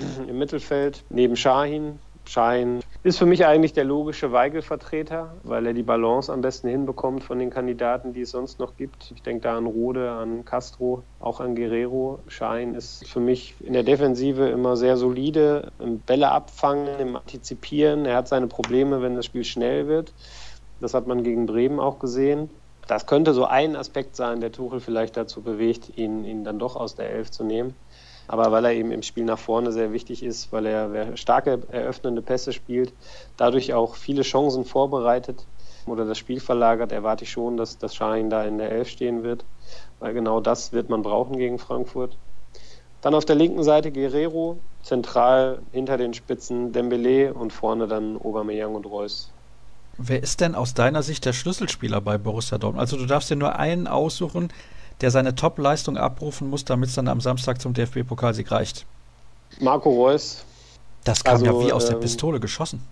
im 0.28 0.38
Mittelfeld 0.38 1.04
neben 1.10 1.36
Shahin. 1.36 1.98
Schein 2.26 2.80
ist 3.02 3.18
für 3.18 3.26
mich 3.26 3.46
eigentlich 3.46 3.72
der 3.72 3.84
logische 3.84 4.30
Weigel-Vertreter, 4.30 5.34
weil 5.42 5.66
er 5.66 5.72
die 5.72 5.82
Balance 5.82 6.32
am 6.32 6.42
besten 6.42 6.68
hinbekommt 6.68 7.24
von 7.24 7.38
den 7.38 7.50
Kandidaten, 7.50 8.12
die 8.12 8.20
es 8.20 8.30
sonst 8.30 8.60
noch 8.60 8.76
gibt. 8.76 9.10
Ich 9.14 9.22
denke 9.22 9.42
da 9.42 9.56
an 9.56 9.66
Rode, 9.66 10.12
an 10.12 10.44
Castro, 10.44 11.02
auch 11.18 11.40
an 11.40 11.56
Guerrero. 11.56 12.20
Schein 12.28 12.74
ist 12.74 13.08
für 13.08 13.20
mich 13.20 13.54
in 13.60 13.72
der 13.72 13.82
Defensive 13.82 14.48
immer 14.48 14.76
sehr 14.76 14.96
solide, 14.96 15.72
im 15.80 16.00
Bälle 16.00 16.30
abfangen, 16.30 17.00
im 17.00 17.16
Antizipieren. 17.16 18.04
Er 18.04 18.16
hat 18.16 18.28
seine 18.28 18.46
Probleme, 18.46 19.02
wenn 19.02 19.16
das 19.16 19.26
Spiel 19.26 19.44
schnell 19.44 19.88
wird. 19.88 20.12
Das 20.80 20.94
hat 20.94 21.06
man 21.06 21.24
gegen 21.24 21.46
Bremen 21.46 21.80
auch 21.80 21.98
gesehen. 21.98 22.50
Das 22.86 23.06
könnte 23.06 23.34
so 23.34 23.44
ein 23.44 23.76
Aspekt 23.76 24.14
sein, 24.14 24.40
der 24.40 24.52
Tuchel 24.52 24.80
vielleicht 24.80 25.16
dazu 25.16 25.42
bewegt, 25.42 25.96
ihn, 25.96 26.24
ihn 26.24 26.44
dann 26.44 26.58
doch 26.58 26.76
aus 26.76 26.96
der 26.96 27.10
Elf 27.10 27.30
zu 27.30 27.44
nehmen 27.44 27.74
aber 28.30 28.52
weil 28.52 28.64
er 28.64 28.72
eben 28.74 28.92
im 28.92 29.02
Spiel 29.02 29.24
nach 29.24 29.40
vorne 29.40 29.72
sehr 29.72 29.92
wichtig 29.92 30.22
ist, 30.22 30.52
weil 30.52 30.64
er 30.64 31.16
starke 31.16 31.62
eröffnende 31.72 32.22
Pässe 32.22 32.52
spielt, 32.52 32.92
dadurch 33.36 33.74
auch 33.74 33.96
viele 33.96 34.22
Chancen 34.22 34.64
vorbereitet 34.64 35.44
oder 35.84 36.04
das 36.04 36.16
Spiel 36.16 36.38
verlagert, 36.38 36.92
erwarte 36.92 37.24
ich 37.24 37.32
schon, 37.32 37.56
dass 37.56 37.78
das 37.78 37.92
Schein 37.92 38.30
da 38.30 38.44
in 38.44 38.58
der 38.58 38.70
Elf 38.70 38.88
stehen 38.88 39.24
wird, 39.24 39.44
weil 39.98 40.14
genau 40.14 40.38
das 40.38 40.72
wird 40.72 40.88
man 40.90 41.02
brauchen 41.02 41.38
gegen 41.38 41.58
Frankfurt. 41.58 42.16
Dann 43.00 43.14
auf 43.14 43.24
der 43.24 43.34
linken 43.34 43.64
Seite 43.64 43.90
Guerrero, 43.90 44.60
zentral 44.84 45.60
hinter 45.72 45.96
den 45.96 46.14
Spitzen 46.14 46.70
Dembele 46.70 47.34
und 47.34 47.52
vorne 47.52 47.88
dann 47.88 48.16
Aubameyang 48.16 48.76
und 48.76 48.86
Reus. 48.86 49.32
Wer 49.98 50.22
ist 50.22 50.40
denn 50.40 50.54
aus 50.54 50.72
deiner 50.72 51.02
Sicht 51.02 51.24
der 51.24 51.32
Schlüsselspieler 51.32 52.00
bei 52.00 52.16
Borussia 52.16 52.58
Dortmund? 52.58 52.80
Also 52.80 52.96
du 52.96 53.06
darfst 53.06 53.28
dir 53.28 53.34
nur 53.34 53.56
einen 53.56 53.88
aussuchen, 53.88 54.52
der 55.00 55.10
seine 55.10 55.34
Top-Leistung 55.34 55.96
abrufen 55.96 56.50
muss, 56.50 56.64
damit 56.64 56.90
es 56.90 56.94
dann 56.94 57.08
am 57.08 57.20
Samstag 57.20 57.60
zum 57.60 57.74
DFB-Pokalsieg 57.74 58.50
reicht. 58.50 58.86
Marco 59.60 59.90
Reus. 59.90 60.44
Das 61.04 61.24
kam 61.24 61.34
also, 61.34 61.46
ja 61.46 61.66
wie 61.66 61.72
aus 61.72 61.84
ähm, 61.84 61.90
der 61.90 61.96
Pistole 61.98 62.40
geschossen. 62.40 62.82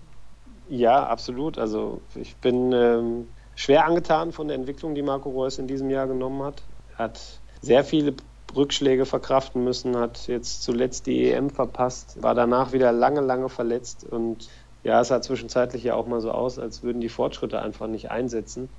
Ja, 0.69 1.05
absolut. 1.05 1.57
Also 1.57 2.01
ich 2.15 2.35
bin 2.37 2.71
ähm, 2.73 3.27
schwer 3.55 3.85
angetan 3.85 4.31
von 4.31 4.47
der 4.47 4.55
Entwicklung, 4.55 4.95
die 4.95 5.01
Marco 5.01 5.29
Reus 5.29 5.57
in 5.59 5.67
diesem 5.67 5.89
Jahr 5.89 6.07
genommen 6.07 6.43
hat. 6.43 6.63
Hat 6.95 7.19
sehr 7.61 7.83
viele 7.83 8.13
Rückschläge 8.55 9.05
verkraften 9.05 9.63
müssen, 9.63 9.97
hat 9.97 10.27
jetzt 10.27 10.63
zuletzt 10.63 11.05
die 11.05 11.31
EM 11.31 11.49
verpasst, 11.49 12.21
war 12.21 12.33
danach 12.33 12.71
wieder 12.71 12.91
lange, 12.91 13.21
lange 13.21 13.49
verletzt 13.49 14.03
und 14.03 14.49
ja, 14.83 15.01
es 15.01 15.09
sah 15.09 15.21
zwischenzeitlich 15.21 15.83
ja 15.83 15.95
auch 15.95 16.07
mal 16.07 16.21
so 16.21 16.31
aus, 16.31 16.57
als 16.57 16.83
würden 16.83 17.01
die 17.01 17.09
Fortschritte 17.09 17.61
einfach 17.61 17.87
nicht 17.87 18.11
einsetzen. 18.11 18.69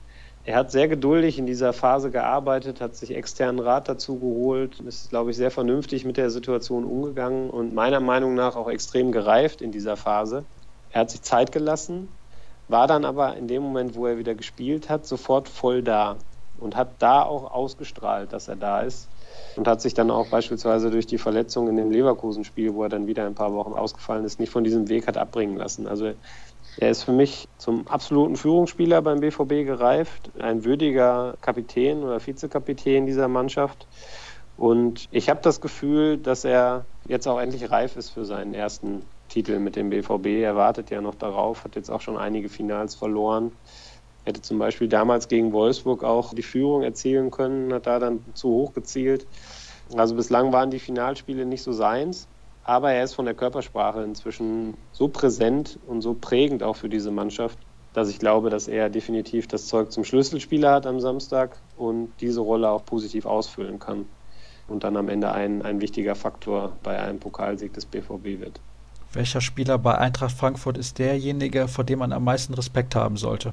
Er 0.42 0.56
hat 0.56 0.70
sehr 0.70 0.88
geduldig 0.88 1.38
in 1.38 1.44
dieser 1.44 1.72
Phase 1.74 2.10
gearbeitet, 2.10 2.80
hat 2.80 2.96
sich 2.96 3.14
externen 3.14 3.60
Rat 3.60 3.88
dazu 3.88 4.18
geholt, 4.18 4.80
ist, 4.80 5.10
glaube 5.10 5.30
ich, 5.30 5.36
sehr 5.36 5.50
vernünftig 5.50 6.06
mit 6.06 6.16
der 6.16 6.30
Situation 6.30 6.84
umgegangen 6.84 7.50
und 7.50 7.74
meiner 7.74 8.00
Meinung 8.00 8.34
nach 8.34 8.56
auch 8.56 8.70
extrem 8.70 9.12
gereift 9.12 9.60
in 9.60 9.70
dieser 9.70 9.96
Phase. 9.98 10.46
Er 10.88 11.02
hat 11.02 11.10
sich 11.10 11.22
Zeit 11.22 11.52
gelassen, 11.52 12.16
war 12.68 12.86
dann 12.86 13.04
aber 13.04 13.36
in 13.36 13.48
dem 13.48 13.62
Moment, 13.62 13.94
wo 13.94 14.06
er 14.06 14.16
wieder 14.16 14.34
gespielt 14.34 14.88
hat, 14.88 15.04
sofort 15.04 15.48
voll 15.48 15.82
da 15.82 16.16
und 16.56 16.74
hat 16.74 17.02
da 17.02 17.22
auch 17.22 17.50
ausgestrahlt, 17.50 18.32
dass 18.32 18.48
er 18.48 18.56
da 18.56 18.80
ist 18.80 19.10
und 19.56 19.68
hat 19.68 19.80
sich 19.80 19.94
dann 19.94 20.10
auch 20.10 20.28
beispielsweise 20.28 20.90
durch 20.90 21.06
die 21.06 21.18
Verletzung 21.18 21.68
in 21.68 21.76
dem 21.76 21.90
Leverkusen-Spiel, 21.90 22.74
wo 22.74 22.82
er 22.84 22.88
dann 22.88 23.06
wieder 23.06 23.26
ein 23.26 23.34
paar 23.34 23.52
Wochen 23.52 23.72
ausgefallen 23.72 24.24
ist, 24.24 24.40
nicht 24.40 24.52
von 24.52 24.64
diesem 24.64 24.88
Weg 24.88 25.06
hat 25.06 25.16
abbringen 25.16 25.56
lassen. 25.56 25.86
Also 25.86 26.12
er 26.78 26.90
ist 26.90 27.04
für 27.04 27.12
mich 27.12 27.48
zum 27.58 27.86
absoluten 27.88 28.36
Führungsspieler 28.36 29.02
beim 29.02 29.20
BVB 29.20 29.66
gereift, 29.66 30.30
ein 30.38 30.64
würdiger 30.64 31.36
Kapitän 31.40 32.02
oder 32.02 32.24
Vizekapitän 32.24 33.06
dieser 33.06 33.28
Mannschaft. 33.28 33.86
Und 34.56 35.08
ich 35.10 35.30
habe 35.30 35.40
das 35.42 35.60
Gefühl, 35.60 36.18
dass 36.18 36.44
er 36.44 36.84
jetzt 37.06 37.26
auch 37.26 37.40
endlich 37.40 37.70
reif 37.70 37.96
ist 37.96 38.10
für 38.10 38.24
seinen 38.24 38.54
ersten 38.54 39.02
Titel 39.28 39.58
mit 39.58 39.76
dem 39.76 39.90
BVB. 39.90 40.26
Er 40.42 40.56
wartet 40.56 40.90
ja 40.90 41.00
noch 41.00 41.14
darauf, 41.14 41.64
hat 41.64 41.76
jetzt 41.76 41.90
auch 41.90 42.00
schon 42.00 42.18
einige 42.18 42.48
Finals 42.48 42.94
verloren. 42.94 43.52
Hätte 44.24 44.42
zum 44.42 44.58
Beispiel 44.58 44.88
damals 44.88 45.28
gegen 45.28 45.52
Wolfsburg 45.52 46.04
auch 46.04 46.34
die 46.34 46.42
Führung 46.42 46.82
erzielen 46.82 47.30
können, 47.30 47.72
hat 47.72 47.86
da 47.86 47.98
dann 47.98 48.22
zu 48.34 48.48
hoch 48.50 48.74
gezielt. 48.74 49.26
Also 49.96 50.14
bislang 50.14 50.52
waren 50.52 50.70
die 50.70 50.78
Finalspiele 50.78 51.46
nicht 51.46 51.62
so 51.62 51.72
seins. 51.72 52.28
Aber 52.64 52.92
er 52.92 53.04
ist 53.04 53.14
von 53.14 53.24
der 53.24 53.34
Körpersprache 53.34 54.02
inzwischen 54.02 54.74
so 54.92 55.08
präsent 55.08 55.78
und 55.86 56.02
so 56.02 56.14
prägend 56.14 56.62
auch 56.62 56.76
für 56.76 56.88
diese 56.88 57.10
Mannschaft, 57.10 57.58
dass 57.92 58.08
ich 58.08 58.18
glaube, 58.18 58.50
dass 58.50 58.68
er 58.68 58.90
definitiv 58.90 59.48
das 59.48 59.66
Zeug 59.66 59.90
zum 59.90 60.04
Schlüsselspieler 60.04 60.72
hat 60.72 60.86
am 60.86 61.00
Samstag 61.00 61.56
und 61.76 62.12
diese 62.20 62.40
Rolle 62.40 62.68
auch 62.70 62.84
positiv 62.84 63.26
ausfüllen 63.26 63.78
kann 63.78 64.06
und 64.68 64.84
dann 64.84 64.96
am 64.96 65.08
Ende 65.08 65.32
ein, 65.32 65.62
ein 65.62 65.80
wichtiger 65.80 66.14
Faktor 66.14 66.76
bei 66.82 66.98
einem 67.00 67.18
Pokalsieg 67.18 67.72
des 67.72 67.86
BVB 67.86 68.40
wird. 68.40 68.60
Welcher 69.12 69.40
Spieler 69.40 69.76
bei 69.76 69.98
Eintracht 69.98 70.36
Frankfurt 70.36 70.78
ist 70.78 70.98
derjenige, 71.00 71.66
vor 71.66 71.82
dem 71.82 71.98
man 71.98 72.12
am 72.12 72.22
meisten 72.22 72.54
Respekt 72.54 72.94
haben 72.94 73.16
sollte? 73.16 73.52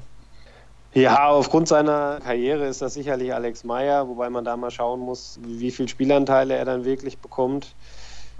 Ja, 0.94 1.28
aufgrund 1.28 1.68
seiner 1.68 2.20
Karriere 2.20 2.66
ist 2.66 2.80
das 2.80 2.94
sicherlich 2.94 3.34
Alex 3.34 3.64
Meyer, 3.64 4.08
wobei 4.08 4.30
man 4.30 4.44
da 4.44 4.56
mal 4.56 4.70
schauen 4.70 5.00
muss, 5.00 5.38
wie 5.42 5.70
viele 5.70 5.88
Spielanteile 5.88 6.54
er 6.54 6.64
dann 6.64 6.84
wirklich 6.84 7.18
bekommt. 7.18 7.74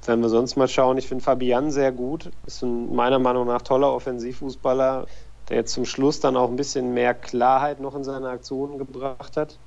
Wenn 0.04 0.20
wir 0.20 0.28
sonst 0.28 0.56
mal 0.56 0.68
schauen, 0.68 0.96
ich 0.98 1.08
finde 1.08 1.24
Fabian 1.24 1.70
sehr 1.70 1.92
gut. 1.92 2.30
Ist 2.46 2.62
ein 2.62 2.94
meiner 2.94 3.18
Meinung 3.18 3.46
nach 3.46 3.62
toller 3.62 3.92
Offensivfußballer, 3.92 5.06
der 5.48 5.56
jetzt 5.56 5.72
zum 5.72 5.84
Schluss 5.84 6.20
dann 6.20 6.36
auch 6.36 6.48
ein 6.48 6.56
bisschen 6.56 6.94
mehr 6.94 7.14
Klarheit 7.14 7.80
noch 7.80 7.94
in 7.94 8.04
seine 8.04 8.28
Aktionen 8.28 8.78
gebracht 8.78 9.36
hat. 9.36 9.58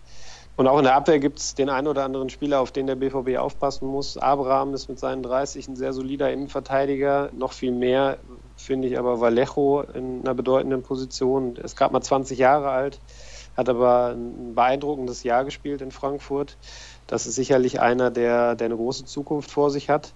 Und 0.57 0.67
auch 0.67 0.77
in 0.77 0.83
der 0.83 0.95
Abwehr 0.95 1.19
gibt 1.19 1.39
es 1.39 1.55
den 1.55 1.69
einen 1.69 1.87
oder 1.87 2.03
anderen 2.03 2.29
Spieler, 2.29 2.59
auf 2.59 2.71
den 2.71 2.85
der 2.85 2.95
BVB 2.95 3.37
aufpassen 3.37 3.87
muss. 3.87 4.17
Abraham 4.17 4.73
ist 4.73 4.89
mit 4.89 4.99
seinen 4.99 5.23
30 5.23 5.67
ein 5.67 5.75
sehr 5.75 5.93
solider 5.93 6.31
Innenverteidiger. 6.31 7.29
Noch 7.33 7.53
viel 7.53 7.71
mehr 7.71 8.17
finde 8.57 8.87
ich 8.87 8.99
aber 8.99 9.21
Vallejo 9.21 9.81
in 9.81 10.21
einer 10.21 10.33
bedeutenden 10.33 10.83
Position. 10.83 11.55
Er 11.55 11.63
ist 11.65 11.77
gerade 11.77 11.93
mal 11.93 12.01
20 12.01 12.37
Jahre 12.37 12.69
alt, 12.69 12.99
hat 13.55 13.69
aber 13.69 14.09
ein 14.09 14.53
beeindruckendes 14.53 15.23
Jahr 15.23 15.45
gespielt 15.45 15.81
in 15.81 15.91
Frankfurt. 15.91 16.57
Das 17.11 17.27
ist 17.27 17.35
sicherlich 17.35 17.81
einer, 17.81 18.09
der, 18.09 18.55
der 18.55 18.67
eine 18.67 18.77
große 18.77 19.03
Zukunft 19.03 19.51
vor 19.51 19.69
sich 19.69 19.89
hat 19.89 20.13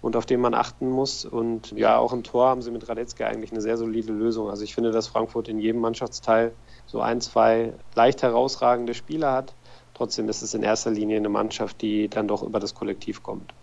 und 0.00 0.16
auf 0.16 0.26
den 0.26 0.40
man 0.40 0.54
achten 0.54 0.90
muss. 0.90 1.24
Und 1.24 1.70
ja, 1.70 1.98
auch 1.98 2.12
im 2.12 2.24
Tor 2.24 2.48
haben 2.48 2.62
sie 2.62 2.72
mit 2.72 2.88
Radetzky 2.88 3.22
eigentlich 3.22 3.52
eine 3.52 3.60
sehr 3.60 3.76
solide 3.76 4.12
Lösung. 4.12 4.50
Also 4.50 4.64
ich 4.64 4.74
finde, 4.74 4.90
dass 4.90 5.06
Frankfurt 5.06 5.46
in 5.46 5.60
jedem 5.60 5.80
Mannschaftsteil 5.80 6.50
so 6.84 7.00
ein, 7.00 7.20
zwei 7.20 7.74
leicht 7.94 8.24
herausragende 8.24 8.92
Spieler 8.92 9.30
hat. 9.30 9.54
Trotzdem 9.94 10.28
ist 10.28 10.42
es 10.42 10.52
in 10.52 10.64
erster 10.64 10.90
Linie 10.90 11.18
eine 11.18 11.28
Mannschaft, 11.28 11.80
die 11.80 12.08
dann 12.08 12.26
doch 12.26 12.42
über 12.42 12.58
das 12.58 12.74
Kollektiv 12.74 13.22
kommt. 13.22 13.54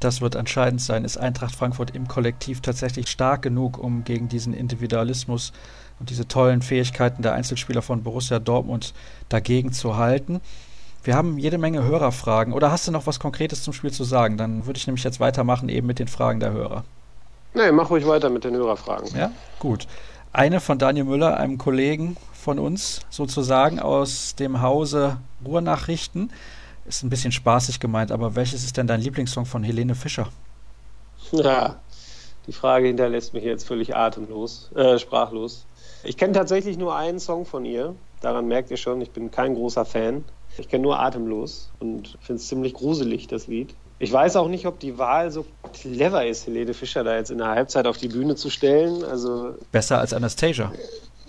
Das 0.00 0.20
wird 0.20 0.34
entscheidend 0.34 0.80
sein. 0.80 1.04
Ist 1.04 1.18
Eintracht 1.18 1.54
Frankfurt 1.54 1.94
im 1.94 2.08
Kollektiv 2.08 2.62
tatsächlich 2.62 3.08
stark 3.08 3.42
genug, 3.42 3.78
um 3.78 4.02
gegen 4.02 4.28
diesen 4.28 4.54
Individualismus 4.54 5.52
und 6.00 6.10
diese 6.10 6.26
tollen 6.26 6.62
Fähigkeiten 6.62 7.22
der 7.22 7.34
Einzelspieler 7.34 7.80
von 7.80 8.02
Borussia 8.02 8.40
Dortmund 8.40 8.92
dagegen 9.28 9.72
zu 9.72 9.96
halten? 9.96 10.40
Wir 11.04 11.16
haben 11.16 11.36
jede 11.38 11.58
Menge 11.58 11.82
Hörerfragen. 11.82 12.52
Oder 12.52 12.70
hast 12.70 12.86
du 12.86 12.92
noch 12.92 13.06
was 13.06 13.18
Konkretes 13.18 13.62
zum 13.62 13.72
Spiel 13.72 13.90
zu 13.90 14.04
sagen? 14.04 14.36
Dann 14.36 14.66
würde 14.66 14.78
ich 14.78 14.86
nämlich 14.86 15.02
jetzt 15.02 15.18
weitermachen 15.18 15.68
eben 15.68 15.86
mit 15.86 15.98
den 15.98 16.08
Fragen 16.08 16.38
der 16.38 16.52
Hörer. 16.52 16.84
Nee, 17.54 17.72
mach 17.72 17.90
ruhig 17.90 18.06
weiter 18.06 18.30
mit 18.30 18.44
den 18.44 18.54
Hörerfragen. 18.54 19.08
Ja, 19.16 19.32
gut. 19.58 19.86
Eine 20.32 20.60
von 20.60 20.78
Daniel 20.78 21.04
Müller, 21.04 21.36
einem 21.36 21.58
Kollegen 21.58 22.16
von 22.32 22.58
uns 22.58 23.00
sozusagen 23.10 23.80
aus 23.80 24.36
dem 24.36 24.62
Hause 24.62 25.18
Ruhrnachrichten. 25.44 26.32
Ist 26.86 27.02
ein 27.02 27.10
bisschen 27.10 27.32
spaßig 27.32 27.80
gemeint, 27.80 28.10
aber 28.10 28.34
welches 28.34 28.64
ist 28.64 28.76
denn 28.76 28.86
dein 28.86 29.00
Lieblingssong 29.00 29.44
von 29.44 29.62
Helene 29.62 29.94
Fischer? 29.94 30.28
Ja, 31.32 31.76
die 32.46 32.52
Frage 32.52 32.86
hinterlässt 32.86 33.34
mich 33.34 33.44
jetzt 33.44 33.66
völlig 33.66 33.94
atemlos, 33.94 34.70
äh, 34.74 34.98
sprachlos. 34.98 35.66
Ich 36.04 36.16
kenne 36.16 36.32
tatsächlich 36.32 36.78
nur 36.78 36.96
einen 36.96 37.20
Song 37.20 37.44
von 37.44 37.64
ihr. 37.64 37.94
Daran 38.20 38.48
merkt 38.48 38.70
ihr 38.70 38.76
schon, 38.76 39.00
ich 39.00 39.10
bin 39.10 39.30
kein 39.30 39.54
großer 39.54 39.84
Fan. 39.84 40.24
Ich 40.58 40.68
kenne 40.68 40.82
nur 40.82 41.00
Atemlos 41.00 41.70
und 41.80 42.18
finde 42.20 42.40
es 42.40 42.48
ziemlich 42.48 42.74
gruselig, 42.74 43.26
das 43.26 43.46
Lied. 43.46 43.74
Ich 43.98 44.12
weiß 44.12 44.36
auch 44.36 44.48
nicht, 44.48 44.66
ob 44.66 44.80
die 44.80 44.98
Wahl 44.98 45.30
so 45.30 45.46
clever 45.72 46.26
ist, 46.26 46.46
Helene 46.46 46.74
Fischer 46.74 47.04
da 47.04 47.16
jetzt 47.16 47.30
in 47.30 47.38
der 47.38 47.48
Halbzeit 47.48 47.86
auf 47.86 47.98
die 47.98 48.08
Bühne 48.08 48.34
zu 48.34 48.50
stellen. 48.50 49.04
Also 49.04 49.54
Besser 49.70 49.98
als 49.98 50.12
Anastasia. 50.12 50.72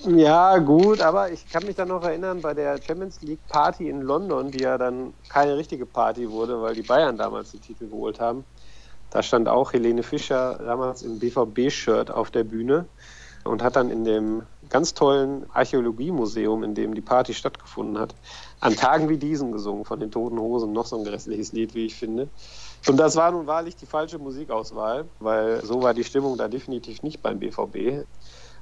Ja, 0.05 0.57
gut, 0.57 0.99
aber 0.99 1.31
ich 1.31 1.47
kann 1.49 1.65
mich 1.65 1.77
dann 1.77 1.87
noch 1.87 2.03
erinnern 2.03 2.41
bei 2.41 2.53
der 2.53 2.77
Champions 2.81 3.21
League 3.21 3.47
Party 3.47 3.87
in 3.87 4.01
London, 4.01 4.51
die 4.51 4.63
ja 4.63 4.77
dann 4.77 5.13
keine 5.29 5.55
richtige 5.55 5.85
Party 5.85 6.29
wurde, 6.29 6.61
weil 6.61 6.75
die 6.75 6.81
Bayern 6.81 7.17
damals 7.17 7.51
den 7.51 7.61
Titel 7.61 7.87
geholt 7.87 8.19
haben. 8.19 8.43
Da 9.11 9.23
stand 9.23 9.47
auch 9.47 9.71
Helene 9.71 10.03
Fischer 10.03 10.59
damals 10.65 11.03
im 11.03 11.19
BVB-Shirt 11.19 12.11
auf 12.11 12.31
der 12.31 12.43
Bühne 12.43 12.85
und 13.43 13.61
hat 13.61 13.75
dann 13.75 13.89
in 13.89 14.03
dem 14.03 14.43
ganz 14.69 14.93
tollen 14.93 15.45
Archäologiemuseum, 15.53 16.63
in 16.63 16.75
dem 16.75 16.95
die 16.95 17.01
Party 17.01 17.33
stattgefunden 17.33 17.99
hat, 17.99 18.15
an 18.59 18.75
Tagen 18.75 19.09
wie 19.09 19.17
diesen 19.17 19.51
gesungen 19.51 19.85
von 19.85 19.99
den 19.99 20.11
Toten 20.11 20.39
Hosen. 20.39 20.73
Noch 20.73 20.85
so 20.85 20.97
ein 20.97 21.03
grässliches 21.03 21.51
Lied, 21.51 21.75
wie 21.75 21.85
ich 21.85 21.95
finde. 21.95 22.29
Und 22.87 22.97
das 22.97 23.15
war 23.15 23.31
nun 23.31 23.47
wahrlich 23.47 23.75
die 23.75 23.85
falsche 23.85 24.17
Musikauswahl, 24.17 25.05
weil 25.19 25.63
so 25.63 25.81
war 25.81 25.93
die 25.93 26.03
Stimmung 26.03 26.37
da 26.37 26.47
definitiv 26.47 27.03
nicht 27.03 27.21
beim 27.21 27.39
BVB. 27.39 28.05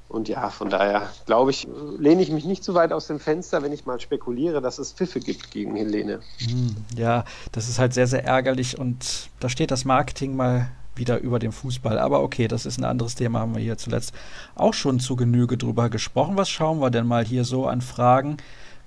Und 0.10 0.28
ja, 0.28 0.50
von 0.50 0.70
daher 0.70 1.10
glaube 1.26 1.52
ich, 1.52 1.68
lehne 1.98 2.22
ich 2.22 2.32
mich 2.32 2.44
nicht 2.44 2.66
zu 2.66 2.74
weit 2.74 2.92
aus 2.92 3.08
dem 3.08 3.18
Fenster, 3.18 3.64
wenn 3.64 3.72
ich 3.72 3.86
mal 3.86 4.00
spekuliere, 4.00 4.60
dass 4.60 4.78
es 4.78 4.92
Pfiffe 4.92 5.22
gibt 5.22 5.52
gegen 5.52 5.76
Helene. 5.78 6.20
Hm, 6.40 6.76
ja, 6.98 7.24
das 7.54 7.70
ist 7.70 7.80
halt 7.80 7.94
sehr, 7.94 8.08
sehr 8.08 8.26
ärgerlich 8.26 8.78
und 8.78 9.30
da 9.40 9.48
steht 9.48 9.72
das 9.72 9.86
Marketing 9.86 10.36
mal 10.36 10.70
wieder 10.96 11.20
über 11.20 11.40
dem 11.40 11.52
Fußball. 11.52 11.98
Aber 12.00 12.22
okay, 12.22 12.48
das 12.48 12.66
ist 12.66 12.78
ein 12.78 12.84
anderes 12.84 13.16
Thema, 13.16 13.40
haben 13.40 13.56
wir 13.56 13.62
hier 13.62 13.78
zuletzt 13.78 14.14
auch 14.56 14.74
schon 14.74 15.00
zu 15.00 15.16
Genüge 15.16 15.58
drüber 15.58 15.90
gesprochen. 15.90 16.38
Was 16.38 16.50
schauen 16.50 16.80
wir 16.80 16.90
denn 16.90 17.08
mal 17.08 17.26
hier 17.26 17.44
so 17.44 17.68
an 17.68 17.82
Fragen? 17.82 18.38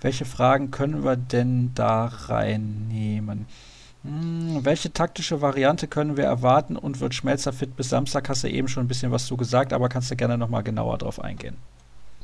Welche 0.00 0.24
Fragen 0.24 0.70
können 0.70 1.04
wir 1.04 1.16
denn 1.16 1.72
da 1.74 2.06
reinnehmen? 2.06 3.46
Hm, 4.04 4.60
welche 4.62 4.92
taktische 4.92 5.40
Variante 5.40 5.88
können 5.88 6.16
wir 6.16 6.24
erwarten 6.24 6.76
und 6.76 7.00
wird 7.00 7.14
Schmelzer 7.14 7.54
fit 7.54 7.74
bis 7.74 7.88
Samstag? 7.88 8.28
Hast 8.28 8.44
du 8.44 8.48
eben 8.48 8.68
schon 8.68 8.84
ein 8.84 8.88
bisschen 8.88 9.12
was 9.12 9.26
zu 9.26 9.36
gesagt, 9.36 9.72
aber 9.72 9.88
kannst 9.88 10.10
du 10.10 10.16
gerne 10.16 10.36
nochmal 10.36 10.62
genauer 10.62 10.98
drauf 10.98 11.20
eingehen. 11.20 11.56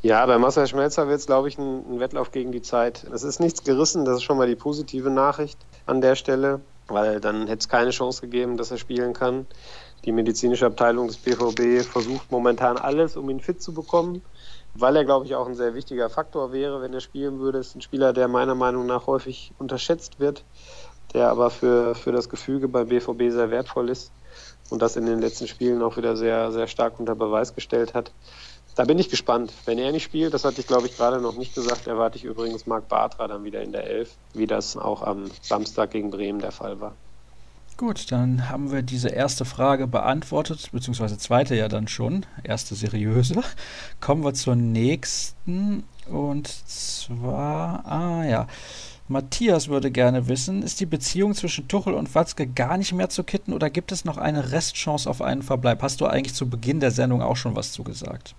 Ja, 0.03 0.25
bei 0.25 0.39
Marcel 0.39 0.67
Schmelzer 0.67 1.09
wird 1.09 1.21
es, 1.21 1.27
glaube 1.27 1.49
ich, 1.49 1.59
ein, 1.59 1.83
ein, 1.91 2.01
Wettlauf 2.01 2.33
gegen 2.33 2.53
die 2.53 2.63
Zeit. 2.63 3.07
Es 3.13 3.23
ist 3.23 3.39
nichts 3.39 3.65
gerissen, 3.65 4.05
das 4.05 4.17
ist 4.17 4.23
schon 4.23 4.39
mal 4.39 4.47
die 4.47 4.57
positive 4.57 5.11
Nachricht 5.11 5.59
an 5.87 6.01
der 6.01 6.15
Stelle 6.15 6.61
weil 6.91 7.21
dann 7.21 7.47
hätte 7.47 7.61
es 7.61 7.69
keine 7.69 7.91
Chance 7.91 8.21
gegeben, 8.23 8.57
dass 8.57 8.71
er 8.71 8.79
spielen 8.79 9.13
kann. 9.13 9.47
Die 10.05 10.13
medizinische 10.13 10.67
Abteilung 10.67 11.09
des 11.09 11.19
BVB 11.19 11.87
versucht 11.87 12.31
momentan 12.31 12.79
alles, 12.79 13.17
um 13.17 13.29
ihn 13.31 13.41
fit 13.41 13.63
zu 13.63 13.75
bekommen, 13.75 14.23
weil 14.75 14.97
er, 14.97 15.05
glaube 15.05 15.27
ich, 15.27 15.35
auch 15.35 15.47
ein 15.47 15.55
sehr 15.55 15.75
wichtiger 15.75 16.09
Faktor 16.09 16.53
wäre, 16.53 16.81
wenn 16.81 16.95
er 16.95 17.01
spielen 17.01 17.39
würde. 17.39 17.59
Ist 17.59 17.77
ein 17.77 17.83
Spieler, 17.83 18.13
der 18.13 18.29
meiner 18.29 18.55
Meinung 18.55 18.87
nach 18.87 19.07
häufig 19.07 19.53
unterschätzt 19.59 20.19
wird, 20.19 20.45
der 21.13 21.31
aber 21.31 21.51
für, 21.51 21.95
für 21.95 22.13
das 22.13 22.29
Gefüge 22.29 22.69
beim 22.69 22.89
BVB 22.89 23.31
sehr 23.31 23.51
wertvoll 23.51 23.91
ist 23.91 24.13
und 24.71 24.81
das 24.81 24.97
in 24.97 25.07
den 25.07 25.21
letzten 25.21 25.49
Spielen 25.49 25.83
auch 25.83 25.97
wieder 25.97 26.17
sehr, 26.17 26.51
sehr 26.53 26.67
stark 26.67 26.99
unter 26.99 27.15
Beweis 27.15 27.55
gestellt 27.55 27.95
hat. 27.95 28.13
Da 28.81 28.87
bin 28.87 28.99
ich 28.99 29.11
gespannt. 29.11 29.53
Wenn 29.67 29.77
er 29.77 29.93
nicht 29.93 30.05
spielt, 30.05 30.33
das 30.33 30.47
hatte 30.47 30.63
ich 30.63 30.67
glaube 30.67 30.87
ich 30.87 30.97
gerade 30.97 31.21
noch 31.21 31.37
nicht 31.37 31.55
gesagt, 31.55 31.87
erwarte 31.87 32.17
ich 32.17 32.25
übrigens 32.25 32.67
Marc 32.67 32.89
Bartra 32.89 33.29
dann 33.29 33.45
wieder 33.45 33.61
in 33.61 33.73
der 33.73 33.85
Elf, 33.85 34.17
wie 34.33 34.47
das 34.47 34.75
auch 34.75 35.03
am 35.03 35.31
Samstag 35.43 35.91
gegen 35.91 36.11
Bremen 36.11 36.39
der 36.39 36.51
Fall 36.51 36.81
war. 36.81 36.95
Gut, 37.77 38.11
dann 38.11 38.49
haben 38.49 38.73
wir 38.73 38.81
diese 38.81 39.11
erste 39.11 39.45
Frage 39.45 39.87
beantwortet, 39.87 40.71
beziehungsweise 40.73 41.19
zweite 41.19 41.55
ja 41.57 41.69
dann 41.69 41.89
schon, 41.89 42.25
erste 42.43 42.75
seriöse. 42.75 43.43
Kommen 44.01 44.25
wir 44.25 44.33
zur 44.33 44.57
nächsten 44.57 45.85
und 46.11 46.49
zwar, 46.49 47.85
ah 47.85 48.25
ja, 48.25 48.47
Matthias 49.09 49.69
würde 49.69 49.91
gerne 49.91 50.27
wissen, 50.27 50.63
ist 50.63 50.81
die 50.81 50.87
Beziehung 50.87 51.35
zwischen 51.35 51.69
Tuchel 51.69 51.93
und 51.93 52.15
Watzke 52.15 52.47
gar 52.47 52.79
nicht 52.79 52.95
mehr 52.95 53.11
zu 53.11 53.25
kitten 53.25 53.53
oder 53.53 53.69
gibt 53.69 53.93
es 53.93 54.07
noch 54.07 54.17
eine 54.17 54.53
Restchance 54.53 55.11
auf 55.11 55.21
einen 55.21 55.43
Verbleib? 55.43 55.83
Hast 55.83 56.01
du 56.01 56.07
eigentlich 56.07 56.35
zu 56.35 56.49
Beginn 56.49 56.81
der 56.81 56.93
Sendung 56.93 57.21
auch 57.21 57.37
schon 57.37 57.55
was 57.57 57.73
zugesagt? 57.73 58.35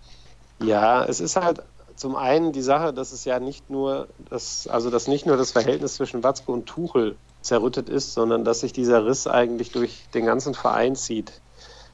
Ja, 0.62 1.03
es 1.05 1.20
ist 1.20 1.36
halt 1.36 1.64
zum 1.95 2.16
einen 2.16 2.51
die 2.51 2.62
Sache, 2.62 2.93
dass 2.93 3.12
es 3.12 3.26
ja 3.26 3.39
nicht 3.39 3.70
nur 3.70 4.07
das, 4.30 4.68
also 4.68 4.89
dass 4.89 5.07
nicht 5.07 5.26
nur 5.26 5.38
das 5.38 5.51
Verhältnis 5.51 5.95
zwischen 5.95 6.24
Watzke 6.24 6.51
und 6.51 6.66
Tuchel 6.66 7.16
zerrüttet 7.41 7.89
ist, 7.89 8.14
sondern 8.14 8.43
dass 8.43 8.62
sich 8.62 8.74
dieser 8.74 9.05
Riss 9.05 9.28
eigentlich 9.28 9.72
durch 9.72 10.07
den 10.14 10.26
ganzen 10.26 10.53
Verein 10.53 10.95
zieht. 10.95 11.41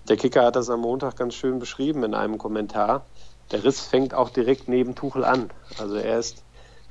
Der 0.07 0.17
Kicker 0.17 0.45
hat 0.45 0.55
das 0.55 0.69
am 0.69 0.81
Montag 0.81 1.17
ganz 1.17 1.33
schön 1.33 1.59
beschrieben 1.59 2.03
in 2.03 2.13
einem 2.13 2.37
Kommentar. 2.37 3.05
Der 3.51 3.63
Riss 3.63 3.81
fängt 3.81 4.13
auch 4.13 4.29
direkt 4.29 4.67
neben 4.67 4.95
Tuchel 4.95 5.25
an. 5.25 5.49
Also 5.77 5.95
er 5.95 6.19
ist 6.19 6.43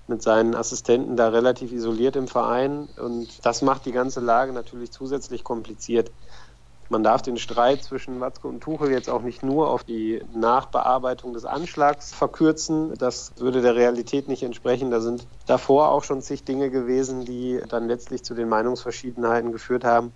mit 0.09 0.23
seinen 0.23 0.55
Assistenten 0.55 1.17
da 1.17 1.29
relativ 1.29 1.73
isoliert 1.73 2.17
im 2.17 2.29
Verein 2.29 2.89
und 2.97 3.45
das 3.45 3.63
macht 3.63 3.87
die 3.87 3.93
ganze 3.93 4.21
Lage 4.21 4.53
natürlich 4.53 4.93
zusätzlich 4.93 5.43
kompliziert. 5.43 6.11
Man 6.89 7.03
darf 7.03 7.23
den 7.23 7.37
Streit 7.37 7.83
zwischen 7.83 8.21
Watzke 8.21 8.47
und 8.47 8.61
Tuchel 8.61 8.91
jetzt 8.91 9.11
auch 9.11 9.23
nicht 9.23 9.43
nur 9.43 9.71
auf 9.71 9.83
die 9.83 10.23
Nachbearbeitung 10.35 11.33
des 11.33 11.45
Anschlags 11.45 12.15
verkürzen. 12.15 12.95
Das 12.97 13.33
würde 13.39 13.61
der 13.61 13.75
Realität 13.75 14.29
nicht 14.29 14.45
entsprechen. 14.45 14.91
Da 14.91 15.01
sind 15.01 15.27
davor 15.47 15.91
auch 15.91 16.05
schon 16.05 16.23
zig 16.23 16.45
Dinge 16.45 16.71
gewesen, 16.71 17.25
die 17.25 17.61
dann 17.69 17.89
letztlich 17.89 18.23
zu 18.23 18.35
den 18.35 18.49
Meinungsverschiedenheiten 18.49 19.51
geführt 19.51 19.85
haben. 19.85 20.13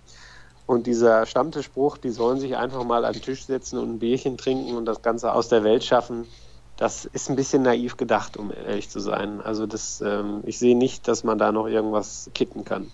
Und 0.65 0.87
dieser 0.87 1.25
Stammtischspruch, 1.25 1.97
die 1.97 2.11
sollen 2.11 2.39
sich 2.39 2.55
einfach 2.55 2.85
mal 2.85 3.03
an 3.03 3.13
den 3.13 3.21
Tisch 3.21 3.45
setzen 3.45 3.77
und 3.77 3.95
ein 3.95 3.99
Bierchen 3.99 4.37
trinken 4.37 4.77
und 4.77 4.85
das 4.85 5.01
Ganze 5.01 5.33
aus 5.33 5.49
der 5.49 5.65
Welt 5.65 5.83
schaffen, 5.83 6.25
das 6.77 7.05
ist 7.05 7.29
ein 7.29 7.35
bisschen 7.35 7.63
naiv 7.63 7.97
gedacht, 7.97 8.37
um 8.37 8.51
ehrlich 8.51 8.89
zu 8.89 8.99
sein. 8.99 9.41
Also 9.41 9.67
das, 9.67 10.01
ähm, 10.01 10.41
ich 10.45 10.57
sehe 10.57 10.77
nicht, 10.77 11.07
dass 11.07 11.23
man 11.23 11.37
da 11.37 11.51
noch 11.51 11.67
irgendwas 11.67 12.31
kitten 12.33 12.63
kann. 12.63 12.89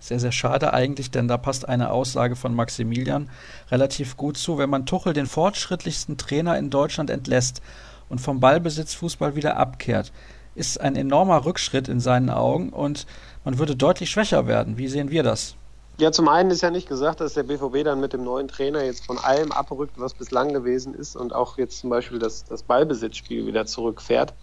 Sehr, 0.00 0.20
sehr 0.20 0.32
schade 0.32 0.72
eigentlich, 0.72 1.10
denn 1.10 1.26
da 1.26 1.36
passt 1.36 1.68
eine 1.68 1.90
Aussage 1.90 2.36
von 2.36 2.54
Maximilian 2.54 3.30
relativ 3.70 4.16
gut 4.16 4.36
zu. 4.36 4.58
Wenn 4.58 4.70
man 4.70 4.86
Tuchel, 4.86 5.12
den 5.12 5.26
fortschrittlichsten 5.26 6.16
Trainer 6.16 6.58
in 6.58 6.70
Deutschland, 6.70 7.10
entlässt 7.10 7.62
und 8.08 8.20
vom 8.20 8.40
Ballbesitz 8.40 8.94
Fußball 8.94 9.34
wieder 9.36 9.56
abkehrt, 9.56 10.12
ist 10.54 10.80
ein 10.80 10.96
enormer 10.96 11.44
Rückschritt 11.44 11.88
in 11.88 12.00
seinen 12.00 12.30
Augen 12.30 12.70
und 12.70 13.06
man 13.44 13.58
würde 13.58 13.76
deutlich 13.76 14.10
schwächer 14.10 14.46
werden. 14.46 14.78
Wie 14.78 14.88
sehen 14.88 15.10
wir 15.10 15.22
das? 15.22 15.56
Ja, 15.98 16.12
zum 16.12 16.28
einen 16.28 16.50
ist 16.50 16.60
ja 16.60 16.70
nicht 16.70 16.88
gesagt, 16.88 17.20
dass 17.20 17.34
der 17.34 17.44
BVB 17.44 17.82
dann 17.82 18.00
mit 18.00 18.12
dem 18.12 18.22
neuen 18.22 18.48
Trainer 18.48 18.84
jetzt 18.84 19.06
von 19.06 19.16
allem 19.16 19.50
abrückt, 19.50 19.94
was 19.96 20.12
bislang 20.12 20.52
gewesen 20.52 20.92
ist 20.92 21.16
und 21.16 21.34
auch 21.34 21.56
jetzt 21.56 21.78
zum 21.78 21.88
Beispiel 21.88 22.18
das, 22.18 22.44
das 22.44 22.62
Ballbesitzspiel 22.62 23.46
wieder 23.46 23.64
zurückfährt. 23.64 24.34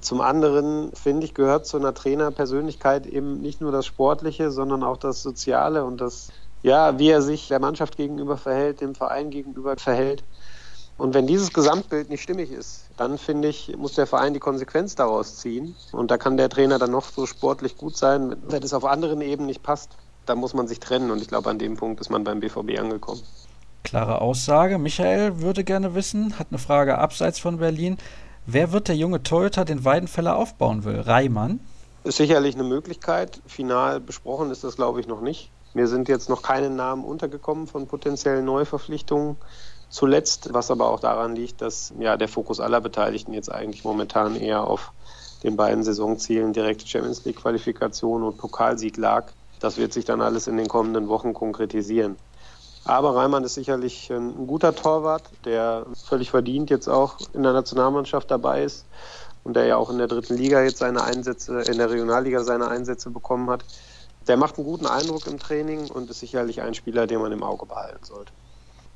Zum 0.00 0.20
anderen, 0.20 0.92
finde 0.94 1.24
ich, 1.24 1.34
gehört 1.34 1.66
zu 1.66 1.76
einer 1.76 1.92
Trainerpersönlichkeit 1.92 3.06
eben 3.06 3.40
nicht 3.40 3.60
nur 3.60 3.72
das 3.72 3.86
Sportliche, 3.86 4.50
sondern 4.52 4.84
auch 4.84 4.96
das 4.96 5.22
Soziale 5.22 5.84
und 5.84 6.00
das, 6.00 6.28
ja, 6.62 6.98
wie 6.98 7.08
er 7.08 7.22
sich 7.22 7.48
der 7.48 7.58
Mannschaft 7.58 7.96
gegenüber 7.96 8.36
verhält, 8.36 8.80
dem 8.80 8.94
Verein 8.94 9.30
gegenüber 9.30 9.76
verhält. 9.76 10.22
Und 10.96 11.14
wenn 11.14 11.26
dieses 11.26 11.52
Gesamtbild 11.52 12.10
nicht 12.10 12.22
stimmig 12.22 12.52
ist, 12.52 12.84
dann 12.98 13.16
finde 13.16 13.48
ich, 13.48 13.74
muss 13.76 13.94
der 13.94 14.06
Verein 14.06 14.34
die 14.34 14.38
Konsequenz 14.38 14.94
daraus 14.94 15.36
ziehen. 15.36 15.74
Und 15.92 16.10
da 16.10 16.18
kann 16.18 16.36
der 16.36 16.50
Trainer 16.50 16.78
dann 16.78 16.90
noch 16.90 17.06
so 17.06 17.26
sportlich 17.26 17.78
gut 17.78 17.96
sein. 17.96 18.36
Wenn 18.46 18.62
es 18.62 18.74
auf 18.74 18.84
anderen 18.84 19.22
Ebenen 19.22 19.46
nicht 19.46 19.62
passt, 19.62 19.96
da 20.26 20.34
muss 20.34 20.54
man 20.54 20.68
sich 20.68 20.78
trennen 20.78 21.10
und 21.10 21.20
ich 21.20 21.28
glaube, 21.28 21.50
an 21.50 21.58
dem 21.58 21.76
Punkt 21.76 22.00
ist 22.00 22.10
man 22.10 22.22
beim 22.22 22.40
BVB 22.40 22.78
angekommen. 22.78 23.22
Klare 23.82 24.20
Aussage. 24.20 24.78
Michael 24.78 25.40
würde 25.40 25.64
gerne 25.64 25.94
wissen, 25.94 26.38
hat 26.38 26.48
eine 26.50 26.58
Frage 26.58 26.98
abseits 26.98 27.38
von 27.38 27.56
Berlin. 27.56 27.96
Wer 28.46 28.72
wird 28.72 28.88
der 28.88 28.96
junge 28.96 29.22
Torhüter, 29.22 29.64
den 29.64 29.84
Weidenfeller 29.84 30.36
aufbauen 30.36 30.84
will? 30.84 31.00
Reimann? 31.00 31.60
Ist 32.04 32.16
sicherlich 32.16 32.54
eine 32.54 32.64
Möglichkeit. 32.64 33.40
Final 33.46 34.00
besprochen 34.00 34.50
ist 34.50 34.64
das, 34.64 34.76
glaube 34.76 35.00
ich, 35.00 35.06
noch 35.06 35.20
nicht. 35.20 35.50
Mir 35.74 35.86
sind 35.86 36.08
jetzt 36.08 36.28
noch 36.28 36.42
keine 36.42 36.70
Namen 36.70 37.04
untergekommen 37.04 37.66
von 37.66 37.86
potenziellen 37.86 38.44
Neuverpflichtungen 38.44 39.36
zuletzt, 39.88 40.52
was 40.52 40.70
aber 40.70 40.90
auch 40.90 41.00
daran 41.00 41.36
liegt, 41.36 41.60
dass 41.60 41.92
ja 41.98 42.16
der 42.16 42.28
Fokus 42.28 42.60
aller 42.60 42.80
Beteiligten 42.80 43.34
jetzt 43.34 43.52
eigentlich 43.52 43.84
momentan 43.84 44.36
eher 44.36 44.66
auf 44.66 44.92
den 45.42 45.56
beiden 45.56 45.82
Saisonzielen 45.82 46.52
direkte 46.52 46.86
Champions 46.86 47.24
League 47.24 47.36
Qualifikation 47.36 48.22
und 48.22 48.38
Pokalsieg 48.38 48.96
lag. 48.96 49.32
Das 49.58 49.76
wird 49.76 49.92
sich 49.92 50.04
dann 50.04 50.22
alles 50.22 50.46
in 50.46 50.56
den 50.56 50.68
kommenden 50.68 51.08
Wochen 51.08 51.34
konkretisieren. 51.34 52.16
Aber 52.84 53.14
Reimann 53.14 53.44
ist 53.44 53.54
sicherlich 53.54 54.10
ein 54.10 54.46
guter 54.46 54.74
Torwart, 54.74 55.30
der 55.44 55.86
völlig 56.04 56.30
verdient 56.30 56.70
jetzt 56.70 56.88
auch 56.88 57.18
in 57.34 57.42
der 57.42 57.52
Nationalmannschaft 57.52 58.30
dabei 58.30 58.64
ist 58.64 58.86
und 59.44 59.54
der 59.54 59.66
ja 59.66 59.76
auch 59.76 59.90
in 59.90 59.98
der 59.98 60.08
dritten 60.08 60.36
Liga 60.36 60.62
jetzt 60.62 60.78
seine 60.78 61.02
Einsätze, 61.04 61.60
in 61.62 61.78
der 61.78 61.90
Regionalliga 61.90 62.42
seine 62.42 62.68
Einsätze 62.68 63.10
bekommen 63.10 63.50
hat. 63.50 63.64
Der 64.28 64.36
macht 64.36 64.56
einen 64.56 64.66
guten 64.66 64.86
Eindruck 64.86 65.26
im 65.26 65.38
Training 65.38 65.90
und 65.90 66.10
ist 66.10 66.20
sicherlich 66.20 66.62
ein 66.62 66.74
Spieler, 66.74 67.06
den 67.06 67.20
man 67.20 67.32
im 67.32 67.42
Auge 67.42 67.66
behalten 67.66 68.04
sollte. 68.04 68.32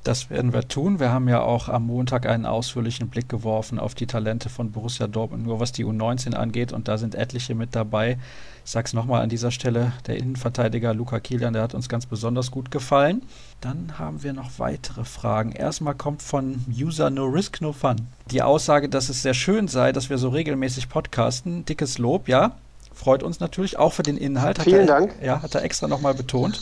Das 0.05 0.29
werden 0.29 0.53
wir 0.53 0.67
tun. 0.67 0.99
Wir 0.99 1.11
haben 1.11 1.27
ja 1.27 1.41
auch 1.41 1.67
am 1.67 1.87
Montag 1.87 2.27
einen 2.27 2.45
ausführlichen 2.45 3.09
Blick 3.09 3.27
geworfen 3.27 3.79
auf 3.79 3.95
die 3.95 4.05
Talente 4.05 4.49
von 4.49 4.71
Borussia 4.71 5.07
Dortmund, 5.07 5.43
nur 5.43 5.59
was 5.59 5.71
die 5.71 5.83
U19 5.83 6.35
angeht. 6.35 6.71
Und 6.73 6.87
da 6.87 6.99
sind 6.99 7.15
etliche 7.15 7.55
mit 7.55 7.75
dabei. 7.75 8.19
Ich 8.63 8.71
sage 8.71 8.85
es 8.85 8.93
nochmal 8.93 9.23
an 9.23 9.29
dieser 9.29 9.49
Stelle, 9.49 9.93
der 10.05 10.17
Innenverteidiger 10.17 10.93
Luca 10.93 11.19
Kilian, 11.19 11.53
der 11.53 11.63
hat 11.63 11.73
uns 11.73 11.89
ganz 11.89 12.05
besonders 12.05 12.51
gut 12.51 12.69
gefallen. 12.69 13.23
Dann 13.61 13.97
haben 13.97 14.21
wir 14.21 14.33
noch 14.33 14.59
weitere 14.59 15.05
Fragen. 15.05 15.53
Erstmal 15.53 15.95
kommt 15.95 16.21
von 16.21 16.63
User 16.69 17.09
No 17.09 17.25
Risk 17.25 17.61
No 17.61 17.73
Fun 17.73 17.95
die 18.31 18.41
Aussage, 18.41 18.89
dass 18.89 19.09
es 19.09 19.21
sehr 19.21 19.33
schön 19.33 19.67
sei, 19.67 19.91
dass 19.91 20.09
wir 20.09 20.17
so 20.17 20.29
regelmäßig 20.29 20.89
podcasten. 20.89 21.65
Dickes 21.65 21.97
Lob, 21.97 22.27
ja. 22.27 22.55
Freut 22.93 23.23
uns 23.23 23.39
natürlich 23.39 23.77
auch 23.77 23.93
für 23.93 24.03
den 24.03 24.17
Inhalt. 24.17 24.61
Vielen 24.61 24.81
er, 24.81 24.85
Dank. 24.87 25.15
Ja, 25.21 25.41
hat 25.41 25.53
er 25.53 25.63
extra 25.63 25.87
nochmal 25.87 26.13
betont. 26.13 26.61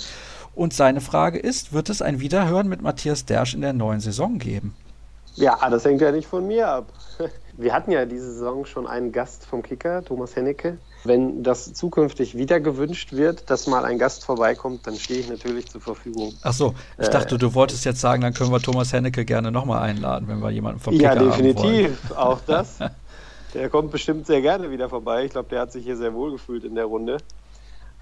Und 0.56 0.74
seine 0.74 1.01
Frage 1.01 1.39
ist, 1.39 1.74
wird 1.74 1.89
es 1.89 2.01
ein 2.01 2.20
Wiederhören 2.20 2.68
mit 2.68 2.82
Matthias 2.82 3.26
Dersch 3.26 3.54
in 3.56 3.62
der 3.62 3.74
neuen 3.74 3.99
Saison 3.99 4.38
geben? 4.38 4.76
Ja, 5.36 5.58
das 5.70 5.84
hängt 5.84 6.01
ja 6.01 6.12
nicht 6.12 6.28
von 6.28 6.47
mir 6.47 6.68
ab. 6.68 6.93
Wir 7.58 7.74
hatten 7.74 7.91
ja 7.91 8.06
diese 8.06 8.34
Saison 8.34 8.66
schon 8.66 8.88
einen 8.88 9.12
Gast 9.12 9.45
vom 9.45 9.62
Kicker, 9.62 10.04
Thomas 10.04 10.36
Hennecke. 10.36 10.80
Wenn 11.04 11.43
das 11.43 11.74
zukünftig 11.74 12.36
wieder 12.36 12.60
gewünscht 12.60 13.14
wird, 13.14 13.49
dass 13.49 13.68
mal 13.68 13.86
ein 13.86 13.99
Gast 13.99 14.26
vorbeikommt, 14.26 14.88
dann 14.88 14.95
stehe 14.95 15.20
ich 15.20 15.30
natürlich 15.30 15.68
zur 15.70 15.82
Verfügung. 15.82 16.34
Ach 16.41 16.54
so, 16.54 16.74
ich 16.97 17.08
äh, 17.08 17.12
dachte, 17.12 17.38
du 17.38 17.54
wolltest 17.54 17.86
jetzt 17.86 18.01
sagen, 18.01 18.24
dann 18.24 18.34
können 18.34 18.51
wir 18.51 18.60
Thomas 18.60 18.91
Hennecke 18.91 19.24
gerne 19.24 19.51
nochmal 19.51 19.84
einladen, 19.84 20.28
wenn 20.28 20.41
wir 20.41 20.49
jemanden 20.49 20.80
vom 20.80 20.93
Kicker 20.93 21.10
haben 21.12 21.26
Ja, 21.26 21.30
definitiv, 21.30 22.12
auch 22.16 22.39
das. 22.47 22.80
Der 23.54 23.70
kommt 23.70 23.91
bestimmt 23.91 24.26
sehr 24.26 24.41
gerne 24.41 24.72
wieder 24.72 24.89
vorbei. 24.89 25.26
Ich 25.26 25.32
glaube, 25.32 25.49
der 25.49 25.62
hat 25.62 25.72
sich 25.72 25.84
hier 25.84 25.95
sehr 25.95 26.14
wohl 26.16 26.32
gefühlt 26.32 26.64
in 26.64 26.74
der 26.74 26.86
Runde. 26.86 27.18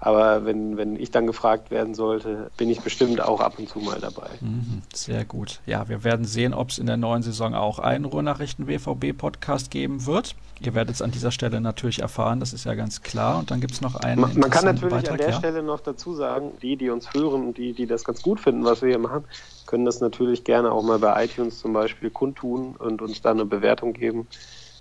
Aber 0.04 0.44
wenn, 0.44 0.76
wenn 0.76 0.96
ich 0.96 1.12
dann 1.12 1.28
gefragt 1.28 1.70
werden 1.70 1.94
sollte, 1.94 2.50
bin 2.56 2.68
ich 2.68 2.80
bestimmt 2.80 3.20
auch 3.20 3.40
ab 3.40 3.60
und 3.60 3.68
zu 3.68 3.78
mal 3.78 4.00
dabei. 4.00 4.30
Mhm, 4.40 4.82
sehr 4.92 5.24
gut. 5.24 5.60
Ja, 5.64 5.88
wir 5.88 6.02
werden 6.02 6.24
sehen, 6.24 6.54
ob 6.54 6.70
es 6.70 6.78
in 6.78 6.86
der 6.86 6.96
neuen 6.96 7.22
Saison 7.22 7.54
auch 7.54 7.78
einen 7.78 8.04
Ruhrnachrichten 8.04 8.66
BVB-Podcast 8.66 9.70
geben 9.70 10.04
wird. 10.04 10.34
Ihr 10.60 10.74
werdet 10.74 10.96
es 10.96 11.02
an 11.02 11.12
dieser 11.12 11.30
Stelle 11.30 11.60
natürlich 11.60 12.00
erfahren, 12.00 12.40
das 12.40 12.52
ist 12.52 12.64
ja 12.64 12.74
ganz 12.74 13.02
klar. 13.02 13.38
Und 13.38 13.52
dann 13.52 13.60
gibt 13.60 13.74
es 13.74 13.80
noch 13.80 13.94
einen. 13.94 14.20
Man, 14.20 14.36
man 14.36 14.50
kann 14.50 14.64
natürlich 14.64 14.92
Beitrag, 14.92 15.12
an 15.12 15.18
der 15.18 15.30
ja? 15.30 15.38
Stelle 15.38 15.62
noch 15.62 15.78
dazu 15.78 16.14
sagen, 16.14 16.50
die, 16.60 16.76
die 16.76 16.90
uns 16.90 17.14
hören 17.14 17.46
und 17.46 17.56
die, 17.56 17.72
die 17.72 17.86
das 17.86 18.02
ganz 18.02 18.22
gut 18.22 18.40
finden, 18.40 18.64
was 18.64 18.82
wir 18.82 18.88
hier 18.88 18.98
machen, 18.98 19.22
können 19.66 19.84
das 19.84 20.00
natürlich 20.00 20.42
gerne 20.42 20.72
auch 20.72 20.82
mal 20.82 20.98
bei 20.98 21.24
iTunes 21.24 21.60
zum 21.60 21.74
Beispiel 21.74 22.10
kundtun 22.10 22.74
und 22.76 23.02
uns 23.02 23.22
da 23.22 23.30
eine 23.30 23.44
Bewertung 23.44 23.92
geben. 23.92 24.26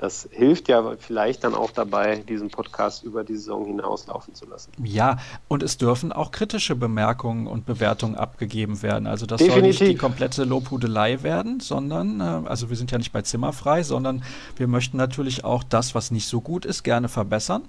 Das 0.01 0.27
hilft 0.31 0.67
ja 0.67 0.95
vielleicht 0.97 1.43
dann 1.43 1.53
auch 1.53 1.69
dabei, 1.69 2.23
diesen 2.27 2.49
Podcast 2.49 3.03
über 3.03 3.23
die 3.23 3.35
Saison 3.35 3.67
hinaus 3.67 4.07
laufen 4.07 4.33
zu 4.33 4.47
lassen. 4.47 4.71
Ja, 4.83 5.17
und 5.47 5.61
es 5.61 5.77
dürfen 5.77 6.11
auch 6.11 6.31
kritische 6.31 6.75
Bemerkungen 6.75 7.45
und 7.45 7.67
Bewertungen 7.67 8.15
abgegeben 8.15 8.81
werden. 8.81 9.05
Also 9.05 9.27
das 9.27 9.37
Definitiv. 9.37 9.77
soll 9.77 9.87
nicht 9.87 9.93
die 9.93 9.99
komplette 9.99 10.43
Lobhudelei 10.43 11.21
werden, 11.21 11.59
sondern, 11.59 12.19
äh, 12.19 12.49
also 12.49 12.71
wir 12.71 12.77
sind 12.77 12.89
ja 12.89 12.97
nicht 12.97 13.11
bei 13.11 13.21
Zimmerfrei, 13.21 13.83
sondern 13.83 14.23
wir 14.55 14.67
möchten 14.67 14.97
natürlich 14.97 15.45
auch 15.45 15.63
das, 15.63 15.93
was 15.93 16.09
nicht 16.09 16.27
so 16.27 16.41
gut 16.41 16.65
ist, 16.65 16.81
gerne 16.81 17.07
verbessern. 17.07 17.61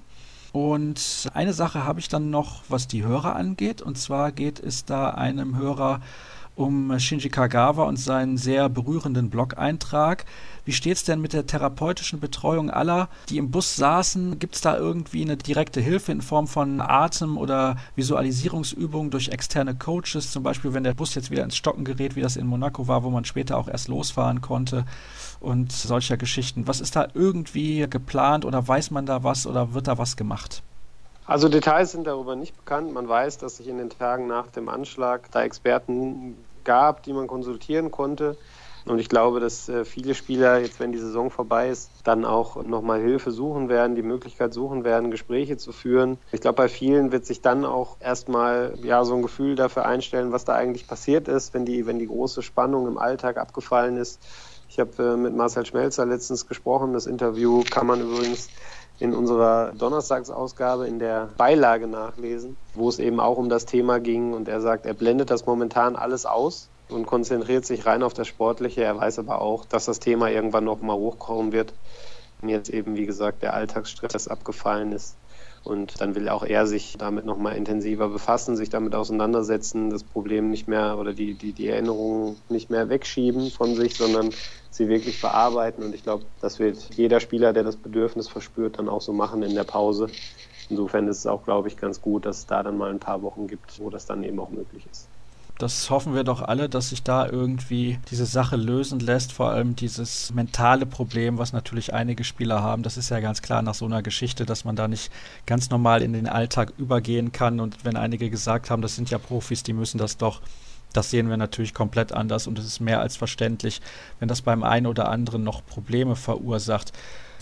Und 0.52 1.30
eine 1.34 1.52
Sache 1.52 1.84
habe 1.84 2.00
ich 2.00 2.08
dann 2.08 2.30
noch, 2.30 2.62
was 2.70 2.88
die 2.88 3.04
Hörer 3.04 3.36
angeht. 3.36 3.82
Und 3.82 3.98
zwar 3.98 4.32
geht 4.32 4.58
es 4.58 4.86
da 4.86 5.10
einem 5.10 5.58
Hörer 5.58 6.00
um 6.54 6.98
Shinji 6.98 7.30
Kagawa 7.30 7.84
und 7.84 7.96
seinen 7.96 8.36
sehr 8.36 8.68
berührenden 8.68 9.30
Blog-Eintrag. 9.30 10.24
Wie 10.64 10.72
steht 10.72 10.96
es 10.96 11.04
denn 11.04 11.20
mit 11.20 11.32
der 11.32 11.46
therapeutischen 11.46 12.20
Betreuung 12.20 12.70
aller, 12.70 13.08
die 13.28 13.38
im 13.38 13.50
Bus 13.50 13.74
saßen? 13.74 14.38
Gibt 14.38 14.54
es 14.54 14.60
da 14.60 14.76
irgendwie 14.76 15.22
eine 15.22 15.36
direkte 15.36 15.80
Hilfe 15.80 16.12
in 16.12 16.22
Form 16.22 16.46
von 16.46 16.80
Atem- 16.80 17.36
oder 17.36 17.76
Visualisierungsübungen 17.96 19.10
durch 19.10 19.28
externe 19.28 19.74
Coaches? 19.74 20.30
Zum 20.30 20.44
Beispiel, 20.44 20.72
wenn 20.72 20.84
der 20.84 20.94
Bus 20.94 21.14
jetzt 21.16 21.30
wieder 21.30 21.42
ins 21.42 21.56
Stocken 21.56 21.84
gerät, 21.84 22.14
wie 22.14 22.20
das 22.22 22.36
in 22.36 22.46
Monaco 22.46 22.86
war, 22.86 23.02
wo 23.02 23.10
man 23.10 23.24
später 23.24 23.58
auch 23.58 23.68
erst 23.68 23.88
losfahren 23.88 24.40
konnte 24.40 24.84
und 25.40 25.72
solcher 25.72 26.16
Geschichten. 26.16 26.68
Was 26.68 26.80
ist 26.80 26.94
da 26.94 27.08
irgendwie 27.12 27.86
geplant 27.90 28.44
oder 28.44 28.66
weiß 28.66 28.92
man 28.92 29.04
da 29.04 29.24
was 29.24 29.46
oder 29.46 29.74
wird 29.74 29.88
da 29.88 29.98
was 29.98 30.16
gemacht? 30.16 30.62
Also 31.26 31.48
Details 31.48 31.92
sind 31.92 32.06
darüber 32.06 32.36
nicht 32.36 32.56
bekannt. 32.56 32.92
Man 32.92 33.08
weiß, 33.08 33.38
dass 33.38 33.56
sich 33.56 33.68
in 33.68 33.78
den 33.78 33.90
Tagen 33.90 34.26
nach 34.26 34.48
dem 34.48 34.68
Anschlag 34.68 35.30
da 35.32 35.42
Experten 35.42 36.36
gab, 36.64 37.02
die 37.02 37.12
man 37.12 37.26
konsultieren 37.26 37.90
konnte. 37.90 38.36
Und 38.84 38.98
ich 38.98 39.08
glaube, 39.08 39.38
dass 39.38 39.68
äh, 39.68 39.84
viele 39.84 40.14
Spieler 40.14 40.58
jetzt, 40.58 40.80
wenn 40.80 40.92
die 40.92 40.98
Saison 40.98 41.30
vorbei 41.30 41.68
ist, 41.68 41.90
dann 42.04 42.24
auch 42.24 42.62
nochmal 42.64 43.00
Hilfe 43.00 43.30
suchen 43.30 43.68
werden, 43.68 43.94
die 43.94 44.02
Möglichkeit 44.02 44.52
suchen 44.52 44.84
werden, 44.84 45.10
Gespräche 45.10 45.56
zu 45.56 45.72
führen. 45.72 46.18
Ich 46.32 46.40
glaube, 46.40 46.56
bei 46.56 46.68
vielen 46.68 47.12
wird 47.12 47.24
sich 47.24 47.40
dann 47.40 47.64
auch 47.64 47.96
erstmal 48.00 48.74
ja 48.82 49.04
so 49.04 49.14
ein 49.14 49.22
Gefühl 49.22 49.54
dafür 49.54 49.86
einstellen, 49.86 50.32
was 50.32 50.44
da 50.44 50.54
eigentlich 50.54 50.86
passiert 50.86 51.28
ist, 51.28 51.54
wenn 51.54 51.64
die, 51.64 51.86
wenn 51.86 51.98
die 51.98 52.08
große 52.08 52.42
Spannung 52.42 52.88
im 52.88 52.98
Alltag 52.98 53.36
abgefallen 53.36 53.96
ist. 53.96 54.20
Ich 54.68 54.80
habe 54.80 54.90
äh, 55.02 55.16
mit 55.16 55.36
Marcel 55.36 55.64
Schmelzer 55.64 56.04
letztens 56.04 56.48
gesprochen. 56.48 56.92
Das 56.92 57.06
Interview 57.06 57.62
kann 57.70 57.86
man 57.86 58.00
übrigens 58.00 58.48
in 58.98 59.14
unserer 59.14 59.72
Donnerstagsausgabe 59.72 60.86
in 60.86 60.98
der 60.98 61.28
Beilage 61.36 61.86
nachlesen, 61.86 62.56
wo 62.74 62.88
es 62.88 62.98
eben 62.98 63.20
auch 63.20 63.36
um 63.36 63.48
das 63.48 63.66
Thema 63.66 64.00
ging. 64.00 64.32
Und 64.32 64.48
er 64.48 64.60
sagt, 64.60 64.86
er 64.86 64.94
blendet 64.94 65.30
das 65.30 65.46
momentan 65.46 65.94
alles 65.94 66.26
aus 66.26 66.68
und 66.92 67.06
konzentriert 67.06 67.64
sich 67.66 67.86
rein 67.86 68.02
auf 68.02 68.14
das 68.14 68.28
Sportliche. 68.28 68.82
Er 68.82 68.96
weiß 68.96 69.18
aber 69.18 69.40
auch, 69.40 69.64
dass 69.64 69.86
das 69.86 69.98
Thema 69.98 70.30
irgendwann 70.30 70.64
noch 70.64 70.80
mal 70.80 70.96
hochkommen 70.96 71.52
wird. 71.52 71.72
Und 72.40 72.48
jetzt 72.48 72.70
eben, 72.70 72.96
wie 72.96 73.06
gesagt, 73.06 73.42
der 73.42 73.54
Alltagsstress 73.54 74.28
abgefallen 74.28 74.92
ist. 74.92 75.16
Und 75.64 76.00
dann 76.00 76.16
will 76.16 76.28
auch 76.28 76.42
er 76.42 76.66
sich 76.66 76.96
damit 76.98 77.24
nochmal 77.24 77.56
intensiver 77.56 78.08
befassen, 78.08 78.56
sich 78.56 78.68
damit 78.68 78.96
auseinandersetzen, 78.96 79.90
das 79.90 80.02
Problem 80.02 80.50
nicht 80.50 80.66
mehr 80.66 80.98
oder 80.98 81.12
die, 81.12 81.34
die, 81.34 81.52
die 81.52 81.68
Erinnerungen 81.68 82.36
nicht 82.48 82.68
mehr 82.68 82.88
wegschieben 82.88 83.50
von 83.50 83.76
sich, 83.76 83.94
sondern 83.94 84.30
sie 84.70 84.88
wirklich 84.88 85.18
verarbeiten. 85.18 85.84
Und 85.84 85.94
ich 85.94 86.02
glaube, 86.02 86.24
das 86.40 86.58
wird 86.58 86.94
jeder 86.96 87.20
Spieler, 87.20 87.52
der 87.52 87.62
das 87.62 87.76
Bedürfnis 87.76 88.28
verspürt, 88.28 88.78
dann 88.78 88.88
auch 88.88 89.02
so 89.02 89.12
machen 89.12 89.44
in 89.44 89.54
der 89.54 89.64
Pause. 89.64 90.08
Insofern 90.68 91.06
ist 91.06 91.18
es 91.18 91.26
auch, 91.26 91.44
glaube 91.44 91.68
ich, 91.68 91.76
ganz 91.76 92.00
gut, 92.00 92.26
dass 92.26 92.38
es 92.38 92.46
da 92.46 92.64
dann 92.64 92.76
mal 92.76 92.90
ein 92.90 92.98
paar 92.98 93.22
Wochen 93.22 93.46
gibt, 93.46 93.78
wo 93.78 93.88
das 93.88 94.06
dann 94.06 94.24
eben 94.24 94.40
auch 94.40 94.50
möglich 94.50 94.88
ist. 94.90 95.11
Das 95.62 95.90
hoffen 95.90 96.12
wir 96.12 96.24
doch 96.24 96.42
alle, 96.42 96.68
dass 96.68 96.88
sich 96.88 97.04
da 97.04 97.24
irgendwie 97.24 98.00
diese 98.10 98.26
Sache 98.26 98.56
lösen 98.56 98.98
lässt. 98.98 99.32
Vor 99.32 99.50
allem 99.50 99.76
dieses 99.76 100.34
mentale 100.34 100.86
Problem, 100.86 101.38
was 101.38 101.52
natürlich 101.52 101.94
einige 101.94 102.24
Spieler 102.24 102.64
haben. 102.64 102.82
Das 102.82 102.96
ist 102.96 103.10
ja 103.10 103.20
ganz 103.20 103.42
klar 103.42 103.62
nach 103.62 103.74
so 103.74 103.84
einer 103.84 104.02
Geschichte, 104.02 104.44
dass 104.44 104.64
man 104.64 104.74
da 104.74 104.88
nicht 104.88 105.12
ganz 105.46 105.70
normal 105.70 106.02
in 106.02 106.14
den 106.14 106.26
Alltag 106.28 106.72
übergehen 106.78 107.30
kann. 107.30 107.60
Und 107.60 107.84
wenn 107.84 107.96
einige 107.96 108.28
gesagt 108.28 108.70
haben, 108.70 108.82
das 108.82 108.96
sind 108.96 109.10
ja 109.10 109.18
Profis, 109.18 109.62
die 109.62 109.72
müssen 109.72 109.98
das 109.98 110.16
doch 110.16 110.40
das 110.92 111.10
sehen 111.10 111.30
wir 111.30 111.38
natürlich 111.38 111.72
komplett 111.72 112.12
anders 112.12 112.46
und 112.46 112.58
es 112.58 112.66
ist 112.66 112.80
mehr 112.80 113.00
als 113.00 113.16
verständlich, 113.16 113.80
wenn 114.18 114.28
das 114.28 114.42
beim 114.42 114.62
einen 114.62 114.86
oder 114.86 115.08
anderen 115.08 115.42
noch 115.42 115.64
Probleme 115.64 116.16
verursacht. 116.16 116.92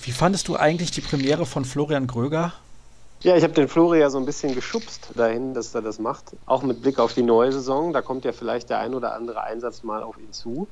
Wie 0.04 0.12
fandest 0.12 0.46
du 0.46 0.54
eigentlich 0.54 0.92
die 0.92 1.00
Premiere 1.00 1.46
von 1.46 1.64
Florian 1.64 2.06
Gröger? 2.06 2.52
Ja, 3.22 3.36
ich 3.36 3.42
habe 3.42 3.52
den 3.52 3.68
Flori 3.68 4.00
ja 4.00 4.08
so 4.08 4.16
ein 4.16 4.24
bisschen 4.24 4.54
geschubst 4.54 5.10
dahin, 5.14 5.52
dass 5.52 5.74
er 5.74 5.82
das 5.82 5.98
macht. 5.98 6.36
Auch 6.46 6.62
mit 6.62 6.80
Blick 6.80 6.98
auf 6.98 7.12
die 7.12 7.22
neue 7.22 7.52
Saison. 7.52 7.92
Da 7.92 8.00
kommt 8.00 8.24
ja 8.24 8.32
vielleicht 8.32 8.70
der 8.70 8.78
ein 8.78 8.94
oder 8.94 9.14
andere 9.14 9.42
Einsatz 9.42 9.82
mal 9.82 10.02
auf 10.02 10.16
ihn 10.18 10.32
zu, 10.32 10.68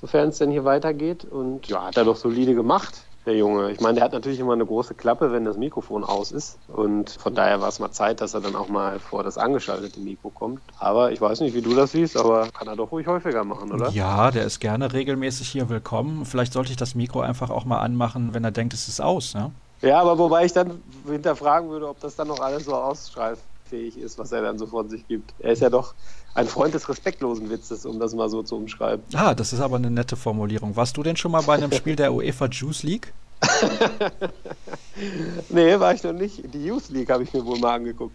sofern 0.00 0.30
es 0.30 0.38
denn 0.38 0.50
hier 0.50 0.64
weitergeht. 0.64 1.26
Und 1.26 1.68
ja, 1.68 1.84
hat 1.84 1.98
er 1.98 2.06
doch 2.06 2.16
solide 2.16 2.54
gemacht, 2.54 3.02
der 3.26 3.36
Junge. 3.36 3.70
Ich 3.72 3.80
meine, 3.80 3.96
der 3.96 4.04
hat 4.04 4.14
natürlich 4.14 4.40
immer 4.40 4.54
eine 4.54 4.64
große 4.64 4.94
Klappe, 4.94 5.32
wenn 5.32 5.44
das 5.44 5.58
Mikrofon 5.58 6.02
aus 6.02 6.32
ist. 6.32 6.58
Und 6.66 7.10
von 7.10 7.34
daher 7.34 7.60
war 7.60 7.68
es 7.68 7.78
mal 7.78 7.90
Zeit, 7.90 8.22
dass 8.22 8.32
er 8.32 8.40
dann 8.40 8.56
auch 8.56 8.68
mal 8.68 8.98
vor 8.98 9.22
das 9.22 9.36
angeschaltete 9.36 10.00
Mikro 10.00 10.30
kommt. 10.30 10.62
Aber 10.78 11.12
ich 11.12 11.20
weiß 11.20 11.40
nicht, 11.40 11.54
wie 11.54 11.60
du 11.60 11.74
das 11.74 11.92
siehst, 11.92 12.16
aber 12.16 12.48
kann 12.52 12.68
er 12.68 12.76
doch 12.76 12.90
ruhig 12.90 13.06
häufiger 13.06 13.44
machen, 13.44 13.70
oder? 13.70 13.90
Ja, 13.90 14.30
der 14.30 14.46
ist 14.46 14.60
gerne 14.60 14.94
regelmäßig 14.94 15.46
hier 15.46 15.68
willkommen. 15.68 16.24
Vielleicht 16.24 16.54
sollte 16.54 16.70
ich 16.70 16.78
das 16.78 16.94
Mikro 16.94 17.20
einfach 17.20 17.50
auch 17.50 17.66
mal 17.66 17.80
anmachen, 17.80 18.32
wenn 18.32 18.44
er 18.44 18.50
denkt, 18.50 18.72
es 18.72 18.88
ist 18.88 19.02
aus, 19.02 19.34
ne? 19.34 19.50
Ja, 19.82 20.00
aber 20.00 20.16
wobei 20.16 20.44
ich 20.44 20.52
dann 20.52 20.80
hinterfragen 21.06 21.68
würde, 21.68 21.88
ob 21.88 22.00
das 22.00 22.14
dann 22.14 22.28
noch 22.28 22.38
alles 22.38 22.64
so 22.64 22.74
ausstrahlfähig 22.74 23.98
ist, 23.98 24.16
was 24.16 24.30
er 24.30 24.42
dann 24.42 24.58
so 24.58 24.66
von 24.66 24.88
sich 24.88 25.06
gibt. 25.08 25.34
Er 25.40 25.52
ist 25.52 25.60
ja 25.60 25.70
doch 25.70 25.94
ein 26.34 26.46
Freund 26.46 26.72
des 26.72 26.88
respektlosen 26.88 27.50
Witzes, 27.50 27.84
um 27.84 27.98
das 27.98 28.14
mal 28.14 28.28
so 28.28 28.42
zu 28.42 28.56
umschreiben. 28.56 29.04
Ah, 29.12 29.34
das 29.34 29.52
ist 29.52 29.60
aber 29.60 29.76
eine 29.76 29.90
nette 29.90 30.16
Formulierung. 30.16 30.76
Warst 30.76 30.96
du 30.96 31.02
denn 31.02 31.16
schon 31.16 31.32
mal 31.32 31.42
bei 31.42 31.54
einem 31.54 31.72
Spiel 31.72 31.96
der 31.96 32.14
UEFA 32.14 32.46
Juice 32.46 32.84
League? 32.84 33.12
nee, 35.48 35.78
war 35.78 35.94
ich 35.94 36.02
noch 36.02 36.12
nicht. 36.12 36.42
Die 36.52 36.66
Youth 36.66 36.90
League 36.90 37.10
habe 37.10 37.24
ich 37.24 37.32
mir 37.32 37.44
wohl 37.44 37.58
mal 37.58 37.76
angeguckt. 37.76 38.14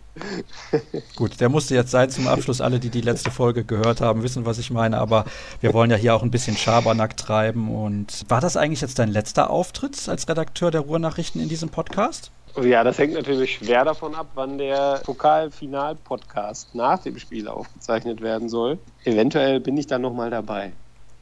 Gut, 1.16 1.40
der 1.40 1.50
musste 1.50 1.76
jetzt 1.76 1.92
sein 1.92 2.10
zum 2.10 2.28
Abschluss. 2.28 2.62
Alle, 2.62 2.80
die 2.80 2.90
die 2.90 3.02
letzte 3.02 3.32
Folge 3.32 3.64
gehört 3.64 4.02
haben, 4.02 4.24
wissen, 4.24 4.46
was 4.46 4.58
ich 4.58 4.72
meine. 4.72 4.98
Aber 4.98 5.26
wir 5.62 5.74
wollen 5.74 5.92
ja 5.92 5.98
hier 5.98 6.16
auch 6.16 6.24
ein 6.24 6.32
bisschen 6.32 6.56
Schabernack 6.56 7.18
treiben. 7.18 7.74
Und 7.74 8.26
war 8.30 8.42
das 8.42 8.58
eigentlich 8.58 8.82
jetzt 8.82 9.00
dein 9.00 9.10
letzter 9.10 9.50
Auftritt 9.50 10.08
als 10.08 10.28
Redakteur 10.30 10.72
der 10.72 10.82
Ruhrnachrichten 10.82 11.42
in 11.42 11.50
diesem 11.50 11.70
Podcast? 11.70 12.32
Ja, 12.62 12.84
das 12.84 12.98
hängt 12.98 13.14
natürlich 13.14 13.56
schwer 13.56 13.86
davon 13.86 14.16
ab, 14.16 14.32
wann 14.34 14.58
der 14.58 15.02
Pokalfinal-Podcast 15.04 16.74
nach 16.74 17.00
dem 17.00 17.20
Spiel 17.20 17.48
aufgezeichnet 17.48 18.22
werden 18.22 18.50
soll. 18.50 18.80
Eventuell 19.04 19.60
bin 19.60 19.78
ich 19.78 19.86
dann 19.86 20.02
nochmal 20.02 20.32
dabei. 20.32 20.72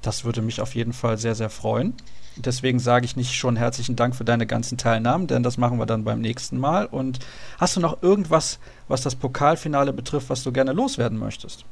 Das 0.02 0.24
würde 0.24 0.42
mich 0.42 0.62
auf 0.62 0.76
jeden 0.76 0.94
Fall 0.94 1.18
sehr, 1.18 1.36
sehr 1.36 1.50
freuen. 1.50 1.94
Deswegen 2.38 2.80
sage 2.80 3.06
ich 3.06 3.16
nicht 3.16 3.34
schon 3.34 3.56
herzlichen 3.56 3.96
Dank 3.96 4.16
für 4.16 4.26
deine 4.26 4.46
ganzen 4.46 4.78
Teilnahmen, 4.78 5.28
denn 5.28 5.44
das 5.44 5.58
machen 5.58 5.80
wir 5.80 5.86
dann 5.86 6.04
beim 6.04 6.20
nächsten 6.20 6.58
Mal. 6.58 6.86
Und 6.86 7.20
hast 7.58 7.76
du 7.76 7.80
noch 7.80 8.04
irgendwas, 8.04 8.60
was 8.88 9.02
das 9.02 9.16
Pokalfinale 9.16 9.94
betrifft, 9.94 10.30
was 10.30 10.44
du 10.44 10.52
gerne 10.52 10.74
loswerden 10.74 11.18
möchtest? 11.18 11.66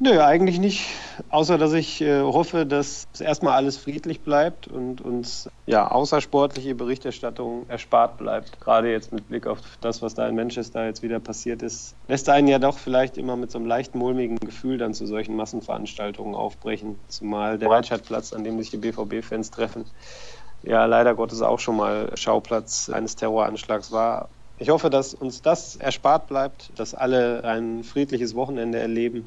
Nö, 0.00 0.20
eigentlich 0.20 0.58
nicht. 0.58 0.88
Außer, 1.28 1.56
dass 1.56 1.72
ich 1.72 2.00
äh, 2.00 2.20
hoffe, 2.20 2.66
dass 2.66 3.06
erstmal 3.20 3.54
alles 3.54 3.76
friedlich 3.76 4.22
bleibt 4.22 4.66
und 4.66 5.00
uns 5.00 5.48
ja 5.66 5.88
außersportliche 5.88 6.74
Berichterstattung 6.74 7.68
erspart 7.68 8.18
bleibt. 8.18 8.60
Gerade 8.60 8.90
jetzt 8.90 9.12
mit 9.12 9.28
Blick 9.28 9.46
auf 9.46 9.60
das, 9.80 10.02
was 10.02 10.14
da 10.14 10.26
in 10.26 10.34
Manchester 10.34 10.84
jetzt 10.84 11.02
wieder 11.02 11.20
passiert 11.20 11.62
ist, 11.62 11.94
lässt 12.08 12.28
einen 12.28 12.48
ja 12.48 12.58
doch 12.58 12.76
vielleicht 12.76 13.16
immer 13.16 13.36
mit 13.36 13.52
so 13.52 13.58
einem 13.58 13.68
leicht 13.68 13.94
mulmigen 13.94 14.36
Gefühl 14.40 14.78
dann 14.78 14.94
zu 14.94 15.06
solchen 15.06 15.36
Massenveranstaltungen 15.36 16.34
aufbrechen. 16.34 16.98
Zumal 17.06 17.58
der 17.58 17.68
Breitscheidplatz, 17.68 18.32
an 18.32 18.42
dem 18.42 18.58
sich 18.58 18.70
die 18.70 18.78
BVB-Fans 18.78 19.52
treffen, 19.52 19.84
ja 20.64 20.86
leider 20.86 21.14
Gottes 21.14 21.40
auch 21.40 21.60
schon 21.60 21.76
mal 21.76 22.10
Schauplatz 22.16 22.90
eines 22.90 23.14
Terroranschlags 23.14 23.92
war. 23.92 24.28
Ich 24.58 24.70
hoffe, 24.70 24.90
dass 24.90 25.14
uns 25.14 25.40
das 25.40 25.76
erspart 25.76 26.26
bleibt, 26.26 26.72
dass 26.76 26.94
alle 26.94 27.44
ein 27.44 27.84
friedliches 27.84 28.34
Wochenende 28.34 28.78
erleben 28.78 29.26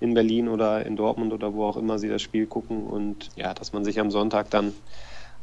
in 0.00 0.14
Berlin 0.14 0.48
oder 0.48 0.84
in 0.84 0.96
Dortmund 0.96 1.32
oder 1.32 1.54
wo 1.54 1.64
auch 1.64 1.76
immer 1.76 1.98
sie 1.98 2.08
das 2.08 2.22
Spiel 2.22 2.46
gucken 2.46 2.86
und 2.86 3.30
ja, 3.36 3.54
dass 3.54 3.72
man 3.72 3.84
sich 3.84 4.00
am 4.00 4.10
Sonntag 4.10 4.50
dann 4.50 4.72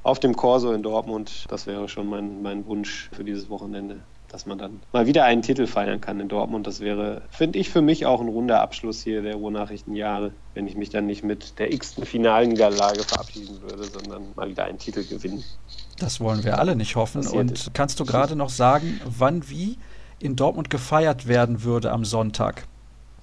auf 0.03 0.19
dem 0.19 0.35
Corso 0.35 0.71
in 0.71 0.83
Dortmund, 0.83 1.45
das 1.49 1.67
wäre 1.67 1.87
schon 1.87 2.07
mein, 2.07 2.41
mein 2.41 2.65
Wunsch 2.65 3.09
für 3.13 3.23
dieses 3.23 3.49
Wochenende, 3.49 3.99
dass 4.29 4.45
man 4.45 4.57
dann 4.57 4.79
mal 4.93 5.05
wieder 5.05 5.25
einen 5.25 5.41
Titel 5.41 5.67
feiern 5.67 6.01
kann 6.01 6.19
in 6.19 6.27
Dortmund. 6.27 6.65
Das 6.65 6.79
wäre, 6.79 7.21
finde 7.29 7.59
ich, 7.59 7.69
für 7.69 7.81
mich 7.81 8.05
auch 8.05 8.21
ein 8.21 8.27
runder 8.27 8.61
Abschluss 8.61 9.03
hier 9.03 9.21
der 9.21 9.35
Ruhrnachrichtenjahre, 9.35 10.31
wenn 10.53 10.67
ich 10.67 10.75
mich 10.75 10.89
dann 10.89 11.05
nicht 11.05 11.23
mit 11.23 11.59
der 11.59 11.71
x-ten 11.71 12.05
Finalniederlage 12.05 13.03
verabschieden 13.03 13.61
würde, 13.61 13.83
sondern 13.83 14.23
mal 14.35 14.49
wieder 14.49 14.65
einen 14.65 14.79
Titel 14.79 15.05
gewinnen. 15.05 15.43
Das 15.99 16.19
wollen 16.19 16.43
wir 16.43 16.57
alle 16.57 16.75
nicht 16.75 16.95
hoffen. 16.95 17.27
Und 17.27 17.51
ist. 17.51 17.73
kannst 17.73 17.99
du 17.99 18.05
gerade 18.05 18.35
noch 18.35 18.49
sagen, 18.49 18.99
wann 19.05 19.49
wie 19.49 19.77
in 20.19 20.35
Dortmund 20.35 20.69
gefeiert 20.69 21.27
werden 21.27 21.63
würde 21.63 21.91
am 21.91 22.05
Sonntag? 22.05 22.67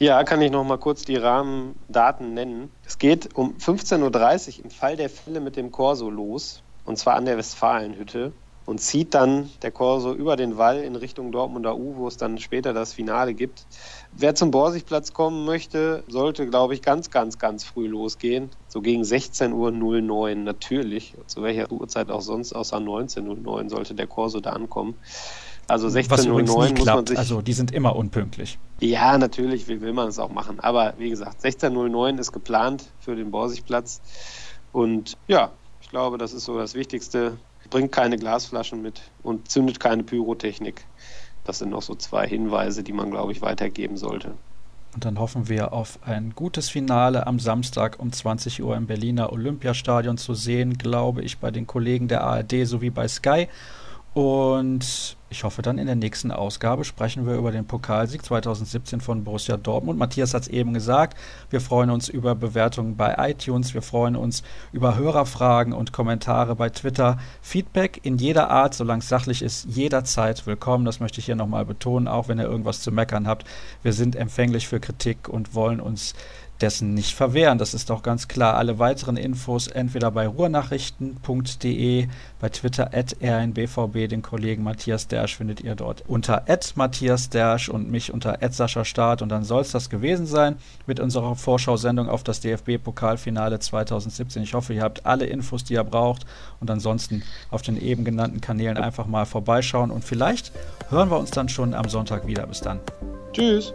Ja, 0.00 0.22
kann 0.22 0.40
ich 0.42 0.52
noch 0.52 0.62
mal 0.62 0.78
kurz 0.78 1.02
die 1.02 1.16
Rahmendaten 1.16 2.32
nennen. 2.32 2.70
Es 2.84 2.98
geht 2.98 3.34
um 3.34 3.56
15.30 3.56 4.58
Uhr 4.58 4.64
im 4.66 4.70
Fall 4.70 4.96
der 4.96 5.10
Fälle 5.10 5.40
mit 5.40 5.56
dem 5.56 5.72
Corso 5.72 6.08
los, 6.08 6.62
und 6.84 6.98
zwar 6.98 7.16
an 7.16 7.24
der 7.24 7.36
Westfalenhütte 7.36 8.32
und 8.64 8.78
zieht 8.80 9.14
dann 9.14 9.50
der 9.62 9.72
Corso 9.72 10.12
über 10.12 10.36
den 10.36 10.56
Wall 10.56 10.84
in 10.84 10.94
Richtung 10.94 11.32
Dortmunder 11.32 11.76
U, 11.76 11.96
wo 11.96 12.06
es 12.06 12.16
dann 12.16 12.38
später 12.38 12.72
das 12.72 12.92
Finale 12.92 13.34
gibt. 13.34 13.66
Wer 14.12 14.36
zum 14.36 14.52
Borsigplatz 14.52 15.12
kommen 15.12 15.44
möchte, 15.44 16.04
sollte, 16.06 16.46
glaube 16.46 16.74
ich, 16.74 16.82
ganz, 16.82 17.10
ganz, 17.10 17.38
ganz 17.38 17.64
früh 17.64 17.88
losgehen. 17.88 18.50
So 18.68 18.82
gegen 18.82 19.02
16.09 19.02 20.10
Uhr 20.10 20.34
natürlich. 20.36 21.16
Zu 21.26 21.42
welcher 21.42 21.72
Uhrzeit 21.72 22.10
auch 22.10 22.20
sonst, 22.20 22.52
außer 22.52 22.76
19.09 22.76 23.46
Uhr 23.46 23.68
sollte 23.68 23.94
der 23.96 24.06
Corso 24.06 24.38
da 24.40 24.50
ankommen. 24.50 25.00
Also 25.68 25.88
16.09 25.88 26.78
muss 26.78 26.86
man 26.86 27.06
sich. 27.06 27.18
Also 27.18 27.42
die 27.42 27.52
sind 27.52 27.72
immer 27.72 27.94
unpünktlich. 27.94 28.58
Ja, 28.80 29.18
natürlich 29.18 29.68
will, 29.68 29.82
will 29.82 29.92
man 29.92 30.08
es 30.08 30.18
auch 30.18 30.30
machen. 30.30 30.60
Aber 30.60 30.94
wie 30.96 31.10
gesagt, 31.10 31.44
16.09 31.44 32.18
ist 32.18 32.32
geplant 32.32 32.86
für 33.00 33.14
den 33.14 33.30
Borsigplatz. 33.30 34.00
Und 34.72 35.18
ja, 35.28 35.50
ich 35.82 35.90
glaube, 35.90 36.16
das 36.16 36.32
ist 36.32 36.46
so 36.46 36.58
das 36.58 36.74
Wichtigste. 36.74 37.36
Bringt 37.68 37.92
keine 37.92 38.16
Glasflaschen 38.16 38.80
mit 38.80 39.02
und 39.22 39.50
zündet 39.50 39.78
keine 39.78 40.02
Pyrotechnik. 40.02 40.86
Das 41.44 41.58
sind 41.58 41.68
noch 41.68 41.82
so 41.82 41.94
zwei 41.94 42.26
Hinweise, 42.26 42.82
die 42.82 42.94
man, 42.94 43.10
glaube 43.10 43.32
ich, 43.32 43.42
weitergeben 43.42 43.98
sollte. 43.98 44.32
Und 44.94 45.04
dann 45.04 45.18
hoffen 45.18 45.50
wir 45.50 45.74
auf 45.74 45.98
ein 46.02 46.32
gutes 46.34 46.70
Finale 46.70 47.26
am 47.26 47.38
Samstag 47.38 47.98
um 47.98 48.10
20 48.10 48.62
Uhr 48.62 48.74
im 48.74 48.86
Berliner 48.86 49.32
Olympiastadion 49.32 50.16
zu 50.16 50.32
sehen, 50.32 50.78
glaube 50.78 51.22
ich, 51.22 51.38
bei 51.38 51.50
den 51.50 51.66
Kollegen 51.66 52.08
der 52.08 52.24
ARD 52.24 52.66
sowie 52.66 52.88
bei 52.88 53.06
Sky. 53.06 53.48
Und 54.18 55.16
ich 55.30 55.44
hoffe, 55.44 55.62
dann 55.62 55.78
in 55.78 55.86
der 55.86 55.94
nächsten 55.94 56.32
Ausgabe 56.32 56.84
sprechen 56.84 57.24
wir 57.24 57.36
über 57.36 57.52
den 57.52 57.68
Pokalsieg 57.68 58.24
2017 58.24 59.00
von 59.00 59.22
Borussia 59.22 59.56
Dortmund. 59.56 59.96
Matthias 59.96 60.34
hat 60.34 60.42
es 60.42 60.48
eben 60.48 60.74
gesagt, 60.74 61.16
wir 61.50 61.60
freuen 61.60 61.88
uns 61.88 62.08
über 62.08 62.34
Bewertungen 62.34 62.96
bei 62.96 63.14
iTunes, 63.16 63.74
wir 63.74 63.82
freuen 63.82 64.16
uns 64.16 64.42
über 64.72 64.96
Hörerfragen 64.96 65.72
und 65.72 65.92
Kommentare 65.92 66.56
bei 66.56 66.68
Twitter. 66.68 67.18
Feedback 67.42 68.00
in 68.02 68.18
jeder 68.18 68.50
Art, 68.50 68.74
solange 68.74 69.02
es 69.02 69.08
sachlich 69.08 69.40
ist, 69.40 69.66
jederzeit 69.66 70.48
willkommen. 70.48 70.84
Das 70.84 70.98
möchte 70.98 71.20
ich 71.20 71.26
hier 71.26 71.36
nochmal 71.36 71.64
betonen, 71.64 72.08
auch 72.08 72.26
wenn 72.26 72.40
ihr 72.40 72.46
irgendwas 72.46 72.80
zu 72.80 72.90
meckern 72.90 73.28
habt. 73.28 73.46
Wir 73.84 73.92
sind 73.92 74.16
empfänglich 74.16 74.66
für 74.66 74.80
Kritik 74.80 75.28
und 75.28 75.54
wollen 75.54 75.78
uns 75.78 76.14
dessen 76.60 76.94
nicht 76.94 77.14
verwehren. 77.14 77.58
Das 77.58 77.74
ist 77.74 77.90
doch 77.90 78.02
ganz 78.02 78.28
klar. 78.28 78.56
Alle 78.56 78.78
weiteren 78.78 79.16
Infos 79.16 79.66
entweder 79.66 80.10
bei 80.10 80.26
ruhrnachrichten.de, 80.26 82.08
bei 82.40 82.48
Twitter 82.48 82.90
at 82.92 83.16
rnbvb, 83.22 84.08
den 84.08 84.22
Kollegen 84.22 84.62
Matthias 84.62 85.08
Dersch 85.08 85.36
findet 85.36 85.60
ihr 85.60 85.74
dort 85.74 86.04
unter 86.06 86.48
at 86.48 86.72
Matthias 86.76 87.28
Dersch 87.30 87.68
und 87.68 87.90
mich 87.90 88.12
unter 88.12 88.42
at 88.42 88.54
Sascha 88.54 88.84
Start. 88.84 89.22
Und 89.22 89.28
dann 89.28 89.44
soll 89.44 89.62
es 89.62 89.70
das 89.70 89.90
gewesen 89.90 90.26
sein 90.26 90.56
mit 90.86 91.00
unserer 91.00 91.36
Vorschau-Sendung 91.36 92.08
auf 92.08 92.24
das 92.24 92.40
DFB-Pokalfinale 92.40 93.60
2017. 93.60 94.42
Ich 94.42 94.54
hoffe, 94.54 94.74
ihr 94.74 94.82
habt 94.82 95.06
alle 95.06 95.26
Infos, 95.26 95.64
die 95.64 95.74
ihr 95.74 95.84
braucht. 95.84 96.26
Und 96.60 96.70
ansonsten 96.70 97.22
auf 97.50 97.62
den 97.62 97.80
eben 97.80 98.04
genannten 98.04 98.40
Kanälen 98.40 98.76
einfach 98.76 99.06
mal 99.06 99.26
vorbeischauen. 99.26 99.90
Und 99.90 100.04
vielleicht 100.04 100.52
hören 100.90 101.10
wir 101.10 101.18
uns 101.18 101.30
dann 101.30 101.48
schon 101.48 101.74
am 101.74 101.88
Sonntag 101.88 102.26
wieder. 102.26 102.46
Bis 102.46 102.60
dann. 102.60 102.80
Tschüss. 103.32 103.74